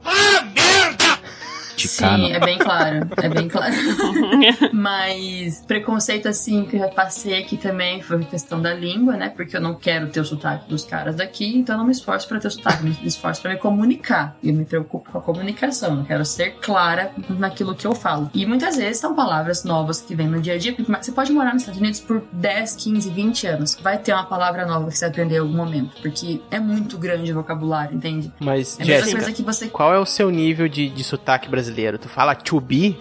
[1.88, 2.26] Ticano.
[2.26, 3.08] Sim, é bem claro.
[3.22, 3.74] É bem claro.
[4.72, 9.28] Mas preconceito, assim, que eu já passei aqui também foi questão da língua, né?
[9.30, 12.28] Porque eu não quero ter o sotaque dos caras daqui, então eu não me esforço
[12.28, 14.36] pra ter o sotaque, eu me esforço pra me comunicar.
[14.42, 15.98] E eu me preocupo com a comunicação.
[15.98, 18.30] Eu quero ser clara naquilo que eu falo.
[18.34, 20.72] E muitas vezes são palavras novas que vêm no dia a dia.
[20.74, 23.78] porque Você pode morar nos Estados Unidos por 10, 15, 20 anos.
[23.82, 26.00] Vai ter uma palavra nova que você aprender em algum momento.
[26.00, 28.32] Porque é muito grande o vocabulário, entende?
[28.38, 31.69] Mas, É Jéssica, você qual é o seu nível de, de sotaque brasileiro?
[31.98, 32.96] Tu fala to be?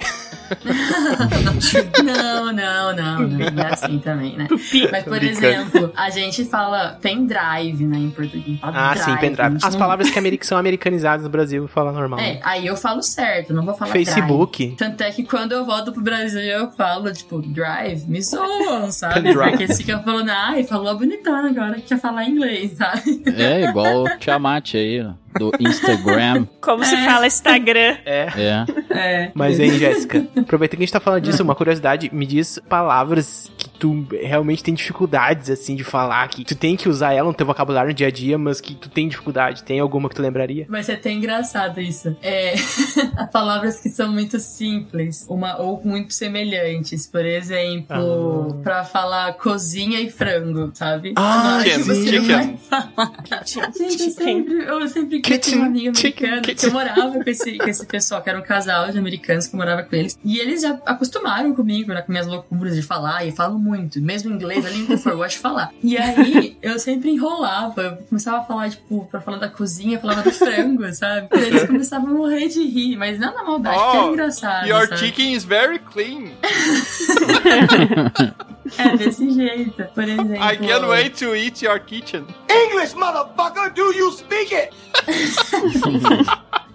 [2.03, 4.47] Não, não, não, não é assim também, né?
[4.91, 8.59] Mas, por exemplo, a gente fala pendrive, né, em português.
[8.59, 9.51] Fala Ah, sim, drive, a pendrive.
[9.51, 12.19] gente As não- palavras que são americanizadas no Brasil, fala normal.
[12.19, 14.63] É, aí eu falo certo, não vou falar Facebook.
[14.65, 14.75] drive.
[14.77, 19.15] Tanto é que quando eu volto pro Brasil, eu falo, tipo, drive, me zoam, sabe?
[19.21, 19.49] Pendrive.
[19.49, 23.21] Porque eles ficam falando, ai, falou bonitona agora que quer falar inglês, sabe?
[23.37, 26.45] É igual o Tiamat aí, ó, do Instagram.
[26.61, 27.97] Como se fala Instagram.
[28.05, 28.27] É.
[28.35, 28.65] É.
[28.89, 29.31] É.
[29.33, 33.51] Mas, hein, Jéssica, aproveitando que a gente tá falando disso, uma curiosidade, me diz palavras
[33.57, 37.33] que tu realmente tem dificuldades, assim, de falar, que tu tem que usar ela no
[37.33, 39.63] teu vocabulário no dia a dia, mas que tu tem dificuldade.
[39.63, 40.65] Tem alguma que tu lembraria?
[40.69, 42.15] Vai ser até engraçado isso.
[42.21, 42.55] É,
[43.31, 47.07] palavras que são muito simples, uma ou muito semelhantes.
[47.07, 51.13] Por exemplo, pra falar cozinha e frango, sabe?
[51.15, 53.43] Ah, Mas chicken, você vai falar.
[53.45, 57.69] Gente, eu sempre, eu sempre tinha uma amiga americana que eu morava com esse, com
[57.69, 60.17] esse pessoal, que era um casal de americanos que eu morava com eles.
[60.23, 64.01] E eles já acostumaram comigo, né, com minhas loucuras de falar, e eu falo muito,
[64.01, 65.71] mesmo em inglês, a língua que for, eu gosto de falar.
[65.83, 70.01] E aí, eu sempre enrolava, eu começava a falar, tipo, pra falar da cozinha, eu
[70.01, 71.27] falava do frango, sabe?
[71.33, 74.67] E eles começavam a morrer de rir, mas não na maldade, porque era engraçado.
[74.67, 74.97] Your sabe?
[74.97, 76.31] chicken is very clean.
[78.77, 79.83] É desse jeito.
[79.95, 80.35] Por exemplo.
[80.35, 82.23] I can't wait to eat your kitchen.
[82.47, 84.71] English, motherfucker, do you speak it?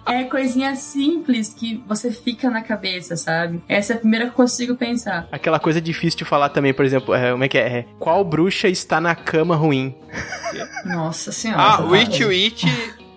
[0.07, 3.61] É coisinha simples que você fica na cabeça, sabe?
[3.67, 5.27] Essa é a primeira que eu consigo pensar.
[5.31, 7.79] Aquela coisa difícil de falar também, por exemplo, é, como é que é?
[7.79, 9.95] É, Qual bruxa está na cama ruim?
[10.85, 11.61] Nossa senhora.
[11.61, 12.19] Ah, tá Witch.
[12.21, 12.63] Witch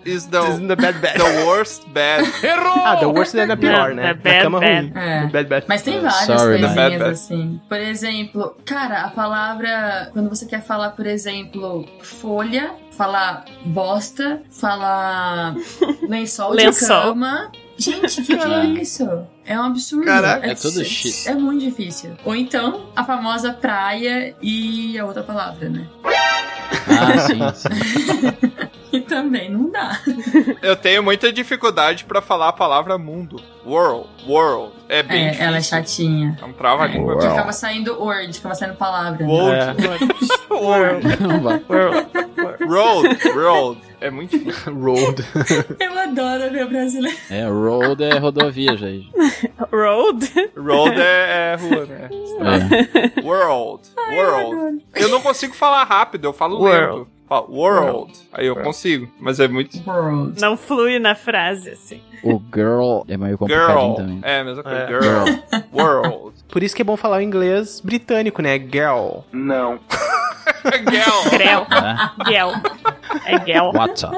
[0.05, 1.17] is the, Is the bad bad.
[1.19, 2.23] the worst bad.
[2.83, 4.01] Ah, The Worst é na pior, né?
[4.01, 4.87] the Na bad cama bad.
[4.87, 4.91] ruim.
[4.95, 5.19] É.
[5.21, 5.65] The bad bad.
[5.67, 7.11] Mas tem várias Sorry, coisinhas Bad, bad.
[7.11, 7.61] assim.
[7.69, 10.09] Por exemplo, cara, a palavra.
[10.13, 15.55] Quando você quer falar, por exemplo, folha, falar bosta, falar
[16.05, 17.01] lençol, de Lençol.
[17.01, 17.49] cama.
[17.77, 19.07] Gente, o que, que é isso?
[19.45, 20.03] É um absurdo.
[20.03, 20.45] Caraca.
[20.45, 21.29] É tudo shit.
[21.29, 22.17] É muito difícil.
[22.25, 25.87] Ou então, a famosa praia e a outra palavra, né?
[26.03, 27.69] Ah, sim, sim.
[28.91, 29.99] E também não dá.
[30.61, 33.41] Eu tenho muita dificuldade pra falar a palavra mundo.
[33.65, 34.73] World, world.
[34.87, 35.45] É bem É, difícil.
[35.47, 36.37] ela é chatinha.
[36.41, 37.13] É um trava-língua.
[37.13, 39.25] Porque ficava saindo word, ficava saindo palavra.
[39.25, 39.31] né?
[39.31, 39.83] World.
[39.83, 40.53] É.
[40.53, 41.07] World.
[42.35, 42.67] Vai.
[42.67, 43.29] Road.
[43.33, 43.81] Road.
[44.01, 44.73] É muito difícil.
[44.79, 45.23] Road.
[45.79, 47.17] Eu adoro ver brasileiro.
[47.29, 49.11] É, road é rodovia, gente.
[49.71, 50.25] Road?
[50.57, 52.09] Road é, é rua, né?
[52.09, 53.21] É.
[53.21, 53.83] World.
[54.11, 54.85] World.
[54.95, 56.97] Eu não consigo falar rápido, eu falo World.
[56.99, 57.18] lento.
[57.29, 58.11] Falo, World.
[58.33, 59.77] Aí eu consigo, mas é muito.
[59.87, 60.41] World.
[60.41, 62.01] Não flui na frase, assim.
[62.23, 63.95] O girl é meio complicadinho Girl.
[63.95, 64.19] também.
[64.23, 64.77] É, a mesma coisa.
[64.79, 64.87] É.
[64.87, 65.63] Girl.
[65.71, 66.35] World.
[66.49, 68.57] Por isso que é bom falar o inglês britânico, né?
[68.57, 69.19] Girl.
[69.31, 69.79] Não.
[70.89, 71.29] Girl.
[71.29, 71.67] Grel.
[72.25, 72.31] É.
[72.31, 72.51] Gel.
[73.25, 73.71] É gel.
[73.73, 74.15] What's up?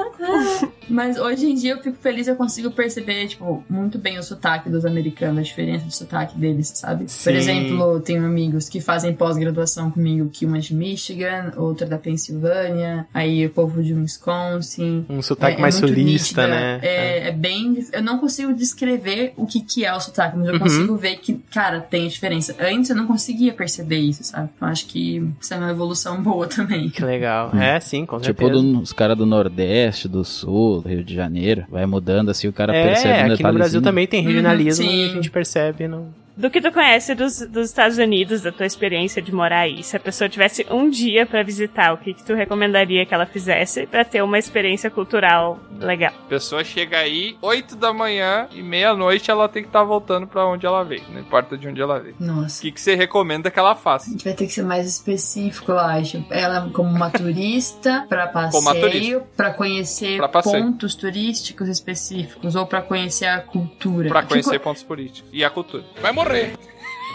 [0.88, 4.68] Mas hoje em dia eu fico feliz, eu consigo perceber, tipo, muito bem o sotaque
[4.68, 7.04] dos americanos, a diferença do sotaque deles, sabe?
[7.08, 7.24] Sim.
[7.24, 11.96] Por exemplo, tenho amigos que fazem pós-graduação comigo, que uma é de Michigan, outra da
[11.98, 15.06] Pensilvânia, aí o povo de Wisconsin.
[15.08, 16.80] Um sotaque É- mais é sulista, nítida, né?
[16.82, 17.72] É, é bem.
[17.74, 20.58] dif- Eu não consigo descrever o que, que é o sotaque, mas eu Uhum.
[20.60, 22.54] consigo ver que, cara, tem diferença.
[22.60, 24.50] Antes eu não conseguia perceber isso, sabe?
[24.60, 26.90] Eu acho que isso é uma evolução boa também.
[26.90, 27.50] Que legal.
[27.56, 28.62] É, sim, com Tipo certeza.
[28.62, 31.64] do- os caras do Nordeste, do Sul, do Rio de Janeiro.
[31.70, 33.52] Vai mudando assim, o cara percebe um É, aqui no.
[33.52, 36.12] Brasil também tem regionalismo Uhum, e a gente percebe no...
[36.42, 39.96] Do que tu conhece dos, dos Estados Unidos, da tua experiência de morar aí, se
[39.96, 43.86] a pessoa tivesse um dia pra visitar, o que, que tu recomendaria que ela fizesse
[43.86, 46.12] pra ter uma experiência cultural legal?
[46.12, 50.44] A pessoa chega aí, 8 da manhã e meia-noite ela tem que estar voltando pra
[50.44, 51.04] onde ela veio.
[51.10, 52.16] Não importa de onde ela veio.
[52.18, 52.60] O Nossa.
[52.60, 54.10] que, que você recomenda que ela A faça?
[54.10, 56.24] gente vai ter que ser mais específico, eu acho.
[56.28, 58.26] Ela como uma turista uma
[58.74, 60.64] passeio, pra conhecer Pra passeio.
[60.64, 64.08] pontos turísticos específicos ou pra conhecer a cultura.
[64.08, 65.30] Pra Que conhecer co- pontos políticos.
[65.32, 65.84] E a cultura.
[66.00, 66.31] Vai morrer.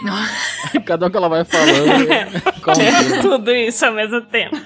[0.86, 2.06] Cada um que ela vai falando.
[2.62, 4.56] como- Tudo isso ao mesmo tempo.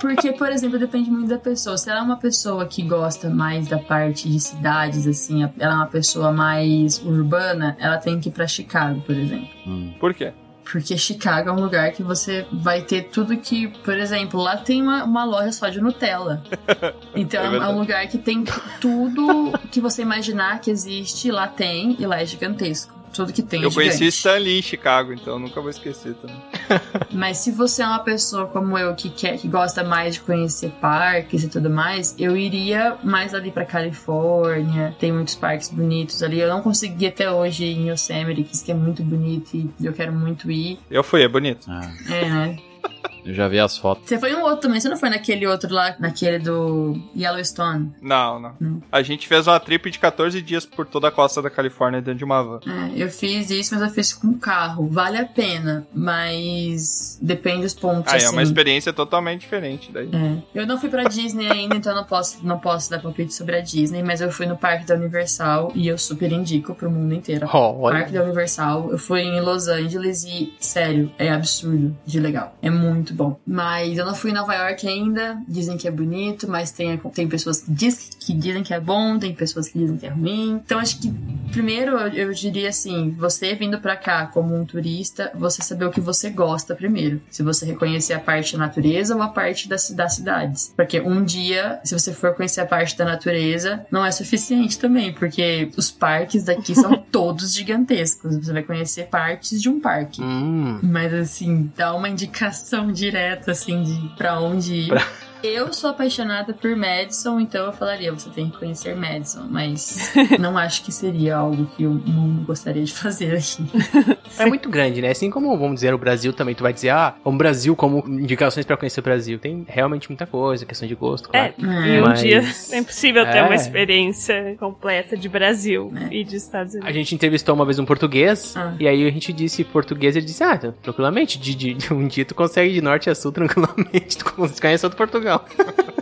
[0.00, 1.76] Porque, por exemplo, depende muito da pessoa.
[1.76, 5.76] Se ela é uma pessoa que gosta mais da parte de cidades, assim, ela é
[5.76, 9.48] uma pessoa mais urbana, ela tem que ir pra Chicago, por exemplo.
[9.66, 9.92] Hum.
[9.98, 10.32] Por quê?
[10.70, 14.80] Porque Chicago é um lugar que você vai ter tudo que, por exemplo, lá tem
[14.80, 16.44] uma, uma loja só de Nutella.
[17.16, 18.44] Então É é, é um lugar que tem
[18.80, 22.99] tudo que você imaginar que existe, lá tem, e lá é gigantesco.
[23.12, 24.16] Tudo que tem é Eu conheci gigante.
[24.16, 26.36] Stan Lee em Chicago, então eu nunca vou esquecer também.
[27.12, 30.70] Mas se você é uma pessoa como eu que quer, que gosta mais de conhecer
[30.80, 34.94] parques e tudo mais, eu iria mais ali pra Califórnia.
[34.98, 36.40] Tem muitos parques bonitos ali.
[36.40, 40.12] Eu não consegui até hoje ir em Yosemite, que é muito bonito e eu quero
[40.12, 40.78] muito ir.
[40.90, 41.66] Eu fui, é bonito.
[41.68, 42.56] Ah, É, né?
[43.24, 44.08] eu já vi as fotos.
[44.08, 47.92] Você foi um outro também, você não foi naquele outro lá, naquele do Yellowstone?
[48.00, 48.82] Não, não, Não.
[48.90, 52.18] A gente fez uma trip de 14 dias por toda a costa da Califórnia dentro
[52.18, 52.60] de uma van.
[52.66, 54.88] É, eu fiz isso, mas eu fiz com carro.
[54.88, 58.12] Vale a pena, mas depende dos pontos.
[58.12, 58.26] Ah, assim.
[58.26, 60.10] é uma experiência totalmente diferente daí.
[60.12, 60.60] É.
[60.60, 63.56] Eu não fui pra Disney ainda, então eu não posso, não posso dar palpite sobre
[63.56, 67.14] a Disney, mas eu fui no parque da Universal e eu super indico pro mundo
[67.14, 67.48] inteiro.
[67.52, 67.98] Oh, olha.
[67.98, 72.56] Parque da Universal, eu fui em Los Angeles e, sério, é absurdo de legal.
[72.62, 73.38] É muito bom.
[73.46, 77.28] Mas eu não fui em Nova York ainda, dizem que é bonito, mas tem, tem
[77.28, 80.60] pessoas que, diz, que dizem que é bom, tem pessoas que dizem que é ruim.
[80.64, 81.12] Então acho que,
[81.50, 85.90] primeiro, eu, eu diria assim, você vindo pra cá como um turista, você saber o
[85.90, 87.20] que você gosta primeiro.
[87.30, 90.72] Se você reconhecer a parte da natureza ou a parte das, das cidades.
[90.76, 95.12] Porque um dia, se você for conhecer a parte da natureza, não é suficiente também,
[95.12, 98.36] porque os parques daqui são todos gigantescos.
[98.36, 100.22] Você vai conhecer partes de um parque.
[100.22, 100.78] Hum.
[100.82, 105.29] Mas assim, dá uma indicação direta assim de pra onde ir.
[105.42, 110.56] Eu sou apaixonada por Madison, então eu falaria, você tem que conhecer Madison, mas não
[110.58, 113.64] acho que seria algo que o mundo gostaria de fazer aqui.
[114.38, 115.10] É muito grande, né?
[115.10, 118.64] Assim como, vamos dizer, o Brasil também, tu vai dizer, ah, o Brasil como indicações
[118.64, 119.40] pra conhecer o Brasil.
[119.40, 121.84] Tem realmente muita coisa, questão de gosto, É, claro.
[121.84, 123.42] em um Mas- dia é impossível ter É.
[123.42, 126.14] uma experiência completa de Brasil É.
[126.14, 126.88] e de Estados Unidos.
[126.88, 128.72] A gente entrevistou uma vez um português, Ah.
[128.78, 132.24] e aí a gente disse português, ele disse, ah, tranquilamente, de, de, de um dia
[132.24, 135.29] tu consegue de norte a sul tranquilamente, tu conhece todo Portugal.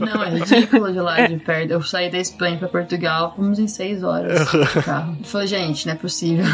[0.00, 1.72] Não, é ridículo de lá de perto.
[1.72, 5.16] Eu saí da Espanha pra Portugal, fomos em seis horas de carro.
[5.18, 6.44] Eu falei, gente, não é possível.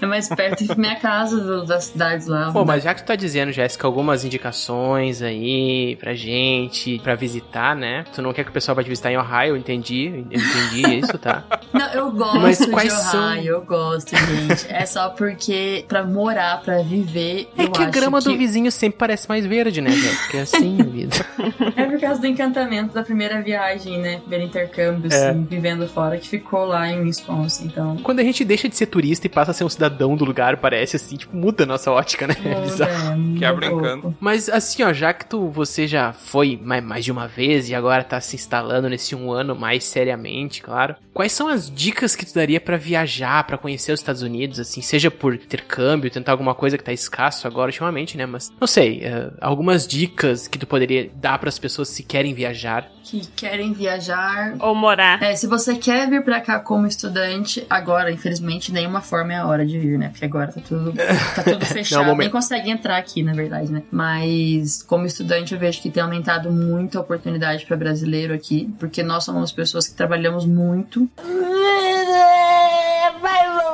[0.00, 2.52] É mais perto que minha casa do- das cidades lá.
[2.52, 7.74] Pô, mas já que tu tá dizendo, Jéssica, algumas indicações aí pra gente, pra visitar,
[7.74, 8.04] né?
[8.14, 10.98] Tu não quer que o pessoal vá te visitar em Ohio, eu entendi, eu entendi
[11.00, 11.42] isso, tá?
[11.72, 14.66] Não, eu gosto Mas de quais Ohio, são- eu gosto, gente.
[14.68, 18.24] É só porque pra morar, pra viver, É eu que a grama que...
[18.28, 20.36] do vizinho sempre parece mais verde, né, Jéssica?
[20.38, 21.16] É assim a vida.
[21.74, 24.18] É por causa do encantamento da primeira viagem, né?
[24.20, 25.30] Primeiro intercâmbio, É.
[25.30, 27.96] assim, vivendo fora, que ficou lá em Wisconsin, então...
[27.98, 30.56] Quando a gente deixa de ser turista e passa a ser um cidadão do lugar,
[30.56, 32.34] parece assim, tipo, muda a nossa ótica, né?
[32.44, 33.34] É bizarro.
[33.38, 34.14] Quebra encanto.
[34.20, 38.04] Mas assim, ó, já que tu, você já foi mais, de uma vez e agora
[38.04, 40.94] tá se instalando nesse um ano mais seriamente, claro.
[41.12, 44.80] Quais são as dicas que tu daria pra viajar, pra conhecer os Estados Unidos, assim,
[44.80, 48.26] seja por intercâmbio, tentar alguma coisa que tá escasso agora ultimamente, né?
[48.26, 52.90] Mas não sei, eh, algumas dicas que tu poderia dar pras pessoas se querem viajar.
[53.02, 54.54] que querem viajar.
[54.60, 55.22] Ou morar.
[55.22, 59.46] É, se você quer vir pra cá como estudante, agora, infelizmente, nenhuma forma é a
[59.46, 60.10] hora de vir, né?
[60.10, 60.92] Porque agora tá tudo,
[61.34, 62.04] tá tudo fechado.
[62.04, 62.18] momento.
[62.20, 63.82] Nem consegue entrar aqui, na verdade, né?
[63.90, 69.02] Mas, como estudante, eu vejo que tem aumentado muito a oportunidade pra brasileiro aqui, porque
[69.02, 71.08] nós somos pessoas que trabalhamos muito.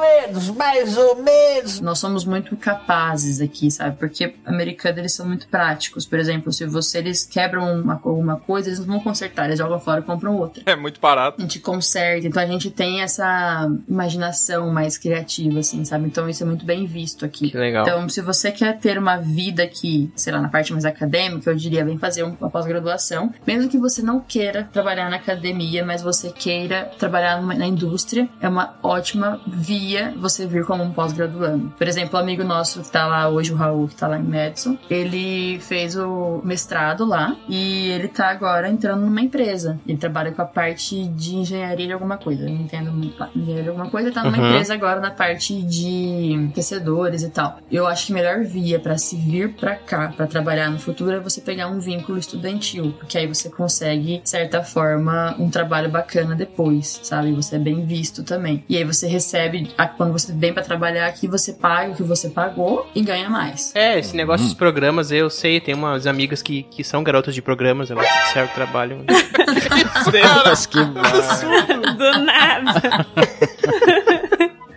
[0.09, 1.81] Mais ou menos, mais ou menos.
[1.81, 3.97] Nós somos muito capazes aqui, sabe?
[3.99, 6.07] Porque americanos, eles são muito práticos.
[6.07, 9.79] Por exemplo, se você, eles quebram uma, alguma coisa, eles não vão consertar, eles jogam
[9.81, 10.63] fora e compram outra.
[10.67, 11.37] É muito barato.
[11.39, 16.07] A gente conserta, então a gente tem essa imaginação mais criativa, assim, sabe?
[16.07, 17.51] Então isso é muito bem visto aqui.
[17.51, 17.87] Que legal.
[17.87, 21.55] Então, se você quer ter uma vida aqui, sei lá, na parte mais acadêmica, eu
[21.57, 23.33] diria, vem fazer um- uma pós-graduação.
[23.47, 28.49] Mesmo que você não queira trabalhar na academia, mas você queira trabalhar na indústria, é
[28.49, 31.73] uma ótima via você vir como um pós-graduando.
[31.77, 34.23] Por exemplo, o amigo nosso que tá lá hoje, o Raul, que tá lá em
[34.23, 39.79] Madison, ele fez o mestrado lá e ele tá agora entrando numa empresa.
[39.87, 42.45] Ele trabalha com a parte de engenharia de alguma coisa.
[42.45, 43.29] Eu não entendo muito lá.
[43.35, 44.49] Engenharia de alguma coisa, ele tá numa Uhum.
[44.49, 47.59] empresa agora na parte de aquecedores e tal.
[47.71, 51.13] Eu acho que a melhor via pra se vir pra cá, pra trabalhar no futuro,
[51.13, 55.89] é você pegar um vínculo estudantil, porque aí você consegue, de certa forma, um trabalho
[55.91, 57.33] bacana depois, sabe?
[57.33, 58.65] Você é bem visto também.
[58.69, 62.03] E aí você recebe, a- quando você vem pra trabalhar aqui, você paga o que
[62.03, 63.75] você pagou e ganha mais.
[63.75, 67.43] É, esse negócio dos programas, eu sei, tem umas amigas que, que são garotas de
[67.43, 68.07] programas, elas
[68.55, 69.05] trabalham.
[70.45, 70.79] Mas que.
[70.79, 73.07] Do nada.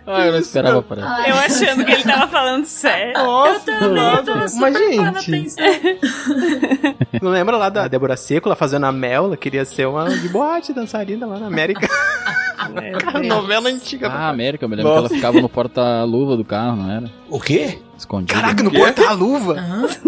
[0.06, 1.28] Ah, eu não esperava por essa.
[1.28, 3.14] Eu achando que ele tava falando sério.
[3.16, 5.54] eu também, eu tava Mas, super a gente.
[7.22, 10.28] Não lembra lá da Débora Seco, ela fazendo a Mel, ela queria ser uma de
[10.28, 11.88] boate dançarina lá na América.
[12.98, 14.08] Cara, novela antiga.
[14.08, 17.10] Ah, América, eu me lembro que ela ficava no porta-luva do carro, não era?
[17.28, 17.78] O quê?
[17.98, 18.34] Escondida.
[18.34, 19.56] Caraca, no porta-luva?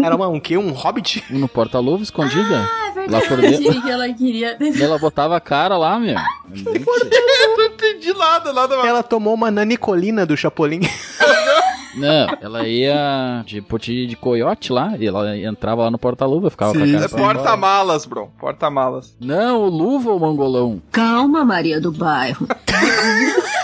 [0.02, 0.56] Era uma, um quê?
[0.56, 1.24] Um hobbit?
[1.31, 2.68] No porta-luva, escondida.
[2.97, 3.82] É lá por verdade, dentro.
[3.82, 4.56] que ela queria.
[4.81, 6.16] Ela botava a cara lá, meu.
[6.55, 8.74] Eu não entendi nada, nada.
[8.76, 10.81] Ela tomou uma nanicolina do Chapolin.
[11.96, 16.72] Não, ela ia de poti de coiote lá, e ela entrava lá no porta-luva, ficava
[16.72, 18.30] com a cara É porta-malas, bro.
[18.38, 19.16] Porta-malas.
[19.20, 20.82] Não, o luva ou mangolão?
[20.90, 22.46] Calma, Maria do Bairro.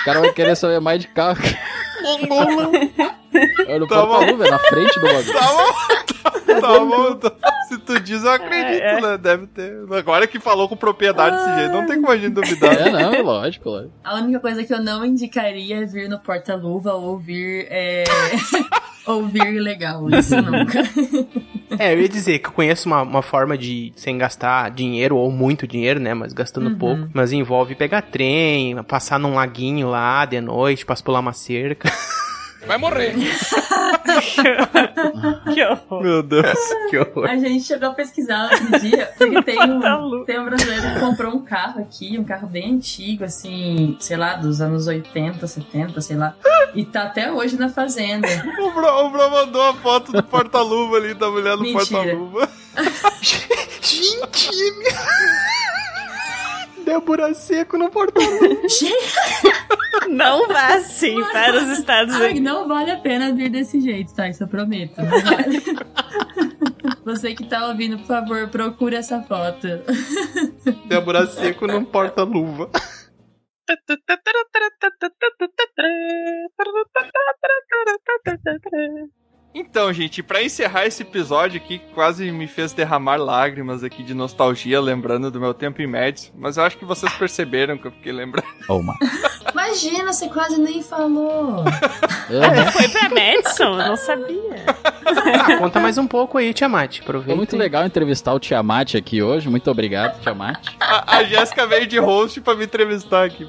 [0.00, 1.38] O cara vai querer saber mais de carro.
[2.02, 2.72] Mangolão.
[3.66, 5.32] É no Tá porta-luva, é na frente do bagulho.
[5.32, 7.14] Tá bom, tá bom.
[7.16, 7.32] tá-
[7.68, 9.00] Se tu diz, eu acredito, É, é.
[9.00, 9.16] né?
[9.18, 9.72] Deve ter.
[9.96, 12.74] Agora que falou com propriedade desse jeito, não tem como a gente duvidar.
[12.74, 13.92] É, não, lógico, lógico.
[14.02, 17.66] A única coisa que eu não indicaria é vir no porta-luva ou vir.
[17.70, 18.04] É...
[19.06, 20.08] ou vir legal.
[20.10, 20.80] Isso nunca.
[21.78, 25.30] É, eu ia dizer que eu conheço uma, uma forma de sem gastar dinheiro ou
[25.30, 26.12] muito dinheiro, né?
[26.12, 26.78] Mas gastando Uhum.
[26.78, 27.08] pouco.
[27.14, 31.88] Mas envolve pegar trem, passar num laguinho lá de noite, pra pular uma cerca.
[32.66, 33.14] Vai morrer.
[35.54, 36.02] Que horror.
[36.02, 36.58] Meu Deus.
[36.90, 37.24] que horror.
[37.28, 40.24] A gente chegou a pesquisar outro dia, porque tem um, Porta-luva.
[40.26, 44.34] tem um brasileiro que comprou um carro aqui, um carro bem antigo, assim, sei lá,
[44.34, 46.34] dos anos 80, 70, sei lá.
[46.74, 48.26] E tá até hoje na fazenda.
[48.58, 51.84] O Bro, o Bro mandou a foto do porta-luva ali, da mulher no Mentira.
[51.86, 52.48] porta-luva.
[53.80, 54.50] Gente!
[56.84, 58.46] Débora Seco no porta-luva.
[60.08, 62.42] Não vá assim para os Estados Ai, Unidos.
[62.42, 64.28] não vale a pena vir desse jeito, tá?
[64.28, 65.00] Isso eu prometo.
[65.00, 65.62] Não vale.
[67.04, 69.66] Você que tá ouvindo, por favor, procure essa foto.
[70.86, 72.70] Débora Seco no porta-luva.
[79.52, 84.14] Então, gente, pra encerrar esse episódio aqui, que quase me fez derramar lágrimas aqui de
[84.14, 87.90] nostalgia, lembrando do meu tempo em Médici, mas eu acho que vocês perceberam que eu
[87.90, 88.46] fiquei lembrando.
[88.70, 88.94] Uma.
[89.52, 91.64] Imagina, você quase nem falou.
[92.72, 93.80] Foi pra Madison?
[93.80, 94.64] Eu não sabia.
[95.04, 97.00] Ah, conta mais um pouco aí, Tiamat.
[97.00, 97.26] Aproveita.
[97.26, 99.48] Foi muito legal entrevistar o Tiamat aqui hoje.
[99.48, 100.68] Muito obrigado, Tiamat.
[100.78, 103.48] A, a Jéssica veio de host pra me entrevistar aqui.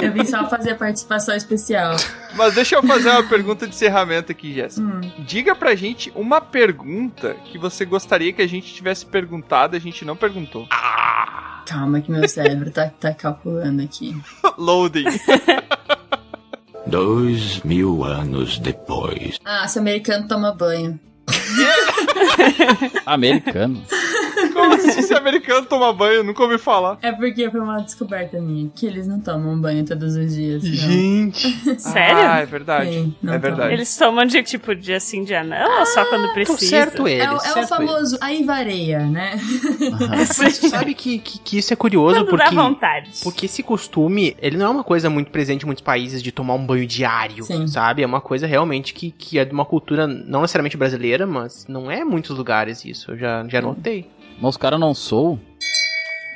[0.00, 1.96] Eu vim só fazer participação especial.
[2.34, 4.86] Mas deixa eu fazer uma pergunta de encerramento aqui, Jéssica.
[4.86, 5.00] Hum.
[5.18, 9.80] Diga pra gente uma pergunta que você gostaria que a gente tivesse perguntado e a
[9.80, 10.66] gente não perguntou.
[11.66, 14.16] Calma que meu cérebro tá, tá calculando aqui.
[14.58, 15.04] Loading.
[16.86, 19.38] Dois mil anos depois.
[19.44, 20.98] Ah, se o americano toma banho.
[23.06, 23.82] Americano.
[24.60, 26.22] Como assim se americano toma banho?
[26.22, 26.98] Nunca ouvi falar.
[27.02, 30.62] É porque foi uma descoberta minha, que eles não tomam banho todos os dias.
[30.62, 30.72] não.
[30.72, 31.50] Gente.
[31.80, 32.16] Sério?
[32.28, 32.90] Ah, é verdade.
[32.92, 33.72] Sim, é verdade.
[33.74, 36.58] Eles tomam de tipo dia sim, dia não, ou só quando precisa?
[36.58, 37.24] certo eles.
[37.24, 39.38] É, o- é o certo famoso aí vareia, né?
[40.38, 42.54] Mas tu sabe que, que, que isso é curioso Quando dá porque.
[42.54, 43.10] vontade.
[43.22, 46.54] Porque esse costume, ele não é uma coisa muito presente em muitos países de tomar
[46.54, 47.66] um banho diário, Sim.
[47.66, 48.02] sabe?
[48.02, 51.90] É uma coisa realmente que, que é de uma cultura não necessariamente brasileira, mas não
[51.90, 53.12] é em muitos lugares isso.
[53.12, 54.06] Eu já, já notei.
[54.40, 55.38] Mas os caras não soam.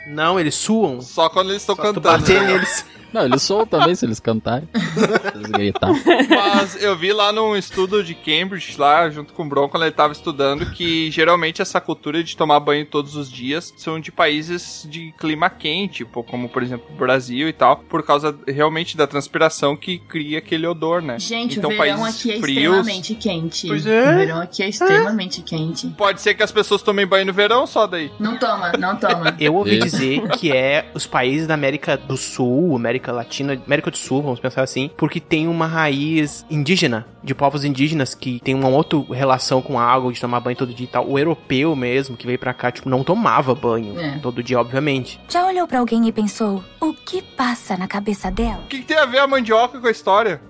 [0.06, 1.00] Não, eles suam.
[1.00, 2.02] Só quando eles estão cantando.
[2.02, 2.84] bater neles.
[3.14, 4.68] Não, eles soam também se eles cantarem.
[4.74, 6.02] Se eles gritarem.
[6.28, 9.92] Mas eu vi lá num estudo de Cambridge, lá junto com o Bron, quando ele
[9.92, 14.84] tava estudando, que geralmente essa cultura de tomar banho todos os dias são de países
[14.90, 19.76] de clima quente, como por exemplo o Brasil e tal, por causa realmente da transpiração
[19.76, 21.16] que cria aquele odor, né?
[21.20, 23.68] Gente, então, o verão aqui é frios, extremamente quente.
[23.68, 24.10] Pois é.
[24.10, 25.86] O verão aqui é extremamente quente.
[25.90, 28.10] Pode ser que as pessoas tomem banho no verão só daí.
[28.18, 29.36] Não toma, não toma.
[29.38, 33.96] Eu ouvi dizer que é os países da América do Sul, América Latina, América do
[33.96, 38.68] Sul, vamos pensar assim, porque tem uma raiz indígena, de povos indígenas que tem uma
[38.68, 41.08] outra relação com a água, de tomar banho todo dia e tal.
[41.08, 44.18] O europeu mesmo, que veio pra cá, tipo, não tomava banho É.
[44.22, 45.20] todo dia, obviamente.
[45.28, 48.60] Já olhou pra alguém e pensou: o que passa na cabeça dela?
[48.64, 50.40] O que, que tem a ver a mandioca com a história?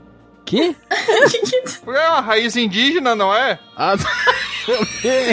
[0.45, 0.77] Que?
[1.87, 3.59] É uma raiz indígena, não é?
[3.77, 3.95] Ah,
[5.05, 5.33] É,